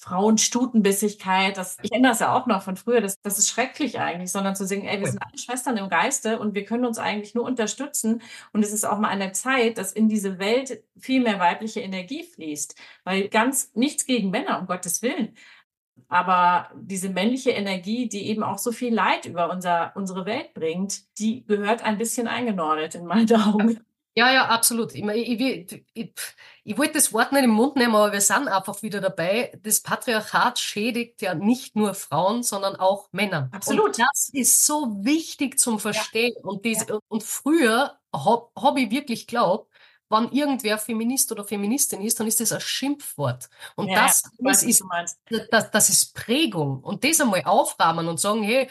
Frauenstutenbissigkeit, 0.00 1.58
das, 1.58 1.76
ich 1.82 1.90
kenne 1.90 2.08
das 2.08 2.20
ja 2.20 2.34
auch 2.34 2.46
noch 2.46 2.62
von 2.62 2.76
früher, 2.76 3.02
das, 3.02 3.20
das 3.20 3.38
ist 3.38 3.50
schrecklich 3.50 4.00
eigentlich, 4.00 4.32
sondern 4.32 4.56
zu 4.56 4.66
singen, 4.66 4.86
ey, 4.86 4.98
wir 4.98 5.06
sind 5.06 5.22
alle 5.22 5.36
Schwestern 5.36 5.76
im 5.76 5.90
Geiste 5.90 6.38
und 6.38 6.54
wir 6.54 6.64
können 6.64 6.86
uns 6.86 6.98
eigentlich 6.98 7.34
nur 7.34 7.44
unterstützen. 7.44 8.22
Und 8.54 8.62
es 8.64 8.72
ist 8.72 8.84
auch 8.84 8.98
mal 8.98 9.10
an 9.10 9.18
der 9.18 9.34
Zeit, 9.34 9.76
dass 9.76 9.92
in 9.92 10.08
diese 10.08 10.38
Welt 10.38 10.82
viel 10.98 11.20
mehr 11.20 11.38
weibliche 11.38 11.80
Energie 11.80 12.24
fließt. 12.24 12.76
Weil 13.04 13.28
ganz 13.28 13.72
nichts 13.74 14.06
gegen 14.06 14.30
Männer, 14.30 14.58
um 14.58 14.66
Gottes 14.66 15.02
Willen. 15.02 15.36
Aber 16.08 16.70
diese 16.74 17.10
männliche 17.10 17.50
Energie, 17.50 18.08
die 18.08 18.26
eben 18.28 18.42
auch 18.42 18.58
so 18.58 18.72
viel 18.72 18.94
Leid 18.94 19.26
über 19.26 19.50
unser, 19.50 19.92
unsere 19.96 20.24
Welt 20.24 20.54
bringt, 20.54 21.18
die 21.18 21.44
gehört 21.44 21.84
ein 21.84 21.98
bisschen 21.98 22.26
eingenordet 22.26 22.94
in 22.94 23.04
meinen 23.04 23.30
Augen. 23.34 23.80
Ja, 24.20 24.30
ja, 24.30 24.46
absolut. 24.48 24.94
Ich, 24.94 25.02
ich, 25.02 25.40
ich, 25.40 25.84
ich, 25.94 26.12
ich 26.62 26.76
wollte 26.76 26.92
das 26.92 27.10
Wort 27.14 27.32
nicht 27.32 27.44
im 27.44 27.50
Mund 27.50 27.76
nehmen, 27.76 27.96
aber 27.96 28.12
wir 28.12 28.20
sind 28.20 28.48
einfach 28.48 28.82
wieder 28.82 29.00
dabei. 29.00 29.50
Das 29.62 29.80
Patriarchat 29.80 30.58
schädigt 30.58 31.22
ja 31.22 31.34
nicht 31.34 31.74
nur 31.74 31.94
Frauen, 31.94 32.42
sondern 32.42 32.76
auch 32.76 33.08
Männer. 33.12 33.48
Absolut. 33.50 33.86
Und 33.86 33.98
das 33.98 34.28
ist 34.30 34.66
so 34.66 35.02
wichtig 35.02 35.58
zum 35.58 35.80
Verstehen. 35.80 36.34
Ja. 36.36 36.44
Und, 36.44 36.66
diese, 36.66 36.86
ja. 36.86 36.98
und 37.08 37.22
früher 37.22 37.98
habe 38.14 38.50
hab 38.54 38.76
ich 38.76 38.90
wirklich 38.90 39.26
glaubt, 39.26 39.72
wenn 40.10 40.30
irgendwer 40.32 40.76
Feminist 40.76 41.32
oder 41.32 41.44
Feministin 41.44 42.02
ist, 42.02 42.20
dann 42.20 42.26
ist 42.26 42.40
das 42.40 42.52
ein 42.52 42.60
Schimpfwort. 42.60 43.48
Und 43.74 43.88
ja, 43.88 44.04
das, 44.04 44.22
das, 44.38 44.62
ist, 44.64 44.84
das, 45.50 45.70
das 45.70 45.88
ist 45.88 46.14
Prägung. 46.14 46.80
Und 46.80 47.04
das 47.04 47.22
einmal 47.22 47.44
aufrahmen 47.44 48.06
und 48.06 48.20
sagen, 48.20 48.42
hey, 48.42 48.68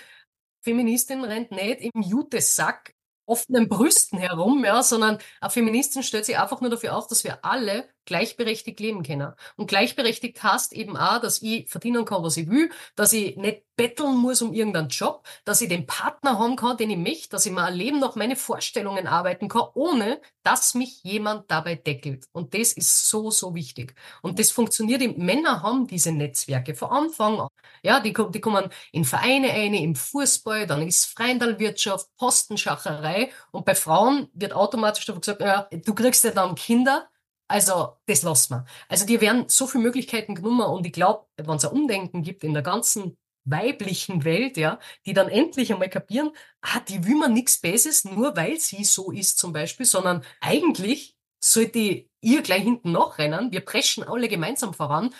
Feministin 0.61 1.23
rennt 1.23 1.49
nicht 1.49 1.81
im 1.81 2.03
Jutesack 2.03 2.93
offenen 3.29 3.69
Brüsten 3.69 4.19
herum, 4.19 4.63
ja, 4.65 4.83
sondern 4.83 5.19
eine 5.39 5.49
Feministin 5.49 6.03
stellt 6.03 6.25
sich 6.25 6.37
einfach 6.37 6.61
nur 6.61 6.69
dafür 6.69 6.95
auf, 6.95 7.07
dass 7.07 7.23
wir 7.23 7.43
alle 7.45 7.87
gleichberechtigt 8.09 8.79
leben 8.79 9.03
können. 9.03 9.33
Und 9.55 9.67
gleichberechtigt 9.67 10.43
heißt 10.43 10.73
eben 10.73 10.97
auch, 10.97 11.21
dass 11.21 11.41
ich 11.41 11.69
verdienen 11.69 12.03
kann, 12.03 12.23
was 12.23 12.37
ich 12.37 12.49
will, 12.49 12.69
dass 12.95 13.13
ich 13.13 13.37
nicht 13.37 13.63
betteln 13.79 14.17
muss 14.17 14.41
um 14.41 14.53
irgendeinen 14.53 14.89
Job, 14.89 15.25
dass 15.45 15.61
ich 15.61 15.69
den 15.69 15.85
Partner 15.85 16.37
haben 16.37 16.57
kann, 16.57 16.75
den 16.75 16.89
ich 16.89 16.97
möchte, 16.97 17.29
dass 17.29 17.45
ich 17.45 17.53
mal 17.53 17.63
ein 17.63 17.75
Leben 17.75 17.99
nach 17.99 18.15
meinen 18.17 18.35
Vorstellungen 18.35 19.07
arbeiten 19.07 19.47
kann, 19.47 19.69
ohne 19.73 20.19
dass 20.43 20.73
mich 20.73 21.01
jemand 21.03 21.49
dabei 21.49 21.75
deckelt. 21.75 22.25
Und 22.33 22.53
das 22.53 22.73
ist 22.73 23.07
so, 23.07 23.31
so 23.31 23.55
wichtig. 23.55 23.95
Und 24.21 24.37
das 24.37 24.51
funktioniert, 24.51 25.17
Männer 25.17 25.63
haben 25.63 25.87
diese 25.87 26.11
Netzwerke 26.11 26.75
von 26.75 26.89
Anfang 26.89 27.39
an. 27.39 27.47
Ja, 27.81 28.01
die, 28.01 28.13
die 28.13 28.41
kommen 28.41 28.69
in 28.91 29.05
Vereine 29.05 29.51
ein, 29.51 29.73
im 29.73 29.95
Fußball, 29.95 30.67
dann 30.67 30.85
ist 30.85 31.05
Freundalwirtschaft, 31.05 32.07
Postenschacherei. 32.17 33.31
Und 33.51 33.63
bei 33.63 33.75
Frauen 33.75 34.27
wird 34.33 34.51
automatisch 34.51 35.05
davon 35.05 35.21
gesagt, 35.21 35.39
ja, 35.39 35.69
du 35.71 35.93
kriegst 35.93 36.25
ja 36.25 36.31
dann 36.31 36.55
Kinder, 36.55 37.07
also, 37.49 37.97
das 38.05 38.21
lassen 38.21 38.53
wir. 38.53 38.65
Also, 38.87 39.05
dir 39.05 39.21
werden 39.21 39.49
so 39.49 39.67
viele 39.67 39.83
Möglichkeiten 39.83 40.35
genommen 40.35 40.61
und 40.61 40.85
ich 40.85 40.93
glaube, 40.93 41.25
wenn 41.35 41.57
es 41.57 41.65
ein 41.65 41.71
Umdenken 41.71 42.21
gibt 42.21 42.43
in 42.43 42.53
der 42.53 42.61
ganzen 42.63 43.17
weiblichen 43.43 44.23
Welt, 44.23 44.55
ja, 44.55 44.79
die 45.07 45.13
dann 45.13 45.29
endlich 45.29 45.73
einmal 45.73 45.89
kapieren, 45.89 46.31
ah, 46.61 46.79
die 46.81 47.05
will 47.05 47.15
man 47.15 47.33
nichts 47.33 47.59
Besseres, 47.59 48.05
nur 48.05 48.35
weil 48.37 48.59
sie 48.59 48.83
so 48.83 49.11
ist 49.11 49.39
zum 49.39 49.51
Beispiel, 49.51 49.87
sondern 49.87 50.23
eigentlich 50.41 51.15
sollte 51.43 52.05
ihr 52.21 52.41
gleich 52.43 52.63
hinten 52.63 52.91
nachrennen. 52.91 53.51
Wir 53.51 53.61
preschen 53.61 54.03
alle 54.03 54.27
gemeinsam 54.27 54.73
voran. 54.75 55.13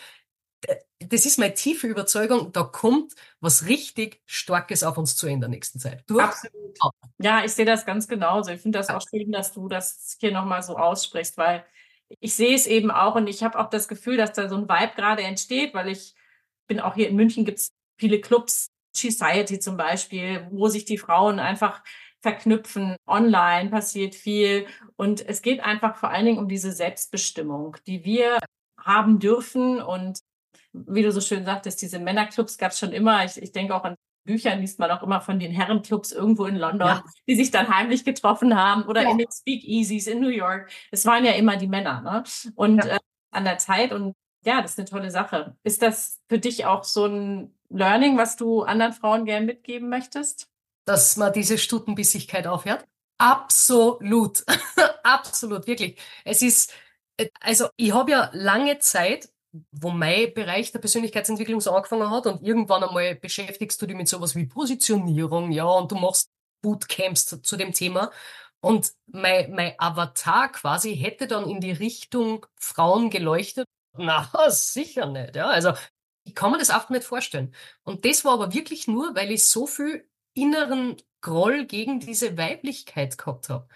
Das 0.99 1.25
ist 1.25 1.39
meine 1.39 1.53
tiefe 1.53 1.87
Überzeugung, 1.87 2.51
da 2.51 2.63
kommt 2.63 3.13
was 3.39 3.65
richtig 3.65 4.21
Starkes 4.25 4.83
auf 4.83 4.97
uns 4.97 5.15
zu 5.15 5.27
in 5.27 5.39
der 5.39 5.49
nächsten 5.49 5.79
Zeit. 5.79 6.03
Du? 6.05 6.19
Absolut. 6.19 6.77
Ja, 7.17 7.43
ich 7.43 7.53
sehe 7.53 7.65
das 7.65 7.85
ganz 7.85 8.07
genauso. 8.07 8.51
Ich 8.51 8.61
finde 8.61 8.77
das 8.77 8.89
auch 8.89 9.01
schön, 9.09 9.31
dass 9.31 9.53
du 9.53 9.69
das 9.69 10.17
hier 10.19 10.33
nochmal 10.33 10.61
so 10.61 10.77
aussprichst, 10.77 11.37
weil 11.37 11.65
ich 12.19 12.33
sehe 12.33 12.55
es 12.55 12.67
eben 12.67 12.91
auch 12.91 13.15
und 13.15 13.27
ich 13.27 13.43
habe 13.43 13.59
auch 13.59 13.69
das 13.69 13.87
Gefühl, 13.87 14.17
dass 14.17 14.33
da 14.33 14.49
so 14.49 14.55
ein 14.55 14.69
Vibe 14.69 14.93
gerade 14.95 15.23
entsteht, 15.23 15.73
weil 15.73 15.89
ich 15.89 16.15
bin 16.67 16.79
auch 16.79 16.95
hier 16.95 17.09
in 17.09 17.15
München, 17.15 17.45
gibt 17.45 17.59
es 17.59 17.71
viele 17.97 18.19
Clubs, 18.21 18.69
Society 18.95 19.59
zum 19.59 19.77
Beispiel, 19.77 20.47
wo 20.51 20.67
sich 20.67 20.85
die 20.85 20.97
Frauen 20.97 21.39
einfach 21.39 21.83
verknüpfen. 22.21 22.95
Online 23.07 23.69
passiert 23.69 24.15
viel 24.15 24.65
und 24.95 25.25
es 25.25 25.41
geht 25.41 25.61
einfach 25.61 25.95
vor 25.95 26.09
allen 26.09 26.25
Dingen 26.25 26.39
um 26.39 26.49
diese 26.49 26.71
Selbstbestimmung, 26.71 27.77
die 27.87 28.03
wir 28.03 28.39
haben 28.79 29.19
dürfen 29.19 29.81
und 29.81 30.19
wie 30.73 31.01
du 31.01 31.11
so 31.11 31.21
schön 31.21 31.45
sagtest, 31.45 31.81
diese 31.81 31.99
Männerclubs 31.99 32.57
gab 32.57 32.71
es 32.71 32.79
schon 32.79 32.93
immer. 32.93 33.25
Ich, 33.25 33.41
ich 33.41 33.51
denke 33.51 33.75
auch 33.75 33.83
an 33.83 33.95
Büchern 34.23 34.59
liest 34.59 34.79
man 34.79 34.91
auch 34.91 35.03
immer 35.03 35.21
von 35.21 35.39
den 35.39 35.51
Herrenclubs 35.51 36.11
irgendwo 36.11 36.45
in 36.45 36.55
London, 36.55 36.87
ja. 36.87 37.03
die 37.27 37.35
sich 37.35 37.51
dann 37.51 37.69
heimlich 37.69 38.05
getroffen 38.05 38.55
haben 38.55 38.83
oder 38.83 39.03
ja. 39.03 39.11
in 39.11 39.17
den 39.17 39.31
Speakeasies 39.31 40.07
in 40.07 40.19
New 40.19 40.29
York. 40.29 40.69
Es 40.91 41.05
waren 41.05 41.25
ja 41.25 41.31
immer 41.31 41.57
die 41.57 41.67
Männer, 41.67 42.01
ne? 42.01 42.23
Und 42.55 42.83
ja. 42.83 42.95
äh, 42.95 42.99
an 43.31 43.43
der 43.43 43.57
Zeit 43.57 43.91
und 43.93 44.15
ja, 44.45 44.61
das 44.61 44.71
ist 44.71 44.79
eine 44.79 44.87
tolle 44.87 45.11
Sache. 45.11 45.57
Ist 45.63 45.81
das 45.81 46.19
für 46.29 46.39
dich 46.39 46.65
auch 46.65 46.83
so 46.83 47.05
ein 47.05 47.53
Learning, 47.69 48.17
was 48.17 48.35
du 48.35 48.63
anderen 48.63 48.93
Frauen 48.93 49.25
gern 49.25 49.45
mitgeben 49.45 49.89
möchtest? 49.89 50.47
Dass 50.85 51.17
man 51.17 51.33
diese 51.33 51.57
Stutenbissigkeit 51.57 52.47
aufhört? 52.47 52.85
Absolut. 53.17 54.43
Absolut, 55.03 55.67
wirklich. 55.67 55.99
Es 56.23 56.41
ist, 56.41 56.73
äh, 57.17 57.27
also 57.41 57.67
ich 57.75 57.93
habe 57.93 58.11
ja 58.11 58.29
lange 58.33 58.79
Zeit 58.79 59.29
wo 59.71 59.89
mein 59.89 60.33
Bereich 60.33 60.71
der 60.71 60.79
Persönlichkeitsentwicklung 60.79 61.61
so 61.61 61.71
angefangen 61.71 62.09
hat 62.11 62.27
und 62.27 62.43
irgendwann 62.43 62.83
einmal 62.83 63.15
beschäftigst 63.15 63.81
du 63.81 63.87
dich 63.87 63.97
mit 63.97 64.07
sowas 64.07 64.35
wie 64.35 64.45
Positionierung, 64.45 65.51
ja, 65.51 65.65
und 65.65 65.91
du 65.91 65.95
machst 65.95 66.29
Bootcamps 66.61 67.41
zu, 67.41 67.57
dem 67.57 67.73
Thema. 67.73 68.11
Und 68.61 68.91
mein, 69.07 69.51
mein 69.51 69.73
Avatar 69.77 70.51
quasi 70.51 70.95
hätte 70.97 71.27
dann 71.27 71.49
in 71.49 71.61
die 71.61 71.71
Richtung 71.71 72.45
Frauen 72.59 73.09
geleuchtet. 73.09 73.67
Na, 73.93 74.29
sicher 74.49 75.05
nicht, 75.07 75.35
ja. 75.35 75.47
Also, 75.47 75.73
ich 76.25 76.35
kann 76.35 76.51
mir 76.51 76.59
das 76.59 76.69
oft 76.69 76.89
nicht 76.89 77.03
vorstellen. 77.05 77.55
Und 77.83 78.05
das 78.05 78.25
war 78.25 78.33
aber 78.33 78.53
wirklich 78.53 78.87
nur, 78.87 79.15
weil 79.15 79.31
ich 79.31 79.45
so 79.45 79.65
viel 79.65 80.07
inneren 80.33 80.97
Groll 81.21 81.65
gegen 81.65 81.99
diese 81.99 82.37
Weiblichkeit 82.37 83.17
gehabt 83.17 83.49
habe. 83.49 83.67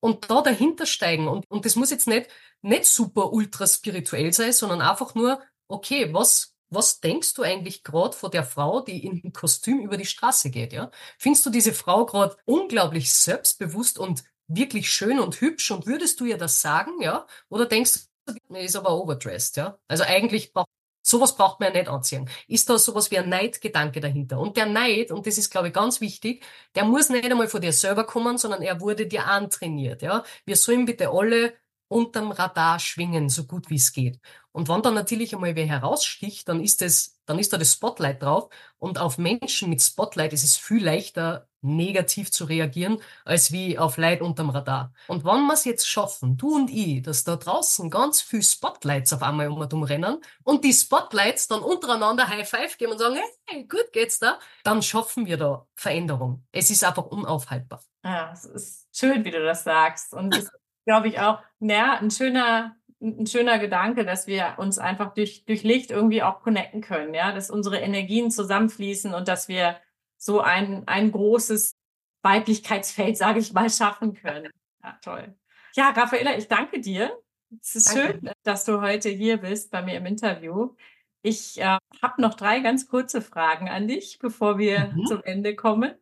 Und 0.00 0.30
da 0.30 0.40
dahinter 0.42 0.86
steigen. 0.86 1.28
Und, 1.28 1.44
und 1.50 1.64
das 1.66 1.76
muss 1.76 1.90
jetzt 1.90 2.06
nicht 2.08 2.28
nicht 2.62 2.86
super 2.86 3.32
ultra 3.32 3.66
spirituell 3.66 4.32
sein, 4.32 4.52
sondern 4.52 4.80
einfach 4.80 5.14
nur, 5.14 5.42
okay, 5.68 6.12
was, 6.12 6.54
was 6.68 7.00
denkst 7.00 7.34
du 7.34 7.42
eigentlich 7.42 7.82
gerade 7.82 8.16
vor 8.16 8.30
der 8.30 8.44
Frau, 8.44 8.80
die 8.80 9.04
in 9.04 9.20
dem 9.20 9.32
Kostüm 9.32 9.80
über 9.80 9.96
die 9.96 10.06
Straße 10.06 10.50
geht, 10.50 10.72
ja? 10.72 10.90
Findest 11.18 11.46
du 11.46 11.50
diese 11.50 11.72
Frau 11.72 12.06
gerade 12.06 12.36
unglaublich 12.44 13.12
selbstbewusst 13.12 13.98
und 13.98 14.24
wirklich 14.46 14.90
schön 14.90 15.20
und 15.20 15.40
hübsch 15.40 15.70
und 15.70 15.86
würdest 15.86 16.20
du 16.20 16.24
ihr 16.26 16.38
das 16.38 16.60
sagen, 16.60 17.00
ja? 17.00 17.26
Oder 17.48 17.66
denkst 17.66 18.00
du, 18.26 18.54
ist 18.56 18.76
aber 18.76 18.94
overdressed, 18.94 19.56
ja? 19.56 19.78
Also 19.88 20.04
eigentlich 20.04 20.52
braucht 20.52 20.68
Sowas 21.10 21.34
braucht 21.34 21.60
man 21.60 21.72
ja 21.72 21.80
nicht 21.80 21.88
anziehen. 21.88 22.28
Ist 22.46 22.70
da 22.70 22.78
sowas 22.78 23.10
wie 23.10 23.18
ein 23.18 23.28
Neidgedanke 23.28 24.00
dahinter? 24.00 24.38
Und 24.38 24.56
der 24.56 24.66
Neid, 24.66 25.10
und 25.10 25.26
das 25.26 25.38
ist, 25.38 25.50
glaube 25.50 25.68
ich, 25.68 25.74
ganz 25.74 26.00
wichtig, 26.00 26.44
der 26.76 26.84
muss 26.84 27.08
nicht 27.08 27.28
einmal 27.28 27.48
von 27.48 27.60
dir 27.60 27.72
selber 27.72 28.04
kommen, 28.04 28.38
sondern 28.38 28.62
er 28.62 28.80
wurde 28.80 29.06
dir 29.06 29.26
antrainiert, 29.26 30.02
ja? 30.02 30.24
Wir 30.44 30.56
sollen 30.56 30.84
bitte 30.86 31.10
alle 31.10 31.54
unterm 31.88 32.30
Radar 32.30 32.78
schwingen, 32.78 33.28
so 33.28 33.44
gut 33.44 33.68
wie 33.70 33.74
es 33.74 33.92
geht. 33.92 34.20
Und 34.52 34.68
wenn 34.68 34.82
dann 34.82 34.94
natürlich 34.94 35.34
einmal 35.34 35.56
wer 35.56 35.66
heraussticht, 35.66 36.48
dann 36.48 36.60
ist 36.62 36.82
es, 36.82 37.20
dann 37.26 37.38
ist 37.40 37.52
da 37.52 37.58
das 37.58 37.72
Spotlight 37.72 38.22
drauf. 38.22 38.48
Und 38.78 38.98
auf 38.98 39.18
Menschen 39.18 39.68
mit 39.70 39.82
Spotlight 39.82 40.32
ist 40.32 40.44
es 40.44 40.56
viel 40.56 40.84
leichter, 40.84 41.48
negativ 41.62 42.30
zu 42.30 42.44
reagieren, 42.44 43.00
als 43.24 43.52
wie 43.52 43.78
auf 43.78 43.96
Leid 43.96 44.20
unterm 44.22 44.50
Radar. 44.50 44.92
Und 45.08 45.24
wenn 45.24 45.46
wir 45.46 45.54
es 45.54 45.64
jetzt 45.64 45.88
schaffen, 45.88 46.36
du 46.36 46.54
und 46.54 46.70
ich, 46.70 47.02
dass 47.02 47.24
da 47.24 47.36
draußen 47.36 47.90
ganz 47.90 48.20
viel 48.20 48.42
Spotlights 48.42 49.12
auf 49.12 49.22
einmal 49.22 49.48
um 49.48 49.58
und 49.58 49.72
um 49.72 49.82
rennen 49.82 50.18
und 50.44 50.64
die 50.64 50.72
Spotlights 50.72 51.48
dann 51.48 51.60
untereinander 51.60 52.28
High 52.28 52.48
Five 52.48 52.78
geben 52.78 52.92
und 52.92 52.98
sagen, 52.98 53.16
hey, 53.46 53.64
gut 53.64 53.92
geht's 53.92 54.18
da, 54.18 54.38
dann 54.64 54.82
schaffen 54.82 55.26
wir 55.26 55.36
da 55.36 55.66
Veränderung. 55.74 56.44
Es 56.52 56.70
ist 56.70 56.84
einfach 56.84 57.06
unaufhaltbar. 57.06 57.82
Ja, 58.04 58.32
es 58.32 58.44
ist 58.44 58.88
schön, 58.92 59.24
wie 59.24 59.30
du 59.30 59.42
das 59.44 59.64
sagst. 59.64 60.14
Und 60.14 60.36
es 60.36 60.50
glaube 60.86 61.08
ich, 61.08 61.20
auch 61.20 61.40
ja, 61.60 61.98
ein 61.98 62.10
schöner, 62.10 62.76
ein 63.00 63.26
schöner 63.26 63.58
Gedanke, 63.58 64.04
dass 64.04 64.26
wir 64.26 64.54
uns 64.58 64.78
einfach 64.78 65.14
durch, 65.14 65.44
durch 65.44 65.62
Licht 65.62 65.90
irgendwie 65.90 66.22
auch 66.22 66.42
connecten 66.42 66.80
können, 66.80 67.14
ja, 67.14 67.32
dass 67.32 67.50
unsere 67.50 67.78
Energien 67.78 68.30
zusammenfließen 68.30 69.14
und 69.14 69.28
dass 69.28 69.48
wir 69.48 69.76
so 70.20 70.40
ein, 70.40 70.86
ein 70.86 71.10
großes 71.10 71.76
Weiblichkeitsfeld, 72.22 73.16
sage 73.16 73.40
ich 73.40 73.52
mal, 73.52 73.70
schaffen 73.70 74.14
können. 74.14 74.52
Ja, 74.82 74.98
toll. 75.02 75.34
Ja, 75.74 75.90
Raffaella, 75.90 76.36
ich 76.36 76.46
danke 76.46 76.80
dir. 76.80 77.18
Es 77.60 77.74
ist 77.74 77.88
danke. 77.88 78.12
schön, 78.12 78.30
dass 78.42 78.64
du 78.64 78.80
heute 78.80 79.08
hier 79.08 79.38
bist 79.38 79.70
bei 79.70 79.82
mir 79.82 79.96
im 79.96 80.06
Interview. 80.06 80.76
Ich 81.22 81.58
äh, 81.58 81.78
habe 82.02 82.20
noch 82.20 82.34
drei 82.34 82.60
ganz 82.60 82.86
kurze 82.86 83.22
Fragen 83.22 83.68
an 83.68 83.88
dich, 83.88 84.18
bevor 84.18 84.58
wir 84.58 84.92
mhm. 84.94 85.06
zum 85.06 85.22
Ende 85.22 85.56
kommen. 85.56 85.94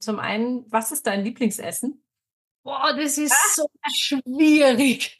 Zum 0.00 0.18
einen, 0.18 0.70
was 0.70 0.92
ist 0.92 1.06
dein 1.06 1.24
Lieblingsessen? 1.24 2.02
Boah, 2.62 2.94
das 2.96 3.18
ist 3.18 3.34
so 3.54 3.66
schwierig. 3.92 5.18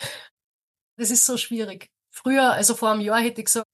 Das 0.96 1.10
ist 1.10 1.26
so 1.26 1.36
schwierig. 1.36 1.90
Früher, 2.10 2.52
also 2.52 2.74
vor 2.74 2.92
einem 2.92 3.00
Jahr 3.00 3.20
hätte 3.20 3.40
ich 3.40 3.46
gesagt, 3.46 3.66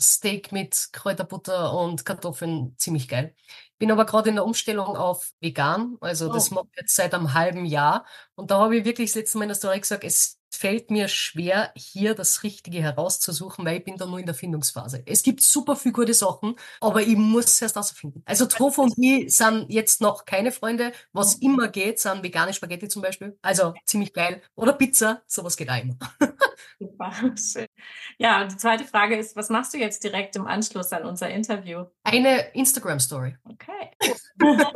Steak 0.00 0.52
mit 0.52 0.88
Kräuterbutter 0.92 1.72
und 1.72 2.04
Kartoffeln 2.04 2.74
ziemlich 2.78 3.08
geil. 3.08 3.34
Bin 3.78 3.92
aber 3.92 4.06
gerade 4.06 4.30
in 4.30 4.36
der 4.36 4.44
Umstellung 4.44 4.96
auf 4.96 5.32
vegan, 5.40 5.98
also 6.00 6.30
oh. 6.30 6.32
das 6.32 6.50
mache 6.50 6.66
ich 6.72 6.80
jetzt 6.80 6.96
seit 6.96 7.14
einem 7.14 7.34
halben 7.34 7.66
Jahr. 7.66 8.06
Und 8.34 8.50
da 8.50 8.58
habe 8.58 8.76
ich 8.76 8.84
wirklich 8.84 9.10
das 9.10 9.16
letzte 9.16 9.38
Mal 9.38 9.44
in 9.44 9.48
der 9.50 9.56
Story 9.56 9.80
gesagt, 9.80 10.04
es 10.04 10.38
fällt 10.56 10.90
mir 10.90 11.08
schwer, 11.08 11.72
hier 11.76 12.14
das 12.14 12.42
Richtige 12.42 12.80
herauszusuchen, 12.80 13.64
weil 13.64 13.78
ich 13.78 13.84
bin 13.84 13.96
da 13.96 14.06
nur 14.06 14.18
in 14.18 14.26
der 14.26 14.34
Findungsphase. 14.34 15.02
Es 15.06 15.22
gibt 15.22 15.42
super 15.42 15.76
viele 15.76 15.92
gute 15.92 16.14
Sachen, 16.14 16.56
aber 16.80 17.02
ich 17.02 17.16
muss 17.16 17.46
es 17.46 17.62
erst 17.62 17.76
herausfinden. 17.76 18.22
Also 18.24 18.46
Tofu 18.46 18.82
und 18.82 18.94
ich 18.96 19.36
sind 19.36 19.66
jetzt 19.68 20.00
noch 20.00 20.24
keine 20.24 20.52
Freunde. 20.52 20.92
Was 21.12 21.34
immer 21.36 21.68
geht, 21.68 22.00
sind 22.00 22.22
vegane 22.22 22.54
Spaghetti 22.54 22.88
zum 22.88 23.02
Beispiel. 23.02 23.38
Also 23.42 23.74
ziemlich 23.84 24.12
geil. 24.12 24.42
Oder 24.54 24.72
Pizza, 24.72 25.22
sowas 25.26 25.56
geht 25.56 25.68
auch 25.68 25.80
immer. 25.80 25.96
Super, 26.78 27.12
schön. 27.36 27.66
Ja, 28.18 28.42
und 28.42 28.52
die 28.52 28.56
zweite 28.56 28.84
Frage 28.84 29.16
ist, 29.16 29.36
was 29.36 29.48
machst 29.48 29.72
du 29.72 29.78
jetzt 29.78 30.04
direkt 30.04 30.36
im 30.36 30.46
Anschluss 30.46 30.92
an 30.92 31.04
unser 31.04 31.30
Interview? 31.30 31.86
Eine 32.04 32.52
Instagram-Story. 32.54 33.36
Okay. 33.44 33.90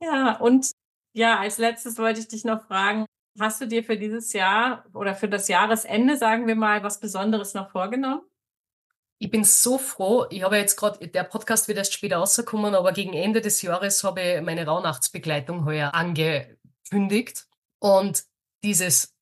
ja, 0.00 0.36
und 0.38 0.70
ja, 1.14 1.38
als 1.38 1.58
letztes 1.58 1.98
wollte 1.98 2.20
ich 2.20 2.28
dich 2.28 2.44
noch 2.44 2.66
fragen, 2.66 3.06
hast 3.40 3.60
du 3.60 3.66
dir 3.66 3.84
für 3.84 3.96
dieses 3.96 4.32
Jahr 4.32 4.84
oder 4.92 5.14
für 5.14 5.28
das 5.28 5.48
Jahresende, 5.48 6.16
sagen 6.16 6.46
wir 6.46 6.56
mal, 6.56 6.82
was 6.82 7.00
Besonderes 7.00 7.54
noch 7.54 7.70
vorgenommen? 7.70 8.22
Ich 9.20 9.30
bin 9.30 9.42
so 9.42 9.78
froh. 9.78 10.26
Ich 10.30 10.42
habe 10.42 10.58
jetzt 10.58 10.76
gerade, 10.76 11.08
der 11.08 11.24
Podcast 11.24 11.66
wird 11.66 11.78
erst 11.78 11.92
später 11.92 12.18
rausgekommen, 12.18 12.74
aber 12.74 12.92
gegen 12.92 13.14
Ende 13.14 13.40
des 13.40 13.62
Jahres 13.62 14.04
habe 14.04 14.20
ich 14.20 14.42
meine 14.42 14.64
Rauhnachtsbegleitung 14.64 15.64
heuer 15.64 15.92
angekündigt. 15.92 17.48
Und 17.80 18.24
dieses 18.62 19.17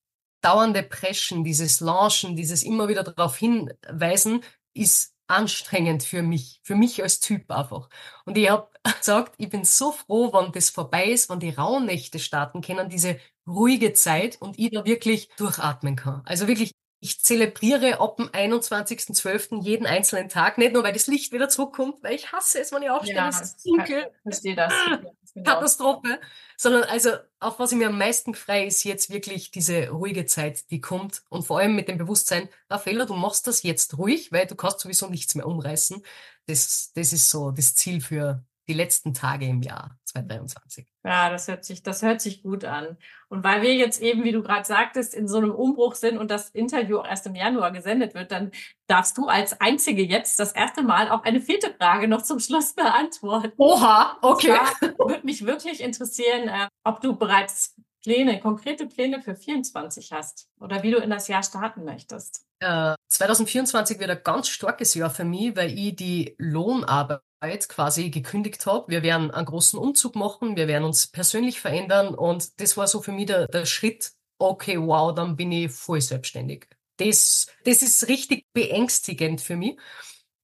dauernde 0.47 0.82
Preschen, 0.82 1.44
dieses 1.44 1.80
Launchen, 1.80 2.36
dieses 2.36 2.62
immer 2.62 2.88
wieder 2.88 3.03
darauf 3.03 3.36
hinweisen, 3.36 4.42
ist 4.74 5.14
anstrengend 5.26 6.05
für 6.05 6.22
mich, 6.22 6.61
für 6.62 6.76
mich 6.76 7.03
als 7.03 7.18
Typ 7.18 7.51
einfach. 7.51 7.88
Und 8.24 8.38
ich 8.38 8.49
habe 8.49 8.68
gesagt, 8.99 9.34
ich 9.38 9.49
bin 9.49 9.64
so 9.64 9.92
froh, 9.92 10.32
wenn 10.32 10.53
das 10.53 10.70
vorbei 10.70 11.07
ist, 11.07 11.28
wenn 11.30 11.40
die 11.40 11.51
Rauhnächte 11.51 12.18
starten 12.18 12.61
können, 12.61 12.88
diese 12.88 13.18
ruhige 13.47 13.92
Zeit 13.92 14.40
und 14.40 14.59
ich 14.59 14.70
da 14.70 14.84
wirklich 14.84 15.28
durchatmen 15.36 15.97
kann. 15.97 16.22
Also 16.24 16.47
wirklich 16.47 16.72
ich 17.01 17.20
zelebriere 17.20 18.01
ab 18.01 18.16
dem 18.16 18.28
21.12. 18.28 19.62
jeden 19.62 19.86
einzelnen 19.86 20.28
Tag, 20.28 20.59
nicht 20.59 20.72
nur, 20.72 20.82
weil 20.82 20.94
das 20.94 21.07
Licht 21.07 21.30
wieder 21.30 21.49
zurückkommt, 21.49 22.03
weil 22.03 22.14
ich 22.14 22.32
hasse 22.32 22.61
es, 22.61 22.72
wenn 22.72 22.82
ich 22.82 22.90
aufstehe, 22.90 23.16
ja, 23.16 23.28
es 23.28 23.40
ist 23.40 23.66
dunkel. 23.66 24.11
Verstehe 24.22 24.57
das. 24.57 24.72
Katastrophe. 25.45 26.20
Sondern 26.57 26.84
also, 26.84 27.11
auf 27.41 27.59
was 27.59 27.72
ich 27.72 27.78
mir 27.78 27.89
am 27.89 27.99
meisten 27.99 28.34
frei 28.34 28.66
ist 28.66 28.84
jetzt 28.84 29.11
wirklich 29.11 29.51
diese 29.51 29.91
ruhige 29.91 30.26
Zeit, 30.26 30.70
die 30.70 30.80
kommt. 30.80 31.22
Und 31.28 31.45
vor 31.45 31.59
allem 31.59 31.76
mit 31.76 31.89
dem 31.89 31.99
Bewusstsein, 31.99 32.49
Raffaella, 32.70 33.05
du 33.05 33.14
machst 33.14 33.47
das 33.47 33.62
jetzt 33.62 33.99
ruhig, 33.99 34.32
weil 34.32 34.47
du 34.47 34.55
kannst 34.55 34.80
sowieso 34.80 35.09
nichts 35.09 35.34
mehr 35.34 35.47
umreißen. 35.47 36.03
Das, 36.47 36.93
das 36.95 37.12
ist 37.12 37.30
so 37.30 37.51
das 37.51 37.74
Ziel 37.74 38.01
für 38.01 38.45
die 38.69 38.75
letzten 38.75 39.14
Tage 39.14 39.47
im 39.47 39.62
Jahr 39.62 39.97
2023. 40.05 40.87
Ja, 41.05 41.31
das 41.31 41.47
hört 41.47 41.64
sich, 41.64 41.83
das 41.83 42.03
hört 42.03 42.21
sich 42.21 42.43
gut 42.43 42.64
an. 42.64 42.97
Und 43.29 43.45
weil 43.45 43.62
wir 43.62 43.75
jetzt 43.75 44.03
eben, 44.03 44.25
wie 44.25 44.33
du 44.33 44.43
gerade 44.43 44.64
sagtest, 44.64 45.14
in 45.14 45.29
so 45.29 45.39
einem 45.39 45.53
Umbruch 45.53 45.95
sind 45.95 46.19
und 46.19 46.31
das 46.31 46.51
Interview 46.51 47.01
erst 47.03 47.27
im 47.27 47.37
Januar 47.37 47.71
gesendet 47.71 48.14
wird, 48.14 48.33
dann 48.33 48.51
darfst 48.89 49.17
du 49.19 49.29
als 49.29 49.61
Einzige 49.61 50.03
jetzt 50.03 50.39
das 50.41 50.53
erste 50.53 50.83
Mal 50.83 51.11
auch 51.11 51.23
eine 51.23 51.41
vierte 51.41 51.73
Frage 51.75 52.09
noch 52.09 52.23
zum 52.23 52.41
Schluss 52.41 52.75
beantworten. 52.75 53.53
Oha, 53.57 54.19
okay. 54.23 54.59
Würde 54.81 55.25
mich 55.25 55.47
wirklich 55.47 55.81
interessieren, 55.81 56.49
äh, 56.49 56.69
ob 56.83 57.01
du 57.01 57.17
bereits 57.17 57.77
Pläne, 58.03 58.41
konkrete 58.41 58.87
Pläne 58.87 59.21
für 59.21 59.35
24 59.35 60.12
hast 60.12 60.49
oder 60.61 60.83
wie 60.83 60.91
du 60.91 60.99
in 60.99 61.11
das 61.11 61.29
Jahr 61.29 61.43
starten 61.43 61.85
möchtest. 61.85 62.47
Äh, 62.61 62.95
2024 63.09 63.99
wird 63.99 64.11
ein 64.11 64.21
ganz 64.25 64.49
starkes 64.49 64.95
Jahr 64.95 65.11
für 65.11 65.25
mich, 65.25 65.55
weil 65.57 65.79
ich 65.79 65.95
die 65.97 66.35
Lohnarbeit 66.39 67.69
quasi 67.69 68.11
gekündigt 68.11 68.67
habe. 68.67 68.89
Wir 68.89 69.03
werden 69.03 69.31
einen 69.31 69.47
großen 69.47 69.79
Umzug 69.79 70.17
machen, 70.17 70.57
wir 70.57 70.67
werden 70.67 70.85
uns 70.85 71.07
persönlich 71.07 71.61
verändern 71.61 72.15
und 72.15 72.61
das 72.61 72.77
war 72.77 72.89
so 72.89 73.01
für 73.03 73.13
mich 73.13 73.27
der, 73.27 73.47
der 73.47 73.67
Schritt, 73.67 74.13
okay, 74.39 74.79
wow, 74.81 75.15
dann 75.15 75.37
bin 75.37 75.53
ich 75.53 75.71
voll 75.71 76.01
selbstständig. 76.01 76.67
Das, 76.97 77.47
das 77.65 77.83
ist 77.83 78.09
richtig 78.09 78.47
beängstigend 78.53 79.41
für 79.41 79.57
mich 79.57 79.79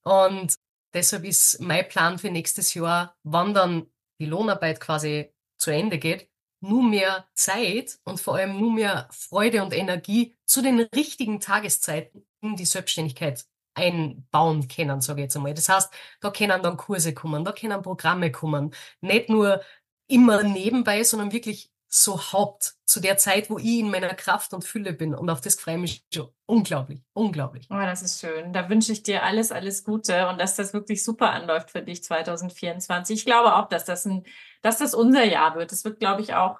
und 0.05 0.55
deshalb 0.95 1.25
ist 1.25 1.61
mein 1.61 1.89
Plan 1.89 2.19
für 2.19 2.31
nächstes 2.31 2.75
Jahr, 2.75 3.17
wann 3.25 3.55
dann 3.55 3.87
die 4.21 4.27
Lohnarbeit 4.27 4.79
quasi 4.79 5.33
zu 5.57 5.71
Ende 5.71 5.99
geht, 5.99 6.29
nur 6.61 6.85
mehr 6.85 7.27
Zeit 7.35 7.99
und 8.05 8.21
vor 8.21 8.37
allem 8.37 8.61
nur 8.61 8.73
mehr 8.73 9.09
Freude 9.11 9.65
und 9.65 9.75
Energie 9.75 10.37
zu 10.45 10.63
den 10.63 10.81
richtigen 10.81 11.41
Tageszeiten 11.41 12.25
in 12.43 12.57
die 12.57 12.64
Selbstständigkeit 12.64 13.45
einbauen 13.74 14.68
können, 14.68 15.01
sage 15.01 15.20
ich 15.20 15.24
jetzt 15.24 15.36
einmal. 15.36 15.55
Das 15.55 15.68
heißt, 15.68 15.93
da 16.20 16.30
können 16.30 16.62
dann 16.62 16.76
Kurse 16.76 17.14
kommen, 17.14 17.45
da 17.45 17.53
können 17.53 17.80
Programme 17.82 18.30
kommen. 18.30 18.74
Nicht 19.01 19.30
nur 19.30 19.62
immer 20.09 20.43
nebenbei, 20.43 21.03
sondern 21.05 21.32
wirklich 21.32 21.70
so 21.88 22.18
Haupt 22.32 22.74
zu 22.86 23.01
der 23.01 23.18
Zeit, 23.18 23.51
wo 23.51 23.59
ich 23.59 23.80
in 23.80 23.90
meiner 23.90 24.14
Kraft 24.14 24.55
und 24.55 24.64
Fülle 24.64 24.95
bin. 24.95 25.14
Und 25.14 25.28
auf 25.28 25.43
das 25.43 25.57
freue 25.57 25.74
ich 25.74 25.80
mich 25.80 26.05
schon 26.12 26.28
unglaublich, 26.47 27.03
unglaublich. 27.12 27.68
Oh, 27.70 27.76
das 27.76 28.03
ist 28.03 28.20
schön. 28.20 28.53
Da 28.53 28.68
wünsche 28.70 28.93
ich 28.93 29.03
dir 29.03 29.22
alles, 29.22 29.53
alles 29.53 29.84
Gute 29.84 30.28
und 30.28 30.40
dass 30.40 30.57
das 30.57 30.72
wirklich 30.72 31.05
super 31.05 31.30
anläuft 31.30 31.70
für 31.70 31.82
dich 31.82 32.03
2024. 32.03 33.18
Ich 33.18 33.24
glaube 33.26 33.57
auch, 33.57 33.68
dass 33.68 33.84
das 33.84 34.07
ein, 34.07 34.24
dass 34.62 34.78
das 34.78 34.95
unser 34.95 35.24
Jahr 35.24 35.55
wird. 35.55 35.70
Es 35.70 35.84
wird, 35.84 36.01
glaube 36.01 36.22
ich, 36.22 36.34
auch 36.34 36.59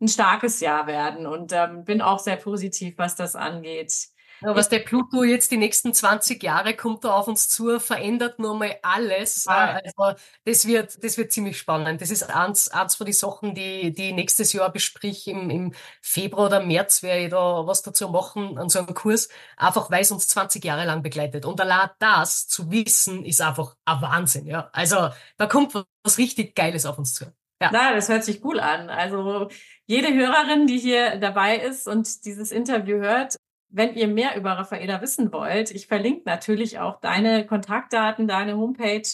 ein 0.00 0.08
starkes 0.08 0.60
Jahr 0.60 0.86
werden 0.86 1.26
und 1.26 1.52
ähm, 1.52 1.84
bin 1.84 2.02
auch 2.02 2.18
sehr 2.18 2.36
positiv, 2.36 2.98
was 2.98 3.16
das 3.16 3.36
angeht. 3.36 4.11
Ja, 4.42 4.56
was 4.56 4.68
der 4.68 4.80
Pluto 4.80 5.22
jetzt 5.22 5.50
die 5.50 5.56
nächsten 5.56 5.94
20 5.94 6.42
Jahre 6.42 6.74
kommt 6.74 7.04
da 7.04 7.14
auf 7.14 7.28
uns 7.28 7.48
zu, 7.48 7.78
verändert 7.78 8.38
nur 8.38 8.56
mal 8.56 8.76
alles. 8.82 9.44
Ja. 9.44 9.80
Also 9.84 10.20
das 10.44 10.66
wird, 10.66 11.02
das 11.04 11.16
wird 11.16 11.32
ziemlich 11.32 11.58
spannend. 11.58 12.00
Das 12.00 12.10
ist 12.10 12.24
eins, 12.24 12.68
eins 12.68 12.96
von 12.96 13.06
den 13.06 13.14
Sachen, 13.14 13.54
die, 13.54 13.92
die 13.92 14.12
nächstes 14.12 14.52
Jahr 14.52 14.70
besprich. 14.70 15.28
Im, 15.28 15.50
Im 15.50 15.74
Februar 16.00 16.46
oder 16.46 16.62
März 16.62 17.02
werde 17.02 17.24
ich 17.24 17.30
da 17.30 17.66
was 17.66 17.82
dazu 17.82 18.08
machen 18.08 18.58
an 18.58 18.68
so 18.68 18.80
einem 18.80 18.94
Kurs. 18.94 19.28
Einfach 19.56 19.90
weil 19.90 20.02
es 20.02 20.10
uns 20.10 20.28
20 20.28 20.64
Jahre 20.64 20.84
lang 20.84 21.02
begleitet. 21.02 21.44
Und 21.44 21.60
allein 21.60 21.90
das 21.98 22.48
zu 22.48 22.70
wissen, 22.70 23.24
ist 23.24 23.40
einfach 23.40 23.76
ein 23.84 24.02
Wahnsinn. 24.02 24.46
Ja, 24.46 24.70
also 24.72 25.10
da 25.36 25.46
kommt 25.46 25.74
was 26.02 26.18
richtig 26.18 26.54
Geiles 26.54 26.86
auf 26.86 26.98
uns 26.98 27.14
zu. 27.14 27.26
Ja. 27.62 27.70
Na, 27.72 27.94
das 27.94 28.08
hört 28.08 28.24
sich 28.24 28.44
cool 28.44 28.58
an. 28.58 28.90
Also 28.90 29.48
jede 29.86 30.12
Hörerin, 30.12 30.66
die 30.66 30.78
hier 30.78 31.16
dabei 31.18 31.58
ist 31.58 31.86
und 31.86 32.24
dieses 32.24 32.50
Interview 32.50 32.96
hört, 32.98 33.36
wenn 33.72 33.94
ihr 33.94 34.06
mehr 34.06 34.36
über 34.36 34.52
Raffaela 34.52 35.00
wissen 35.00 35.32
wollt, 35.32 35.70
ich 35.70 35.86
verlinke 35.86 36.22
natürlich 36.26 36.78
auch 36.78 37.00
deine 37.00 37.46
Kontaktdaten, 37.46 38.28
deine 38.28 38.56
Homepage. 38.56 39.08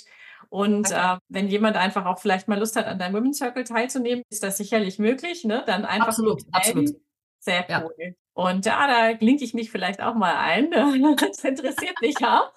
Und 0.51 0.91
äh, 0.91 1.17
wenn 1.29 1.49
jemand 1.49 1.77
einfach 1.77 2.07
auch 2.07 2.19
vielleicht 2.19 2.49
mal 2.49 2.59
Lust 2.59 2.77
hat, 2.77 2.87
an 2.87 2.99
deinem 2.99 3.15
Women's 3.15 3.39
Circle 3.39 3.65
teilzunehmen, 3.65 4.25
ist 4.31 4.43
das 4.43 4.57
sicherlich 4.57 4.99
möglich. 4.99 5.45
Ne? 5.45 5.63
Dann 5.67 5.85
einfach 5.85 6.09
absolut, 6.09 6.43
absolut. 6.53 6.91
Sehr 7.39 7.65
cool. 7.69 7.95
Ja. 7.99 8.11
Und 8.35 8.67
ja, 8.67 8.87
da 8.87 9.15
klinke 9.15 9.45
ich 9.45 9.55
mich 9.55 9.71
vielleicht 9.71 10.01
auch 10.01 10.15
mal 10.15 10.37
ein. 10.37 10.71
Das 11.19 11.45
interessiert 11.45 12.01
mich 12.01 12.17
auch. 12.25 12.53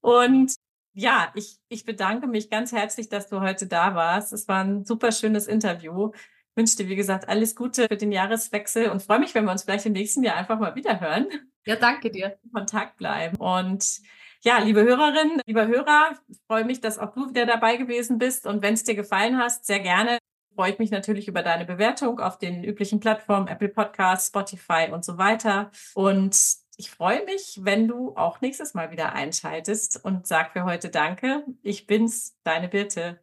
Und 0.00 0.54
ja, 0.94 1.32
ich, 1.34 1.58
ich 1.68 1.84
bedanke 1.84 2.26
mich 2.26 2.50
ganz 2.50 2.72
herzlich, 2.72 3.08
dass 3.08 3.28
du 3.28 3.40
heute 3.40 3.66
da 3.66 3.94
warst. 3.94 4.32
Es 4.32 4.46
war 4.46 4.62
ein 4.62 4.84
super 4.84 5.10
schönes 5.10 5.46
Interview. 5.46 6.10
Ich 6.52 6.56
wünsche 6.58 6.76
dir, 6.76 6.88
wie 6.88 6.96
gesagt, 6.96 7.28
alles 7.28 7.56
Gute 7.56 7.86
für 7.88 7.96
den 7.96 8.12
Jahreswechsel 8.12 8.90
und 8.90 9.02
freue 9.02 9.20
mich, 9.20 9.34
wenn 9.34 9.44
wir 9.46 9.52
uns 9.52 9.62
vielleicht 9.62 9.86
im 9.86 9.94
nächsten 9.94 10.22
Jahr 10.22 10.36
einfach 10.36 10.58
mal 10.58 10.74
wieder 10.74 11.00
hören. 11.00 11.26
Ja, 11.64 11.76
danke 11.76 12.10
dir. 12.10 12.38
In 12.42 12.52
Kontakt 12.52 12.98
bleiben. 12.98 13.36
Und 13.36 14.00
ja, 14.42 14.58
liebe 14.58 14.82
Hörerinnen, 14.82 15.40
lieber 15.46 15.66
Hörer, 15.66 16.18
freue 16.46 16.64
mich, 16.64 16.80
dass 16.80 16.98
auch 16.98 17.14
du 17.14 17.30
wieder 17.30 17.46
dabei 17.46 17.76
gewesen 17.76 18.18
bist. 18.18 18.46
Und 18.46 18.60
wenn 18.60 18.74
es 18.74 18.84
dir 18.84 18.94
gefallen 18.94 19.38
hast, 19.38 19.64
sehr 19.64 19.80
gerne 19.80 20.18
freue 20.54 20.72
ich 20.72 20.78
mich 20.78 20.90
natürlich 20.90 21.28
über 21.28 21.42
deine 21.42 21.64
Bewertung 21.64 22.20
auf 22.20 22.38
den 22.38 22.64
üblichen 22.64 23.00
Plattformen, 23.00 23.48
Apple 23.48 23.68
Podcasts, 23.68 24.28
Spotify 24.28 24.88
und 24.92 25.04
so 25.04 25.18
weiter. 25.18 25.70
Und 25.94 26.36
ich 26.76 26.90
freue 26.90 27.24
mich, 27.24 27.60
wenn 27.62 27.88
du 27.88 28.14
auch 28.16 28.40
nächstes 28.40 28.74
Mal 28.74 28.90
wieder 28.90 29.14
einschaltest 29.14 30.04
und 30.04 30.26
sag 30.26 30.52
für 30.52 30.64
heute 30.64 30.90
Danke. 30.90 31.44
Ich 31.62 31.86
bin's, 31.86 32.36
deine 32.44 32.68
Birte. 32.68 33.20